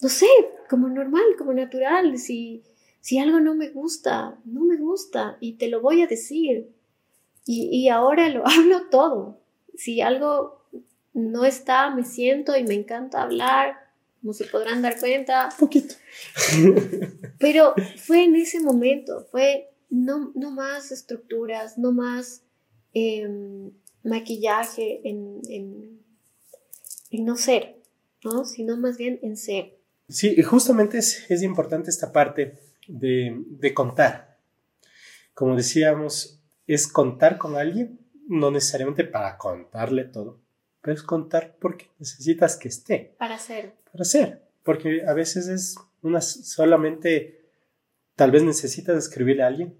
no 0.00 0.08
sé, 0.08 0.26
como 0.68 0.88
normal, 0.88 1.24
como 1.36 1.52
natural. 1.52 2.18
Si, 2.18 2.62
si 3.00 3.18
algo 3.18 3.40
no 3.40 3.54
me 3.54 3.70
gusta, 3.70 4.38
no 4.44 4.64
me 4.64 4.76
gusta 4.76 5.36
y 5.40 5.54
te 5.54 5.68
lo 5.68 5.80
voy 5.80 6.02
a 6.02 6.06
decir. 6.06 6.70
Y, 7.44 7.68
y 7.70 7.88
ahora 7.88 8.28
lo 8.28 8.42
hablo 8.46 8.88
todo. 8.90 9.40
Si 9.74 10.00
algo 10.00 10.58
no 11.14 11.44
está, 11.44 11.90
me 11.90 12.04
siento 12.04 12.56
y 12.56 12.64
me 12.64 12.74
encanta 12.74 13.22
hablar, 13.22 13.88
como 14.20 14.32
se 14.32 14.44
podrán 14.44 14.82
dar 14.82 14.98
cuenta. 14.98 15.48
Poquito. 15.58 15.94
Pero 17.38 17.74
fue 17.96 18.24
en 18.24 18.36
ese 18.36 18.60
momento, 18.60 19.26
fue 19.30 19.70
no, 19.90 20.32
no 20.34 20.50
más 20.50 20.92
estructuras, 20.92 21.78
no 21.78 21.92
más 21.92 22.42
em, 22.92 23.70
maquillaje 24.02 25.00
en, 25.08 25.40
en, 25.48 26.00
en, 27.10 27.24
no 27.24 27.36
ser, 27.36 27.76
¿no? 28.24 28.44
Sino 28.44 28.76
más 28.76 28.96
bien 28.96 29.18
en 29.22 29.36
ser. 29.36 29.77
Sí, 30.08 30.40
justamente 30.42 30.98
es, 30.98 31.30
es 31.30 31.42
importante 31.42 31.90
esta 31.90 32.12
parte 32.12 32.58
de, 32.86 33.36
de 33.46 33.74
contar. 33.74 34.38
Como 35.34 35.54
decíamos, 35.54 36.40
es 36.66 36.86
contar 36.86 37.38
con 37.38 37.56
alguien, 37.56 37.98
no 38.28 38.50
necesariamente 38.50 39.04
para 39.04 39.36
contarle 39.38 40.04
todo, 40.04 40.40
pero 40.80 40.94
es 40.94 41.02
contar 41.02 41.56
porque 41.60 41.90
necesitas 41.98 42.56
que 42.56 42.68
esté. 42.68 43.14
Para 43.18 43.38
ser. 43.38 43.74
Para 43.92 44.04
ser. 44.04 44.42
Porque 44.62 45.02
a 45.06 45.12
veces 45.14 45.48
es 45.48 45.76
una 46.02 46.20
solamente, 46.20 47.40
tal 48.16 48.30
vez 48.30 48.42
necesitas 48.42 48.96
escribirle 48.96 49.42
a 49.42 49.48
alguien. 49.48 49.76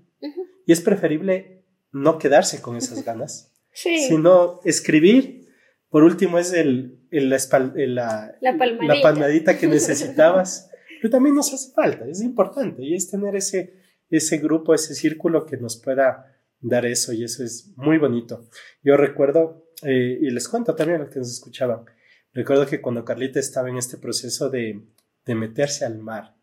Y 0.67 0.73
es 0.73 0.83
preferible 0.83 1.63
no 1.93 2.19
quedarse 2.19 2.61
con 2.61 2.77
esas 2.77 3.05
ganas, 3.05 3.53
sí. 3.73 4.07
sino 4.07 4.61
escribir. 4.65 5.48
Por 5.91 6.05
último, 6.05 6.39
es 6.39 6.53
el, 6.53 6.99
el, 7.11 7.31
la, 7.31 7.39
la, 7.75 8.37
la, 8.41 8.59
palmadita. 8.59 8.95
la, 8.95 9.03
palmadita. 9.03 9.59
que 9.59 9.67
necesitabas. 9.69 10.71
Pero 11.01 11.11
también 11.11 11.35
nos 11.35 11.53
hace 11.53 11.73
falta, 11.73 12.07
es 12.07 12.23
importante. 12.23 12.83
Y 12.83 12.95
es 12.95 13.11
tener 13.11 13.37
ese, 13.37 13.75
ese 14.11 14.39
grupo, 14.39 14.75
ese 14.75 14.95
círculo 14.95 15.47
que 15.47 15.57
nos 15.57 15.77
pueda 15.77 16.37
dar 16.61 16.87
eso. 16.87 17.13
Y 17.13 17.25
eso 17.25 17.45
es 17.45 17.73
muy 17.77 17.99
bonito. 17.99 18.49
Yo 18.83 18.97
recuerdo, 18.97 19.67
eh, 19.83 20.19
y 20.21 20.31
les 20.31 20.49
cuento 20.49 20.75
también 20.75 21.01
a 21.01 21.05
los 21.05 21.13
que 21.13 21.21
nos 21.21 21.33
escuchaban, 21.33 21.85
recuerdo 22.33 22.67
que 22.67 22.81
cuando 22.81 23.05
Carlita 23.05 23.39
estaba 23.39 23.69
en 23.69 23.77
este 23.77 23.97
proceso 23.97 24.51
de, 24.51 24.83
de 25.25 25.35
meterse 25.35 25.85
al 25.85 25.99
mar, 25.99 26.35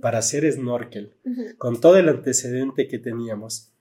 para 0.00 0.18
hacer 0.18 0.50
snorkel, 0.50 1.14
con 1.58 1.80
todo 1.80 1.96
el 1.96 2.08
antecedente 2.08 2.86
que 2.88 2.98
teníamos. 2.98 3.72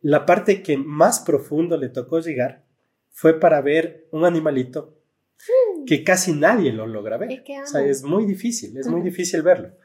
La 0.00 0.26
parte 0.26 0.62
que 0.62 0.76
más 0.76 1.20
profundo 1.20 1.76
le 1.76 1.88
tocó 1.88 2.20
llegar 2.20 2.64
fue 3.12 3.38
para 3.38 3.60
ver 3.60 4.08
un 4.10 4.24
animalito 4.24 4.98
mm. 5.38 5.84
que 5.84 6.02
casi 6.02 6.32
nadie 6.32 6.72
lo 6.72 6.86
logra 6.86 7.16
ver. 7.16 7.42
O 7.62 7.66
sea, 7.66 7.84
es 7.84 8.02
muy 8.02 8.26
difícil, 8.26 8.76
es 8.76 8.88
muy 8.88 9.02
difícil 9.02 9.42
verlo. 9.42 9.76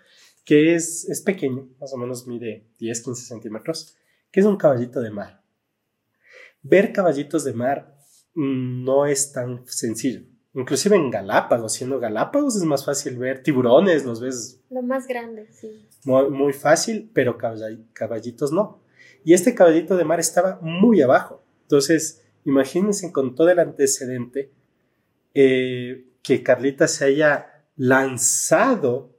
Que 0.44 0.76
es, 0.76 1.08
es 1.10 1.22
pequeño, 1.22 1.70
más 1.80 1.94
o 1.94 1.98
menos 1.98 2.26
mide 2.26 2.66
10, 2.80 3.04
15 3.04 3.26
centímetros, 3.26 3.96
que 4.32 4.40
es 4.40 4.46
un 4.46 4.58
caballito 4.58 5.02
de 5.02 5.12
mar. 5.12 5.42
Ver 6.62 6.92
caballitos 6.92 7.44
de 7.44 7.54
mar 7.54 7.96
mm, 8.34 8.84
no 8.84 9.06
es 9.06 9.32
tan 9.32 9.66
sencillo 9.68 10.22
inclusive 10.58 10.96
en 10.96 11.12
Galápagos, 11.12 11.74
siendo 11.74 12.00
Galápagos 12.00 12.56
es 12.56 12.64
más 12.64 12.84
fácil 12.84 13.18
ver 13.18 13.44
tiburones, 13.44 14.06
los 14.06 14.20
ves. 14.20 14.60
Lo 14.70 14.82
más 14.82 15.08
grande, 15.08 15.48
sí. 15.52 15.88
Muy, 16.04 16.54
fácil, 16.54 17.12
pero 17.14 17.38
caballitos 17.94 18.52
no. 18.52 18.82
Y 19.24 19.34
este 19.34 19.54
caballito 19.54 19.98
de 19.98 20.06
mar 20.06 20.20
estaba 20.20 20.60
muy 20.62 21.02
abajo. 21.02 21.44
Entonces, 21.64 22.24
imagínense 22.48 23.12
con 23.12 23.36
todo 23.36 23.50
el 23.50 23.60
antecedente 23.60 24.50
eh, 25.34 26.06
que 26.24 26.42
Carlita 26.44 26.88
se 26.88 27.06
haya 27.06 27.66
lanzado 27.76 29.14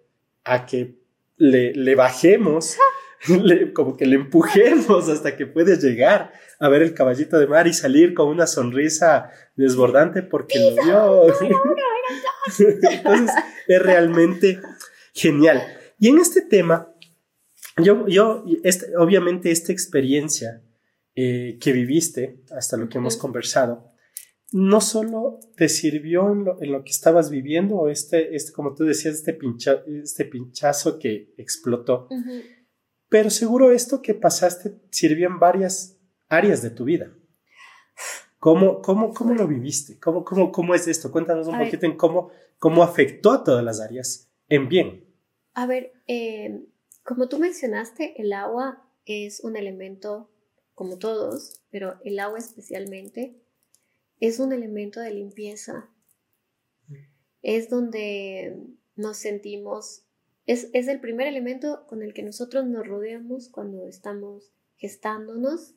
a 0.44 0.64
que 0.64 0.96
le, 1.36 1.74
le 1.74 1.94
bajemos, 1.94 2.76
como 3.74 3.96
que 3.98 4.06
le 4.06 4.16
empujemos 4.16 5.08
hasta 5.10 5.36
que 5.36 5.46
puede 5.46 5.76
llegar 5.76 6.32
a 6.58 6.68
ver 6.70 6.82
el 6.82 6.94
caballito 6.94 7.38
de 7.38 7.46
mar 7.46 7.66
y 7.66 7.74
salir 7.74 8.14
con 8.14 8.28
una 8.28 8.46
sonrisa 8.46 9.30
desbordante 9.56 10.22
porque 10.22 10.58
lo 10.58 10.82
vio. 10.82 11.34
Entonces, 12.58 13.36
es 13.66 13.82
realmente 13.82 14.58
genial. 15.12 15.62
Y 15.98 16.08
en 16.08 16.18
este 16.18 16.40
tema, 16.40 16.88
yo, 17.76 18.08
yo 18.08 18.44
este, 18.64 18.96
obviamente 18.96 19.50
esta 19.50 19.70
experiencia 19.70 20.62
eh, 21.20 21.58
que 21.60 21.72
viviste, 21.72 22.44
hasta 22.52 22.76
lo 22.76 22.88
que 22.88 22.98
hemos 22.98 23.16
conversado, 23.16 23.90
no 24.52 24.80
solo 24.80 25.40
te 25.56 25.68
sirvió 25.68 26.30
en 26.30 26.44
lo, 26.44 26.62
en 26.62 26.70
lo, 26.70 26.84
que 26.84 26.92
estabas 26.92 27.28
viviendo, 27.28 27.74
o 27.74 27.88
este, 27.88 28.36
este, 28.36 28.52
como 28.52 28.72
tú 28.72 28.84
decías, 28.84 29.16
este, 29.16 29.32
pincha, 29.32 29.82
este 30.04 30.26
pinchazo 30.26 31.00
que 31.00 31.34
explotó, 31.36 32.08
pero 33.08 33.30
seguro 33.30 33.72
esto 33.72 34.00
que 34.00 34.14
pasaste 34.14 34.80
sirvió 34.92 35.26
en 35.26 35.40
varias 35.40 35.98
áreas 36.28 36.62
de 36.62 36.70
tu 36.70 36.84
vida. 36.84 37.12
¿Cómo, 38.38 38.80
cómo, 38.80 39.12
cómo 39.12 39.34
lo 39.34 39.48
viviste? 39.48 39.98
¿Cómo, 39.98 40.24
cómo, 40.24 40.52
cómo 40.52 40.76
es 40.76 40.86
esto? 40.86 41.10
Cuéntanos 41.10 41.48
un 41.48 41.58
poquito 41.58 41.84
en 41.84 41.96
cómo, 41.96 42.30
cómo 42.60 42.84
afectó 42.84 43.32
a 43.32 43.42
todas 43.42 43.64
las 43.64 43.80
áreas 43.80 44.30
en 44.48 44.68
bien. 44.68 45.04
A 45.54 45.66
ver, 45.66 45.94
eh, 46.06 46.64
como 47.02 47.28
tú 47.28 47.40
mencionaste, 47.40 48.22
el 48.22 48.32
agua 48.32 48.88
es 49.04 49.40
un 49.42 49.56
elemento, 49.56 50.30
como 50.78 50.96
todos, 50.96 51.60
pero 51.72 51.98
el 52.04 52.20
agua 52.20 52.38
especialmente, 52.38 53.34
es 54.20 54.38
un 54.38 54.52
elemento 54.52 55.00
de 55.00 55.12
limpieza. 55.12 55.90
Es 57.42 57.68
donde 57.68 58.56
nos 58.94 59.16
sentimos, 59.16 60.04
es, 60.46 60.70
es 60.74 60.86
el 60.86 61.00
primer 61.00 61.26
elemento 61.26 61.84
con 61.88 62.00
el 62.04 62.14
que 62.14 62.22
nosotros 62.22 62.64
nos 62.64 62.86
rodeamos 62.86 63.48
cuando 63.48 63.88
estamos 63.88 64.52
gestándonos 64.76 65.74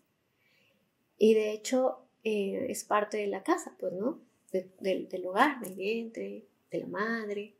y 1.18 1.34
de 1.34 1.52
hecho 1.52 2.06
eh, 2.24 2.68
es 2.70 2.84
parte 2.84 3.18
de 3.18 3.28
la 3.28 3.42
casa, 3.42 3.76
pues, 3.80 3.94
¿no? 3.94 4.22
del 4.52 5.26
hogar, 5.26 5.62
del 5.62 5.74
vientre, 5.74 6.46
de 6.70 6.80
la 6.80 6.86
madre. 6.86 7.56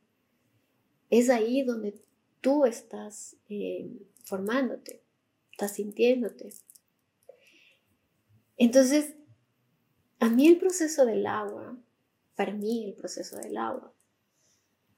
Es 1.10 1.28
ahí 1.28 1.62
donde 1.62 2.00
tú 2.40 2.66
estás 2.66 3.34
eh, 3.48 3.90
formándote, 4.22 5.02
estás 5.50 5.74
sintiéndote. 5.74 6.52
Entonces, 8.64 9.16
a 10.20 10.30
mí 10.30 10.46
el 10.46 10.56
proceso 10.56 11.04
del 11.04 11.26
agua, 11.26 11.76
para 12.36 12.54
mí 12.54 12.84
el 12.84 12.94
proceso 12.94 13.36
del 13.38 13.56
agua, 13.56 13.92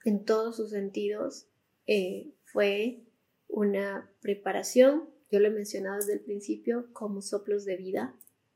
en 0.03 0.23
todos 0.23 0.55
sus 0.55 0.69
sentidos, 0.69 1.47
eh, 1.87 2.31
fue 2.43 3.01
una 3.47 4.07
preparación, 4.21 5.09
yo 5.31 5.39
lo 5.39 5.47
he 5.47 5.49
mencionado 5.49 5.95
desde 5.95 6.13
el 6.13 6.19
principio, 6.19 6.93
como 6.93 7.23
soplos 7.23 7.65
de 7.65 7.75
vida, 7.77 8.15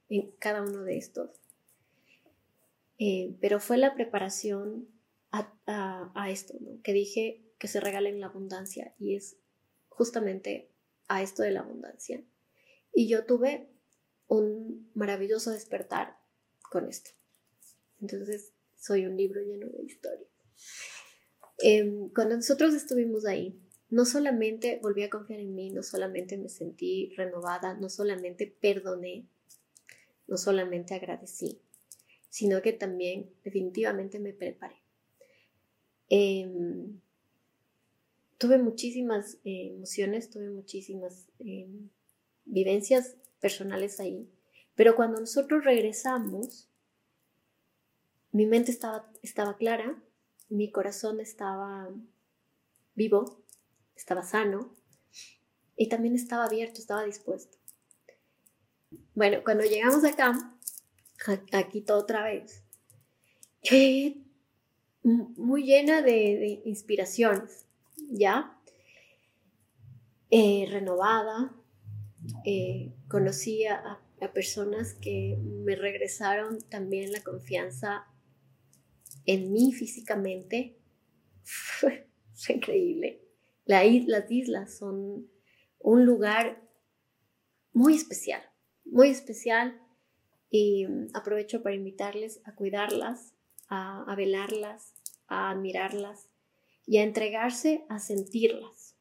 en 0.09 0.29
cada 0.37 0.61
uno 0.61 0.83
de 0.83 0.97
estos. 0.99 1.41
Eh, 2.99 3.35
pero 3.41 3.59
fue 3.59 3.79
la 3.79 3.95
preparación 3.95 4.89
a, 5.31 6.29
esto, 6.29 6.53
que 6.83 6.93
dije 6.93 7.41
que 7.57 7.67
se 7.67 7.79
regalen 7.79 8.19
la 8.19 8.27
abundancia 8.27 8.93
y 8.99 9.15
es 9.15 9.37
justamente 9.87 10.69
a 11.07 11.23
esto 11.23 11.41
de 11.41 11.49
la 11.49 11.61
abundancia. 11.61 12.23
Y 12.93 13.07
yo 13.07 13.25
tuve 13.25 13.71
un 14.29 14.89
maravilloso 14.93 15.51
despertar 15.51 16.17
con 16.69 16.87
esto. 16.87 17.11
Entonces, 17.99 18.53
soy 18.77 19.05
un 19.05 19.17
libro 19.17 19.41
lleno 19.41 19.67
de 19.67 19.83
historia. 19.83 20.27
Em, 21.57 22.09
cuando 22.09 22.35
nosotros 22.35 22.73
estuvimos 22.73 23.25
ahí, 23.25 23.59
no 23.89 24.05
solamente 24.05 24.79
volví 24.81 25.03
a 25.03 25.09
confiar 25.09 25.41
en 25.41 25.55
mí, 25.55 25.71
no 25.71 25.83
solamente 25.83 26.37
me 26.37 26.47
sentí 26.47 27.11
renovada, 27.17 27.73
no 27.73 27.89
solamente 27.89 28.47
perdoné, 28.47 29.25
no 30.27 30.37
solamente 30.37 30.93
agradecí, 30.93 31.59
sino 32.29 32.61
que 32.61 32.71
también 32.71 33.31
definitivamente 33.43 34.19
me 34.19 34.31
preparé. 34.31 34.75
Em, 36.07 37.01
tuve 38.37 38.59
muchísimas 38.59 39.35
eh, 39.43 39.71
emociones, 39.73 40.29
tuve 40.29 40.49
muchísimas 40.51 41.27
em, 41.39 41.89
vivencias 42.45 43.15
personales 43.39 43.99
ahí, 43.99 44.29
pero 44.75 44.95
cuando 44.95 45.19
nosotros 45.19 45.63
regresamos, 45.63 46.69
mi 48.31 48.45
mente 48.45 48.71
estaba, 48.71 49.11
estaba 49.21 49.57
clara, 49.57 50.01
mi 50.49 50.71
corazón 50.71 51.19
estaba 51.19 51.89
vivo, 52.95 53.43
estaba 53.95 54.23
sano 54.23 54.75
y 55.75 55.87
también 55.89 56.15
estaba 56.15 56.45
abierto, 56.45 56.79
estaba 56.79 57.03
dispuesto. 57.03 57.57
Bueno, 59.15 59.39
cuando 59.43 59.63
llegamos 59.63 60.03
acá, 60.03 60.57
aquí 61.51 61.81
todo 61.81 61.99
otra 61.99 62.23
vez, 62.23 62.63
muy 65.03 65.63
llena 65.63 66.01
de, 66.01 66.61
inspiraciones, 66.65 67.65
¿ya? 67.97 68.57
Eh, 70.31 70.67
renovada, 70.69 71.55
eh, 72.45 72.93
conocí 73.07 73.65
a, 73.65 74.01
personas 74.33 74.95
que 74.95 75.37
me 75.41 75.77
regresaron 75.77 76.59
también 76.69 77.13
la 77.13 77.21
confianza 77.21 78.05
en 79.25 79.53
mí 79.53 79.71
físicamente. 79.71 80.77
Fue, 81.43 82.09
increíble. 82.49 83.21
las 83.65 84.29
islas 84.29 84.77
son 84.77 85.29
un 85.79 86.05
lugar 86.05 86.69
muy 87.71 87.95
especial, 87.95 88.41
muy 88.83 89.09
especial 89.09 89.79
y 90.49 90.85
aprovecho 91.13 91.63
para 91.63 91.75
invitarles 91.75 92.41
a 92.43 92.55
cuidarlas, 92.55 93.35
a, 93.69 94.13
velarlas, 94.17 94.95
a 95.27 95.51
admirarlas 95.51 96.29
y 96.85 96.97
a 96.97 97.03
entregarse 97.03 97.85
a 97.87 97.99
sentirlas, 97.99 98.97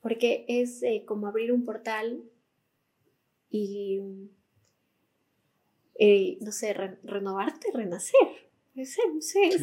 porque 0.00 0.44
es 0.48 0.82
eh, 0.82 1.04
como 1.06 1.28
abrir 1.28 1.52
un 1.52 1.64
portal 1.64 2.24
y, 3.56 4.00
eh, 5.96 6.38
no 6.40 6.50
sé, 6.50 6.74
renovarte, 7.04 7.68
renacer. 7.72 8.20
Es, 8.74 8.98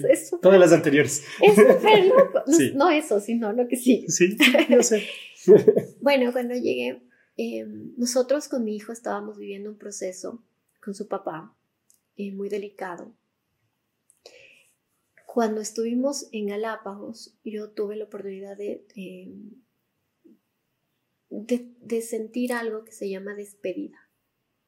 es, 0.09 0.31
Todas 0.41 0.57
las 0.57 0.71
anteriores. 0.71 1.25
Es 1.41 1.55
súper 1.55 2.05
loco. 2.05 2.43
No, 2.75 2.89
eso, 2.89 3.19
sino 3.19 3.51
lo 3.51 3.67
que 3.67 3.75
sí. 3.75 4.05
Sí, 4.07 4.37
no 4.69 4.81
sé. 4.81 5.05
bueno, 6.01 6.31
cuando 6.31 6.53
llegué, 6.53 7.01
em, 7.35 7.93
nosotros 7.97 8.47
con 8.47 8.63
mi 8.63 8.77
hijo 8.77 8.93
estábamos 8.93 9.37
viviendo 9.37 9.69
un 9.69 9.77
proceso 9.77 10.41
con 10.81 10.95
su 10.95 11.09
papá 11.09 11.53
eh, 12.15 12.31
muy 12.31 12.47
delicado. 12.47 13.13
Cuando 15.25 15.59
estuvimos 15.59 16.29
en 16.31 16.47
Galápagos, 16.47 17.37
yo 17.43 17.71
tuve 17.71 17.97
la 17.97 18.05
oportunidad 18.05 18.55
de, 18.55 18.85
de, 21.31 22.01
sentir 22.01 22.53
algo 22.53 22.83
que 22.83 22.91
se 22.91 23.09
llama 23.09 23.33
despedida. 23.33 23.97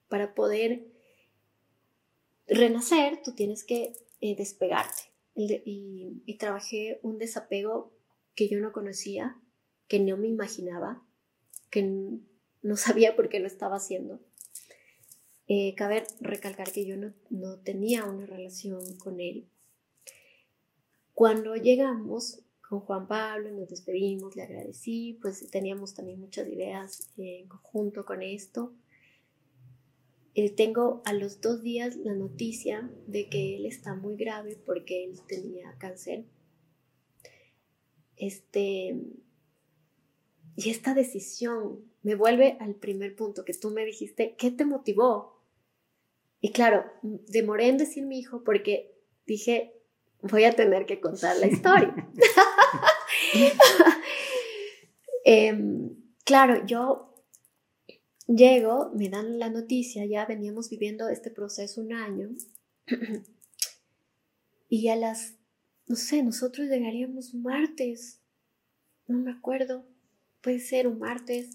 Para 0.07 0.33
poder 0.33 0.87
renacer, 2.47 3.21
tú 3.23 3.33
tienes 3.35 3.63
que 3.63 3.93
eh, 4.21 4.35
despegarte. 4.35 5.03
y, 5.35 6.37
trabajé 6.39 6.99
un 7.03 7.17
desapego 7.19 7.93
que 8.35 8.49
yo 8.49 8.59
no 8.59 8.71
conocía, 8.71 9.37
que 9.87 9.99
no 9.99 10.17
me 10.17 10.27
imaginaba, 10.27 11.05
que 11.69 11.83
no 12.61 12.77
sabía 12.77 13.15
por 13.15 13.29
qué 13.29 13.39
lo 13.39 13.47
estaba 13.47 13.75
haciendo. 13.75 14.19
Eh, 15.47 15.75
cabe 15.75 16.03
recalcar 16.21 16.71
que 16.71 16.85
yo 16.85 16.95
no, 16.97 17.13
no 17.29 17.59
tenía 17.59 18.05
una 18.05 18.25
relación 18.25 18.97
con 18.97 19.19
él. 19.19 19.47
Cuando 21.13 21.55
llegamos, 21.55 22.42
con 22.73 22.81
Juan 22.87 23.07
Pablo, 23.07 23.51
nos 23.51 23.69
despedimos, 23.69 24.35
le 24.35 24.41
agradecí, 24.41 25.19
pues 25.21 25.47
teníamos 25.51 25.93
también 25.93 26.19
muchas 26.19 26.47
ideas 26.47 27.07
en 27.17 27.47
conjunto 27.47 28.03
con 28.03 28.23
esto. 28.23 28.73
Eh, 30.33 30.49
tengo 30.49 31.03
a 31.05 31.13
los 31.13 31.39
dos 31.39 31.61
días 31.61 31.95
la 31.97 32.15
noticia 32.15 32.89
de 33.05 33.29
que 33.29 33.57
él 33.57 33.67
está 33.67 33.93
muy 33.93 34.15
grave 34.15 34.57
porque 34.65 35.03
él 35.03 35.19
tenía 35.27 35.75
cáncer. 35.77 36.25
Este, 38.15 38.97
y 40.55 40.69
esta 40.71 40.95
decisión 40.95 41.79
me 42.01 42.15
vuelve 42.15 42.57
al 42.59 42.73
primer 42.73 43.15
punto 43.15 43.45
que 43.45 43.53
tú 43.53 43.69
me 43.69 43.85
dijiste, 43.85 44.35
¿qué 44.35 44.49
te 44.49 44.65
motivó? 44.65 45.43
Y 46.41 46.51
claro, 46.51 46.85
demoré 47.03 47.67
en 47.67 47.77
decir 47.77 48.03
mi 48.03 48.17
hijo 48.17 48.43
porque 48.43 48.95
dije, 49.27 49.73
voy 50.23 50.45
a 50.45 50.53
tener 50.53 50.85
que 50.85 50.99
contar 50.99 51.37
la 51.37 51.47
historia. 51.53 51.93
Em, 55.25 55.95
claro, 56.25 56.65
yo 56.65 57.25
llego, 58.27 58.91
me 58.93 59.07
dan 59.07 59.39
la 59.39 59.49
noticia, 59.49 60.05
ya 60.05 60.25
veníamos 60.25 60.69
viviendo 60.69 61.07
este 61.07 61.31
proceso 61.31 61.79
un 61.79 61.93
año, 61.93 62.29
y 64.69 64.89
a 64.89 64.97
las, 64.97 65.35
no 65.87 65.95
sé, 65.95 66.23
nosotros 66.23 66.67
llegaríamos 66.67 67.33
un 67.33 67.43
martes, 67.43 68.19
no 69.07 69.17
me 69.17 69.31
acuerdo, 69.31 69.85
puede 70.41 70.59
ser 70.59 70.87
un 70.87 70.99
martes. 70.99 71.51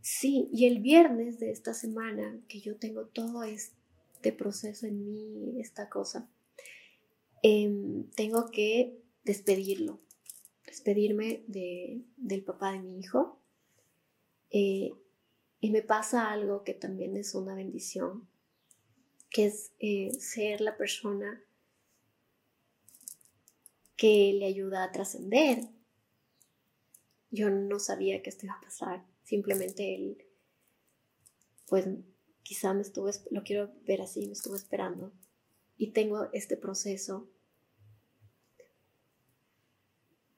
Sí, 0.00 0.48
y 0.52 0.66
el 0.66 0.78
viernes 0.78 1.40
de 1.40 1.50
esta 1.50 1.74
semana, 1.74 2.40
que 2.46 2.60
yo 2.60 2.76
tengo 2.76 3.06
todo 3.06 3.42
este 3.42 4.32
proceso 4.32 4.86
en 4.86 5.04
mí, 5.04 5.60
esta 5.60 5.88
cosa, 5.88 6.30
Em, 7.46 8.08
tengo 8.16 8.50
que 8.50 9.02
despedirlo, 9.22 10.00
despedirme 10.66 11.44
del 11.46 12.44
papá 12.44 12.72
de 12.72 12.80
mi 12.80 12.98
hijo. 12.98 13.38
Eh, 14.50 14.94
y 15.60 15.70
me 15.70 15.82
pasa 15.82 16.30
algo 16.30 16.62
que 16.64 16.74
también 16.74 17.16
es 17.16 17.34
una 17.34 17.54
bendición, 17.54 18.28
que 19.30 19.46
es 19.46 19.72
eh, 19.80 20.12
ser 20.18 20.60
la 20.60 20.76
persona 20.76 21.42
que 23.96 24.34
le 24.38 24.46
ayuda 24.46 24.84
a 24.84 24.92
trascender. 24.92 25.68
Yo 27.30 27.50
no 27.50 27.78
sabía 27.78 28.22
que 28.22 28.30
esto 28.30 28.46
iba 28.46 28.54
a 28.54 28.60
pasar, 28.60 29.04
simplemente 29.24 29.94
él, 29.94 30.24
pues 31.66 31.86
quizá 32.42 32.74
me 32.74 32.82
estuvo, 32.82 33.10
lo 33.30 33.42
quiero 33.42 33.72
ver 33.86 34.02
así, 34.02 34.26
me 34.26 34.34
estuvo 34.34 34.54
esperando. 34.54 35.12
Y 35.76 35.92
tengo 35.92 36.28
este 36.32 36.56
proceso 36.56 37.28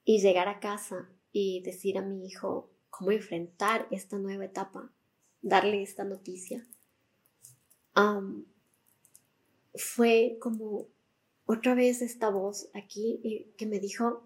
y 0.06 0.20
llegar 0.20 0.48
a 0.48 0.60
casa 0.60 1.10
y 1.32 1.60
decir 1.62 1.98
a 1.98 2.02
mi 2.02 2.24
hijo 2.24 2.70
cómo 2.90 3.10
enfrentar 3.10 3.88
esta 3.90 4.16
nueva 4.16 4.44
etapa, 4.44 4.90
darle 5.42 5.82
esta 5.82 6.04
noticia, 6.04 6.66
fue 9.74 10.38
como 10.40 10.86
otra 11.44 11.74
vez 11.74 12.02
esta 12.02 12.30
voz 12.30 12.70
aquí 12.72 13.52
que 13.58 13.66
me 13.66 13.80
dijo, 13.80 14.22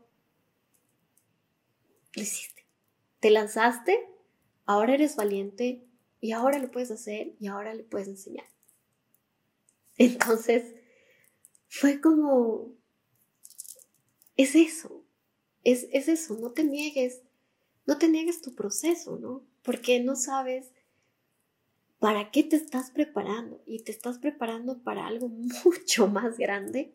lo 2.14 2.22
hiciste, 2.22 2.66
te 3.18 3.30
lanzaste, 3.30 4.06
ahora 4.66 4.94
eres 4.94 5.16
valiente 5.16 5.86
y 6.20 6.32
ahora 6.32 6.58
lo 6.58 6.70
puedes 6.70 6.90
hacer 6.90 7.34
y 7.40 7.46
ahora 7.46 7.72
le 7.72 7.84
puedes 7.84 8.08
enseñar. 8.08 8.46
Entonces, 9.96 10.74
fue 11.68 12.00
como, 12.00 12.74
es 14.36 14.54
eso, 14.54 14.99
es, 15.64 15.88
eso, 15.92 16.36
no 16.38 16.52
te 16.52 16.64
niegues, 16.64 17.22
no 17.86 17.98
te 17.98 18.08
niegues 18.08 18.40
tu 18.40 18.54
proceso, 18.54 19.18
¿no? 19.18 19.44
Porque 19.62 20.00
no 20.00 20.16
sabes 20.16 20.72
para 21.98 22.30
qué 22.30 22.42
te 22.42 22.56
estás 22.56 22.90
preparando 22.90 23.62
y 23.66 23.80
te 23.80 23.92
estás 23.92 24.18
preparando 24.18 24.82
para 24.82 25.06
algo 25.06 25.28
mucho 25.64 26.08
más 26.08 26.38
grande. 26.38 26.94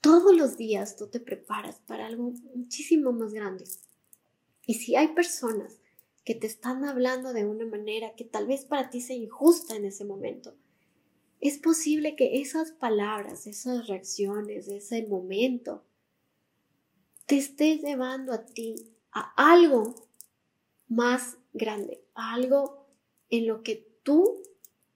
Todos 0.00 0.36
los 0.36 0.56
días 0.56 0.96
tú 0.96 1.08
te 1.08 1.20
preparas 1.20 1.80
para 1.86 2.06
algo 2.06 2.32
muchísimo 2.54 3.12
más 3.12 3.32
grande. 3.32 3.64
Y 4.66 4.74
si 4.74 4.96
hay 4.96 5.08
personas 5.08 5.78
que 6.24 6.34
te 6.34 6.46
están 6.46 6.84
hablando 6.84 7.32
de 7.32 7.44
una 7.44 7.66
manera 7.66 8.14
que 8.14 8.24
tal 8.24 8.46
vez 8.46 8.64
para 8.64 8.90
ti 8.90 9.00
sea 9.00 9.16
injusta 9.16 9.74
en 9.74 9.84
ese 9.84 10.04
momento, 10.04 10.54
es 11.40 11.58
posible 11.58 12.14
que 12.14 12.40
esas 12.40 12.70
palabras, 12.70 13.48
esas 13.48 13.88
reacciones, 13.88 14.68
ese 14.68 15.04
momento, 15.08 15.84
te 17.32 17.38
estés 17.38 17.80
llevando 17.80 18.34
a 18.34 18.44
ti 18.44 18.74
a 19.10 19.32
algo 19.54 19.94
más 20.86 21.38
grande, 21.54 22.04
a 22.12 22.34
algo 22.34 22.86
en 23.30 23.46
lo 23.46 23.62
que 23.62 23.88
tú 24.02 24.42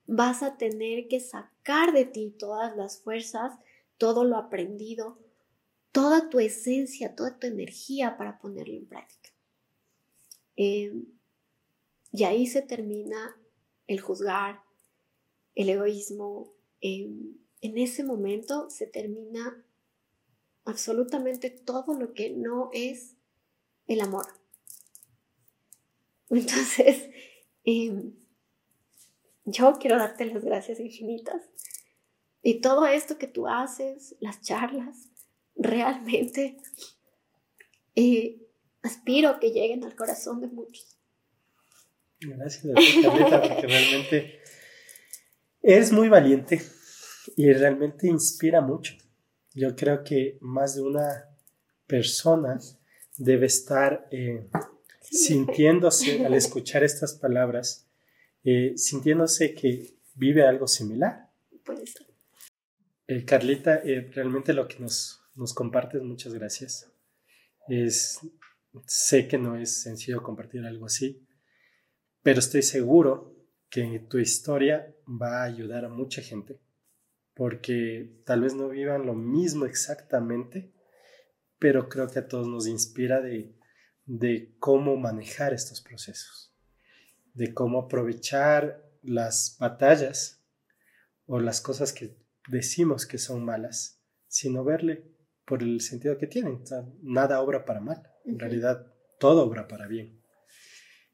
vas 0.05 0.43
a 0.43 0.55
tener 0.55 1.07
que 1.07 1.19
sacar 1.19 1.93
de 1.93 2.05
ti 2.05 2.35
todas 2.37 2.77
las 2.77 2.99
fuerzas, 2.99 3.57
todo 3.97 4.23
lo 4.23 4.37
aprendido, 4.37 5.17
toda 5.91 6.29
tu 6.29 6.39
esencia, 6.39 7.15
toda 7.15 7.39
tu 7.39 7.47
energía 7.47 8.17
para 8.17 8.37
ponerlo 8.37 8.75
en 8.75 8.85
práctica. 8.85 9.31
Em, 10.57 11.07
y 12.11 12.23
ahí 12.23 12.45
se 12.45 12.61
termina 12.61 13.35
el 13.87 13.99
juzgar, 13.99 14.61
el 15.55 15.69
egoísmo. 15.69 16.53
Em, 16.81 17.35
en 17.61 17.79
ese 17.79 18.03
momento 18.03 18.69
se 18.69 18.85
termina 18.85 19.65
absolutamente 20.67 21.49
todo 21.49 21.93
lo 21.97 22.13
que 22.13 22.29
no 22.29 22.69
es 22.73 23.15
el 23.87 24.01
amor. 24.01 24.25
Entonces, 26.29 27.09
em, 27.63 28.13
yo 29.45 29.73
quiero 29.79 29.97
darte 29.97 30.25
las 30.25 30.43
gracias 30.43 30.79
infinitas 30.79 31.41
Y 32.43 32.61
todo 32.61 32.85
esto 32.85 33.17
que 33.17 33.27
tú 33.27 33.47
haces, 33.47 34.15
las 34.19 34.41
charlas, 34.41 35.09
realmente 35.55 36.57
eh, 37.95 38.45
aspiro 38.83 39.39
que 39.39 39.51
lleguen 39.51 39.83
al 39.83 39.95
corazón 39.95 40.41
de 40.41 40.47
muchos. 40.47 40.97
Gracias, 42.19 42.73
Carlita, 43.03 43.41
porque 43.41 43.67
realmente 43.67 44.41
eres 45.61 45.91
muy 45.91 46.09
valiente 46.09 46.61
y 47.35 47.51
realmente 47.53 48.07
inspira 48.07 48.61
mucho. 48.61 48.93
Yo 49.57 49.75
creo 49.75 50.03
que 50.03 50.37
más 50.39 50.75
de 50.75 50.83
una 50.83 51.35
persona 51.87 52.59
debe 53.17 53.47
estar 53.47 54.07
eh, 54.11 54.47
sintiéndose 55.01 56.23
al 56.23 56.35
escuchar 56.35 56.83
estas 56.83 57.15
palabras, 57.15 57.89
eh, 58.43 58.73
sintiéndose 58.77 59.55
que 59.55 59.95
vive 60.13 60.45
algo 60.45 60.67
similar. 60.67 61.31
Eh, 63.07 63.25
Carlita, 63.25 63.81
realmente 64.13 64.53
lo 64.53 64.67
que 64.67 64.77
nos, 64.77 65.23
nos 65.33 65.55
compartes, 65.55 66.03
muchas 66.03 66.35
gracias. 66.35 66.91
Es, 67.67 68.19
sé 68.85 69.27
que 69.27 69.39
no 69.39 69.57
es 69.57 69.81
sencillo 69.81 70.21
compartir 70.21 70.63
algo 70.67 70.85
así, 70.85 71.25
pero 72.21 72.41
estoy 72.41 72.61
seguro 72.61 73.35
que 73.71 74.05
tu 74.07 74.19
historia 74.19 74.93
va 75.07 75.41
a 75.41 75.45
ayudar 75.45 75.83
a 75.83 75.89
mucha 75.89 76.21
gente, 76.21 76.59
porque 77.37 78.19
tal 78.25 78.41
vez 78.41 78.55
no 78.55 78.67
vivan 78.67 79.05
lo 79.05 79.13
mismo 79.13 79.67
exactamente, 79.67 80.73
pero 81.59 81.87
creo 81.87 82.09
que 82.09 82.17
a 82.17 82.27
todos 82.27 82.47
nos 82.47 82.65
inspira 82.65 83.21
de, 83.21 83.55
de 84.05 84.55
cómo 84.57 84.97
manejar 84.97 85.53
estos 85.53 85.79
procesos, 85.79 86.51
de 87.35 87.53
cómo 87.53 87.81
aprovechar 87.81 88.83
las 89.03 89.55
batallas 89.59 90.43
o 91.27 91.39
las 91.39 91.61
cosas 91.61 91.93
que 91.93 92.17
decimos 92.47 93.05
que 93.05 93.19
son 93.19 93.45
malas, 93.45 94.01
sino 94.27 94.63
verle 94.63 95.05
por 95.45 95.61
el 95.61 95.79
sentido 95.81 96.17
que 96.17 96.25
tienen. 96.25 96.63
nada 97.03 97.39
obra 97.39 97.65
para 97.65 97.81
mal, 97.81 98.01
en 98.25 98.39
realidad 98.39 98.91
todo 99.19 99.45
obra 99.45 99.67
para 99.67 99.85
bien. 99.85 100.23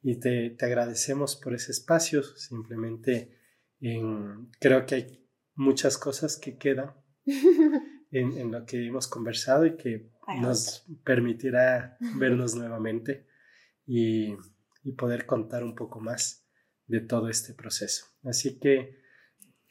Y 0.01 0.21
te, 0.21 0.51
te 0.51 0.65
agradecemos 0.65 1.35
por 1.35 1.53
ese 1.53 1.73
espacio, 1.73 2.23
simplemente 2.23 3.39
creo 4.61 4.85
que 4.85 4.95
hay 4.95 5.22
muchas 5.55 5.97
cosas 5.97 6.37
que 6.37 6.57
quedan 6.57 6.93
en, 7.25 8.37
en 8.37 8.51
lo 8.51 8.65
que 8.65 8.85
hemos 8.85 9.07
conversado 9.07 9.65
y 9.65 9.75
que 9.75 10.09
nos 10.39 10.85
permitirá 11.03 11.97
vernos 12.17 12.55
nuevamente 12.55 13.27
y, 13.85 14.35
y, 14.83 14.91
poder 14.93 15.25
contar 15.25 15.63
un 15.63 15.75
poco 15.75 15.99
más 15.99 16.45
de 16.87 17.01
todo 17.01 17.29
este 17.29 17.53
proceso. 17.53 18.05
Así 18.23 18.59
que, 18.59 19.01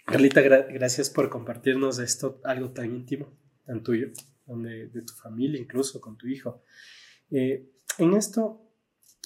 Carlita, 0.04 0.42
gracias 0.42 1.08
por 1.08 1.30
compartirnos 1.30 1.98
esto, 1.98 2.40
algo 2.44 2.72
tan 2.72 2.94
íntimo, 2.94 3.32
tan 3.64 3.82
tuyo, 3.82 4.08
de, 4.46 4.88
de 4.88 5.02
tu 5.02 5.14
familia, 5.14 5.60
incluso 5.60 6.00
con 6.00 6.18
tu 6.18 6.26
hijo. 6.26 6.62
Eh, 7.30 7.70
en 7.98 8.14
esto, 8.14 8.68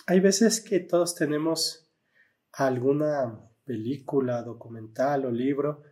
hay 0.06 0.20
veces 0.20 0.60
que 0.60 0.78
todos 0.80 1.16
tenemos 1.16 1.90
alguna 2.52 3.40
película, 3.64 4.42
documental 4.42 5.24
o 5.24 5.30
libro 5.32 5.82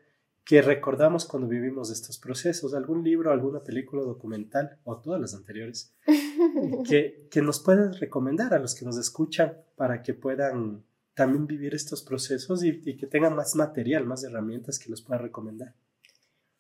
que 0.45 0.61
recordamos 0.61 1.25
cuando 1.25 1.49
vivimos 1.49 1.91
estos 1.91 2.19
procesos, 2.19 2.75
algún 2.75 3.03
libro, 3.03 3.33
alguna 3.33 3.63
película 3.65 4.03
documental 4.03 4.79
o 4.85 4.99
todas 4.99 5.21
las 5.21 5.35
anteriores, 5.35 5.95
que, 6.89 7.27
que 7.31 7.43
nos 7.43 7.61
puedas 7.61 7.99
recomendar 7.99 8.53
a 8.53 8.59
los 8.59 8.75
que 8.75 8.85
nos 8.85 8.99
escuchan 8.99 9.57
para 9.77 10.03
que 10.03 10.13
puedan 10.13 10.85
también 11.15 11.47
vivir 11.47 11.75
estos 11.75 12.03
procesos 12.03 12.63
y, 12.63 12.97
que 12.97 13.07
tengan 13.07 13.35
más 13.35 13.55
material, 13.55 14.05
más 14.05 14.23
herramientas 14.25 14.79
que 14.79 14.91
los 14.91 15.01
pueda 15.01 15.19
recomendar. 15.19 15.75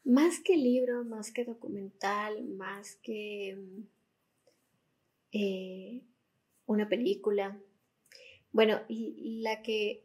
Más 0.04 0.40
que 0.40 0.56
libro, 0.56 1.04
más 1.04 1.30
que 1.32 1.44
documental, 1.44 2.44
más 2.44 2.96
que 3.02 3.58
eh, 5.32 6.02
una 6.66 6.88
película. 6.88 7.58
Bueno, 8.52 8.80
y 8.88 9.40
la 9.42 9.62
que 9.62 10.04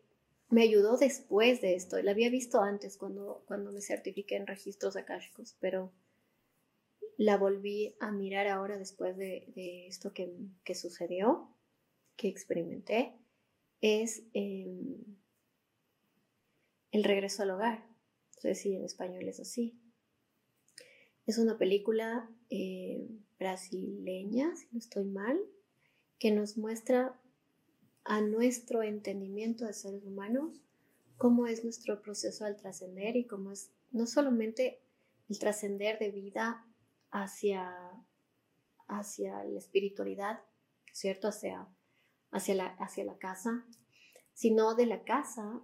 me 0.49 0.63
ayudó 0.63 0.97
después 0.97 1.61
de 1.61 1.75
esto. 1.75 2.01
La 2.01 2.11
había 2.11 2.29
visto 2.29 2.61
antes 2.61 2.97
cuando, 2.97 3.43
cuando 3.45 3.71
me 3.71 3.81
certifiqué 3.81 4.35
en 4.35 4.47
registros 4.47 4.95
akáshicos, 4.95 5.55
pero 5.59 5.91
la 7.17 7.37
volví 7.37 7.95
a 7.99 8.11
mirar 8.11 8.47
ahora 8.47 8.77
después 8.77 9.17
de, 9.17 9.87
esto 9.87 10.13
que, 10.13 10.75
sucedió, 10.75 11.49
que 12.15 12.29
experimenté, 12.29 13.13
es 13.81 14.23
em, 14.33 15.03
El 16.91 17.03
regreso 17.03 17.43
al 17.43 17.51
hogar. 17.51 17.79
No 18.35 18.41
sé 18.41 18.55
si 18.55 18.73
en 18.73 18.85
español 18.85 19.27
es 19.27 19.39
así. 19.39 19.77
Es 21.25 21.37
una 21.37 21.57
película 21.57 22.29
eh, 22.49 23.05
brasileña, 23.37 24.55
si 24.55 24.67
no 24.71 24.79
estoy 24.79 25.03
mal, 25.03 25.37
que 26.17 26.31
nos 26.31 26.57
muestra 26.57 27.19
a 28.09 28.21
nuestro 28.21 28.81
entendimiento 28.81 29.65
de 29.65 29.73
seres 29.73 30.03
humanos, 30.03 30.63
cómo 31.17 31.45
es 31.45 31.63
nuestro 31.63 32.01
proceso 32.01 32.43
al 32.43 32.57
trascender 32.57 33.15
y 33.15 33.27
cómo 33.27 33.51
es 33.51 33.69
no 33.91 34.07
solamente 34.07 34.81
el 35.29 35.37
trascender 35.37 35.99
de 35.99 36.09
vida 36.09 36.65
hacia, 37.11 37.71
hacia 38.87 39.43
la 39.43 39.59
espiritualidad, 39.59 40.39
¿cierto? 40.91 41.27
Hacia, 41.27 41.67
hacia, 42.31 42.55
la, 42.55 42.65
hacia 42.79 43.05
la 43.05 43.19
casa, 43.19 43.63
sino 44.33 44.73
de 44.73 44.87
la 44.87 45.03
casa 45.03 45.61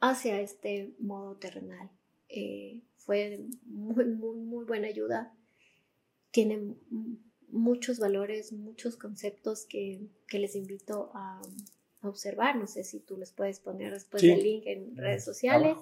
hacia 0.00 0.40
este 0.40 0.94
modo 0.98 1.36
terrenal. 1.36 1.90
Eh, 2.30 2.80
fue 2.96 3.46
muy, 3.66 4.06
muy, 4.06 4.36
muy 4.36 4.64
buena 4.64 4.88
ayuda. 4.88 5.36
Tiene 6.30 6.76
muchos 7.48 7.98
valores, 7.98 8.52
muchos 8.52 8.96
conceptos 8.96 9.66
que, 9.66 10.08
les 10.32 10.56
invito 10.56 11.10
a, 11.14 11.40
observar. 12.02 12.56
No 12.56 12.68
sé 12.68 12.84
si 12.84 13.00
tú 13.00 13.16
les 13.16 13.32
puedes 13.32 13.58
poner 13.58 13.92
después 13.92 14.22
el 14.22 14.40
link 14.40 14.64
en 14.66 14.96
redes 14.96 15.24
sociales. 15.24 15.76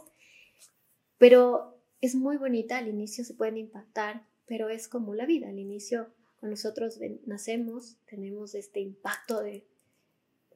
Pero 1.19 1.79
es 2.01 2.15
muy 2.15 2.39
bonita, 2.39 2.79
al 2.79 2.89
inicio 2.89 3.25
se 3.25 3.35
pueden 3.35 3.59
impactar, 3.59 4.27
pero 4.47 4.69
es 4.69 4.89
como 4.89 5.15
la 5.15 5.27
vida. 5.27 5.49
Al 5.49 5.59
inicio, 5.59 6.09
cuando 6.41 6.55
nosotros 6.57 6.99
nacemos, 7.27 7.97
tenemos 8.07 8.55
este 8.55 8.81
impacto 8.81 9.43
de, 9.43 9.67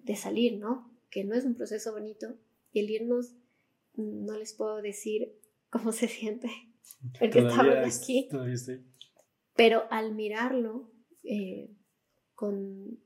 de 0.01 0.17
salir, 0.17 0.59
¿no? 0.59 0.91
Que 1.11 1.25
no 1.25 1.35
es 1.35 1.45
un 1.45 1.55
proceso 1.55 1.93
bonito. 1.93 2.39
Y 2.73 2.81
el 2.81 2.91
irnos, 2.91 3.35
no 3.95 4.37
les 4.39 4.55
puedo 4.55 4.81
decir 4.81 5.35
cómo 5.71 5.93
se 5.93 6.09
siente, 6.09 6.49
porque 7.19 7.41
estamos 7.41 8.01
aquí. 8.01 8.29
Pero 9.55 9.85
al 9.91 10.15
mirarlo, 10.15 10.91
eh, 11.23 11.71
con, 12.35 12.99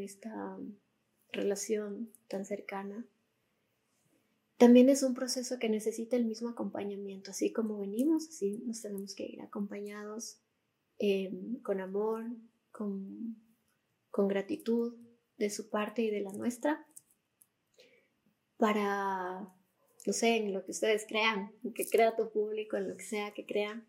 esta 0.00 0.58
relación 1.32 2.12
tan 2.28 2.44
cercana, 2.44 3.06
también 4.58 4.88
es 4.88 5.02
un 5.02 5.14
proceso 5.14 5.58
que 5.58 5.68
necesita 5.68 6.16
el 6.16 6.24
mismo 6.24 6.50
acompañamiento, 6.50 7.30
así 7.30 7.52
como 7.52 7.78
venimos, 7.78 8.28
así 8.28 8.62
nos 8.66 8.82
tenemos 8.82 9.14
que 9.14 9.24
ir 9.24 9.40
acompañados 9.40 10.38
em, 10.98 11.60
con 11.62 11.80
amor, 11.80 12.24
con, 12.70 13.36
con, 14.10 14.28
gratitud 14.28 14.94
de 15.38 15.50
su 15.50 15.68
parte 15.70 16.02
y 16.02 16.10
de 16.10 16.20
la 16.20 16.32
nuestra, 16.32 16.86
para, 18.56 19.52
no 20.06 20.12
sé, 20.12 20.36
en 20.36 20.52
lo 20.52 20.64
que 20.64 20.70
ustedes 20.70 21.06
crean, 21.08 21.52
que 21.74 21.88
crea 21.88 22.14
tu 22.14 22.30
público, 22.30 22.76
en 22.76 22.88
lo 22.88 22.96
que 22.96 23.04
sea 23.04 23.32
que 23.32 23.46
crean, 23.46 23.88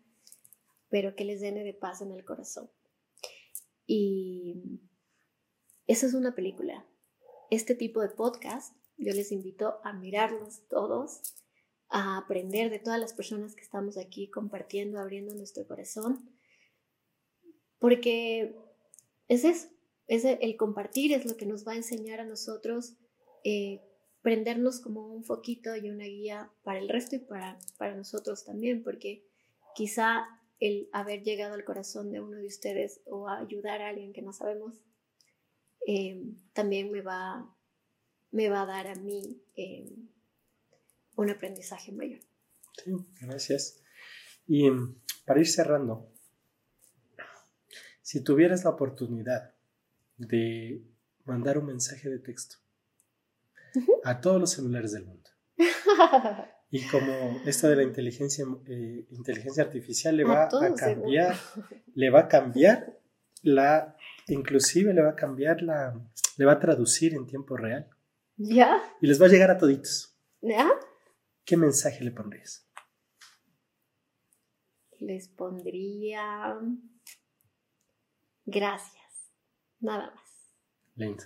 pero 0.88 1.14
que 1.14 1.24
les 1.24 1.40
den 1.40 1.54
de 1.54 1.74
paz 1.74 2.02
en 2.02 2.10
el 2.10 2.24
corazón. 2.24 2.68
Y 3.86 4.80
esa 5.86 6.06
es 6.06 6.14
una 6.14 6.34
película. 6.34 6.86
Este 7.50 7.74
tipo 7.74 8.00
de 8.00 8.08
podcast, 8.08 8.74
yo 8.96 9.12
les 9.12 9.32
invito 9.32 9.80
a 9.84 9.92
mirarlos 9.92 10.66
todos, 10.68 11.20
a 11.88 12.16
aprender 12.16 12.70
de 12.70 12.78
todas 12.78 12.98
las 12.98 13.12
personas 13.12 13.54
que 13.54 13.62
estamos 13.62 13.98
aquí 13.98 14.28
compartiendo, 14.28 14.98
abriendo 14.98 15.34
nuestro 15.34 15.66
corazón, 15.66 16.30
porque 17.78 18.56
es 19.28 19.44
eso, 19.44 19.68
es 20.06 20.24
el 20.24 20.56
compartir 20.56 21.12
es 21.12 21.26
lo 21.26 21.36
que 21.36 21.46
nos 21.46 21.66
va 21.66 21.72
a 21.72 21.76
enseñar 21.76 22.20
a 22.20 22.24
nosotros 22.24 22.94
eh, 23.42 23.82
prendernos 24.22 24.80
como 24.80 25.06
un 25.06 25.24
foquito 25.24 25.76
y 25.76 25.90
una 25.90 26.04
guía 26.04 26.50
para 26.62 26.78
el 26.78 26.88
resto 26.88 27.16
y 27.16 27.18
para, 27.18 27.58
para 27.76 27.94
nosotros 27.94 28.44
también, 28.44 28.82
porque 28.82 29.26
quizá 29.74 30.26
el 30.60 30.88
haber 30.92 31.22
llegado 31.22 31.54
al 31.54 31.64
corazón 31.64 32.10
de 32.10 32.20
uno 32.20 32.36
de 32.36 32.46
ustedes 32.46 33.00
o 33.06 33.28
ayudar 33.28 33.82
a 33.82 33.88
alguien 33.88 34.12
que 34.12 34.22
no 34.22 34.32
sabemos, 34.32 34.74
em, 35.86 36.36
también 36.52 36.90
me 36.90 37.00
va, 37.00 37.54
me 38.30 38.48
va 38.48 38.62
a 38.62 38.66
dar 38.66 38.86
a 38.86 38.94
mí 38.94 39.42
em, 39.56 40.08
un 41.16 41.30
aprendizaje 41.30 41.92
mayor. 41.92 42.20
Sí, 42.82 42.92
gracias. 43.20 43.82
Y 44.46 44.66
em, 44.66 44.96
para 45.24 45.40
ir 45.40 45.48
cerrando, 45.48 46.10
si 48.02 48.22
tuvieras 48.22 48.64
la 48.64 48.70
oportunidad 48.70 49.54
de 50.16 50.82
mandar 51.24 51.58
un 51.58 51.66
mensaje 51.66 52.08
de 52.08 52.18
texto 52.18 52.56
a 54.04 54.20
todos 54.20 54.40
los 54.40 54.50
celulares 54.50 54.92
del 54.92 55.06
mundo, 55.06 55.30
Y 56.70 56.86
como 56.88 57.40
esto 57.46 57.68
de 57.68 57.76
la 57.76 57.82
inteligencia, 57.82 58.44
eh, 58.66 59.06
inteligencia 59.10 59.62
artificial 59.62 60.16
le 60.16 60.24
va 60.24 60.44
a, 60.44 60.48
cambiar, 60.74 61.36
le 61.94 62.10
va 62.10 62.20
a 62.20 62.28
cambiar 62.28 62.98
la, 63.42 63.96
inclusive 64.28 64.92
le 64.92 65.02
va 65.02 65.10
a 65.10 65.16
cambiar 65.16 65.62
la, 65.62 65.94
le 66.36 66.44
va 66.44 66.52
a 66.52 66.58
traducir 66.58 67.14
en 67.14 67.26
tiempo 67.26 67.56
real. 67.56 67.88
¿Ya? 68.36 68.82
Y 69.00 69.06
les 69.06 69.20
va 69.20 69.26
a 69.26 69.28
llegar 69.28 69.50
a 69.50 69.58
toditos. 69.58 70.18
¿Ya? 70.40 70.68
¿Qué 71.44 71.56
mensaje 71.56 72.02
le 72.02 72.10
pondrías? 72.10 72.68
Les 74.98 75.28
pondría 75.28 76.58
gracias. 78.46 79.04
Nada 79.80 80.12
más. 80.14 80.24
Lindo. 80.96 81.24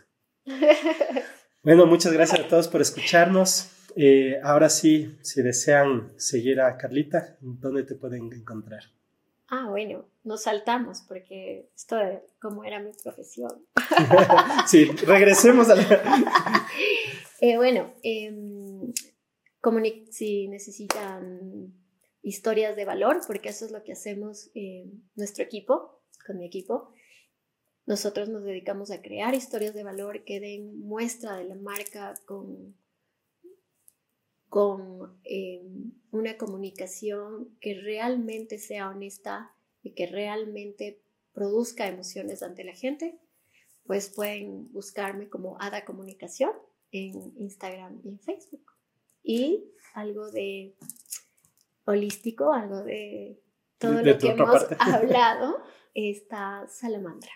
bueno, 1.62 1.86
muchas 1.86 2.12
gracias 2.12 2.40
a 2.40 2.48
todos 2.48 2.68
por 2.68 2.80
escucharnos. 2.80 3.70
Eh, 4.00 4.38
ahora 4.44 4.68
sí, 4.68 5.18
si 5.22 5.42
desean 5.42 6.12
seguir 6.16 6.60
a 6.60 6.76
Carlita, 6.76 7.36
¿dónde 7.40 7.82
te 7.82 7.96
pueden 7.96 8.32
encontrar? 8.32 8.84
Ah, 9.48 9.66
bueno, 9.68 10.08
nos 10.22 10.44
saltamos 10.44 11.00
porque 11.08 11.68
esto 11.74 11.96
de 11.96 12.22
cómo 12.40 12.62
era 12.62 12.78
mi 12.78 12.92
profesión. 13.02 13.50
sí, 14.68 14.84
regresemos 14.84 15.68
a 15.68 15.74
la... 15.74 15.84
Eh, 17.40 17.56
bueno, 17.56 17.94
em, 18.02 18.92
si 20.10 20.48
necesitan 20.48 21.72
historias 22.22 22.74
de 22.74 22.84
valor, 22.84 23.20
porque 23.26 23.48
eso 23.48 23.64
es 23.64 23.70
lo 23.72 23.82
que 23.84 23.92
hacemos 23.92 24.50
nuestro 25.14 25.44
equipo, 25.44 26.02
con 26.24 26.38
mi 26.38 26.46
equipo. 26.46 26.92
Nosotros 27.86 28.28
nos 28.28 28.44
dedicamos 28.44 28.90
a 28.92 29.02
crear 29.02 29.34
historias 29.34 29.74
de 29.74 29.84
valor 29.84 30.24
que 30.24 30.40
den 30.40 30.80
muestra 30.80 31.36
de 31.36 31.44
la 31.44 31.54
marca 31.54 32.14
con 32.26 32.74
con 34.48 35.18
eh, 35.24 35.62
una 36.10 36.36
comunicación 36.36 37.56
que 37.60 37.74
realmente 37.80 38.58
sea 38.58 38.88
honesta 38.88 39.52
y 39.82 39.90
que 39.92 40.06
realmente 40.06 41.00
produzca 41.32 41.86
emociones 41.86 42.42
ante 42.42 42.64
la 42.64 42.74
gente, 42.74 43.18
pues 43.86 44.10
pueden 44.10 44.72
buscarme 44.72 45.28
como 45.28 45.60
Ada 45.60 45.84
Comunicación 45.84 46.52
en 46.92 47.32
Instagram 47.38 48.00
y 48.04 48.08
en 48.08 48.18
Facebook. 48.18 48.72
Y 49.22 49.64
algo 49.94 50.30
de 50.30 50.74
holístico, 51.84 52.52
algo 52.52 52.82
de 52.82 53.40
todo 53.78 54.02
lo 54.02 54.18
que 54.18 54.28
hemos 54.28 54.66
hablado, 54.78 55.62
está 55.94 56.66
Salamandra. 56.68 57.30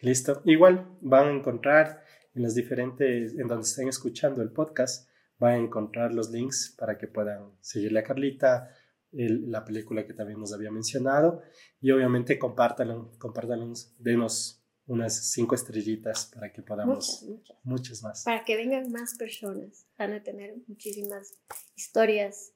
Listo. 0.00 0.42
Igual 0.44 0.86
van 1.00 1.28
a 1.28 1.32
encontrar 1.32 2.02
en 2.34 2.42
las 2.42 2.54
diferentes, 2.54 3.36
en 3.36 3.48
donde 3.48 3.64
estén 3.64 3.88
escuchando 3.88 4.42
el 4.42 4.52
podcast, 4.52 5.07
va 5.42 5.50
a 5.50 5.56
encontrar 5.56 6.12
los 6.12 6.30
links 6.30 6.74
para 6.78 6.98
que 6.98 7.06
puedan 7.06 7.52
seguirle 7.60 8.00
a 8.00 8.04
Carlita, 8.04 8.70
la 9.10 9.64
película 9.64 10.06
que 10.06 10.12
también 10.12 10.38
nos 10.38 10.52
había 10.52 10.70
mencionado 10.70 11.42
y 11.80 11.90
obviamente 11.90 12.38
compártanlo, 12.38 13.12
compártanlo, 13.18 13.72
denos 13.98 14.62
unas 14.86 15.30
cinco 15.32 15.54
estrellitas 15.54 16.30
para 16.34 16.52
que 16.52 16.62
podamos 16.62 17.22
muchas, 17.22 17.56
muchas. 17.62 18.02
más. 18.02 18.24
Para 18.24 18.44
que 18.44 18.56
vengan 18.56 18.90
más 18.90 19.14
personas, 19.16 19.86
van 19.98 20.14
a 20.14 20.22
tener 20.22 20.56
muchísimas 20.66 21.34
historias 21.76 22.52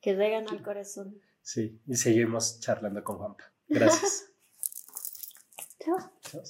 que 0.00 0.14
llegan 0.14 0.48
al 0.48 0.62
corazón. 0.62 1.20
Sí, 1.42 1.80
y 1.86 1.96
seguimos 1.96 2.60
charlando 2.60 3.02
con 3.02 3.18
Juanpa. 3.18 3.44
Gracias. 3.68 4.30
Chao. 5.80 5.98
Chao. 6.20 6.42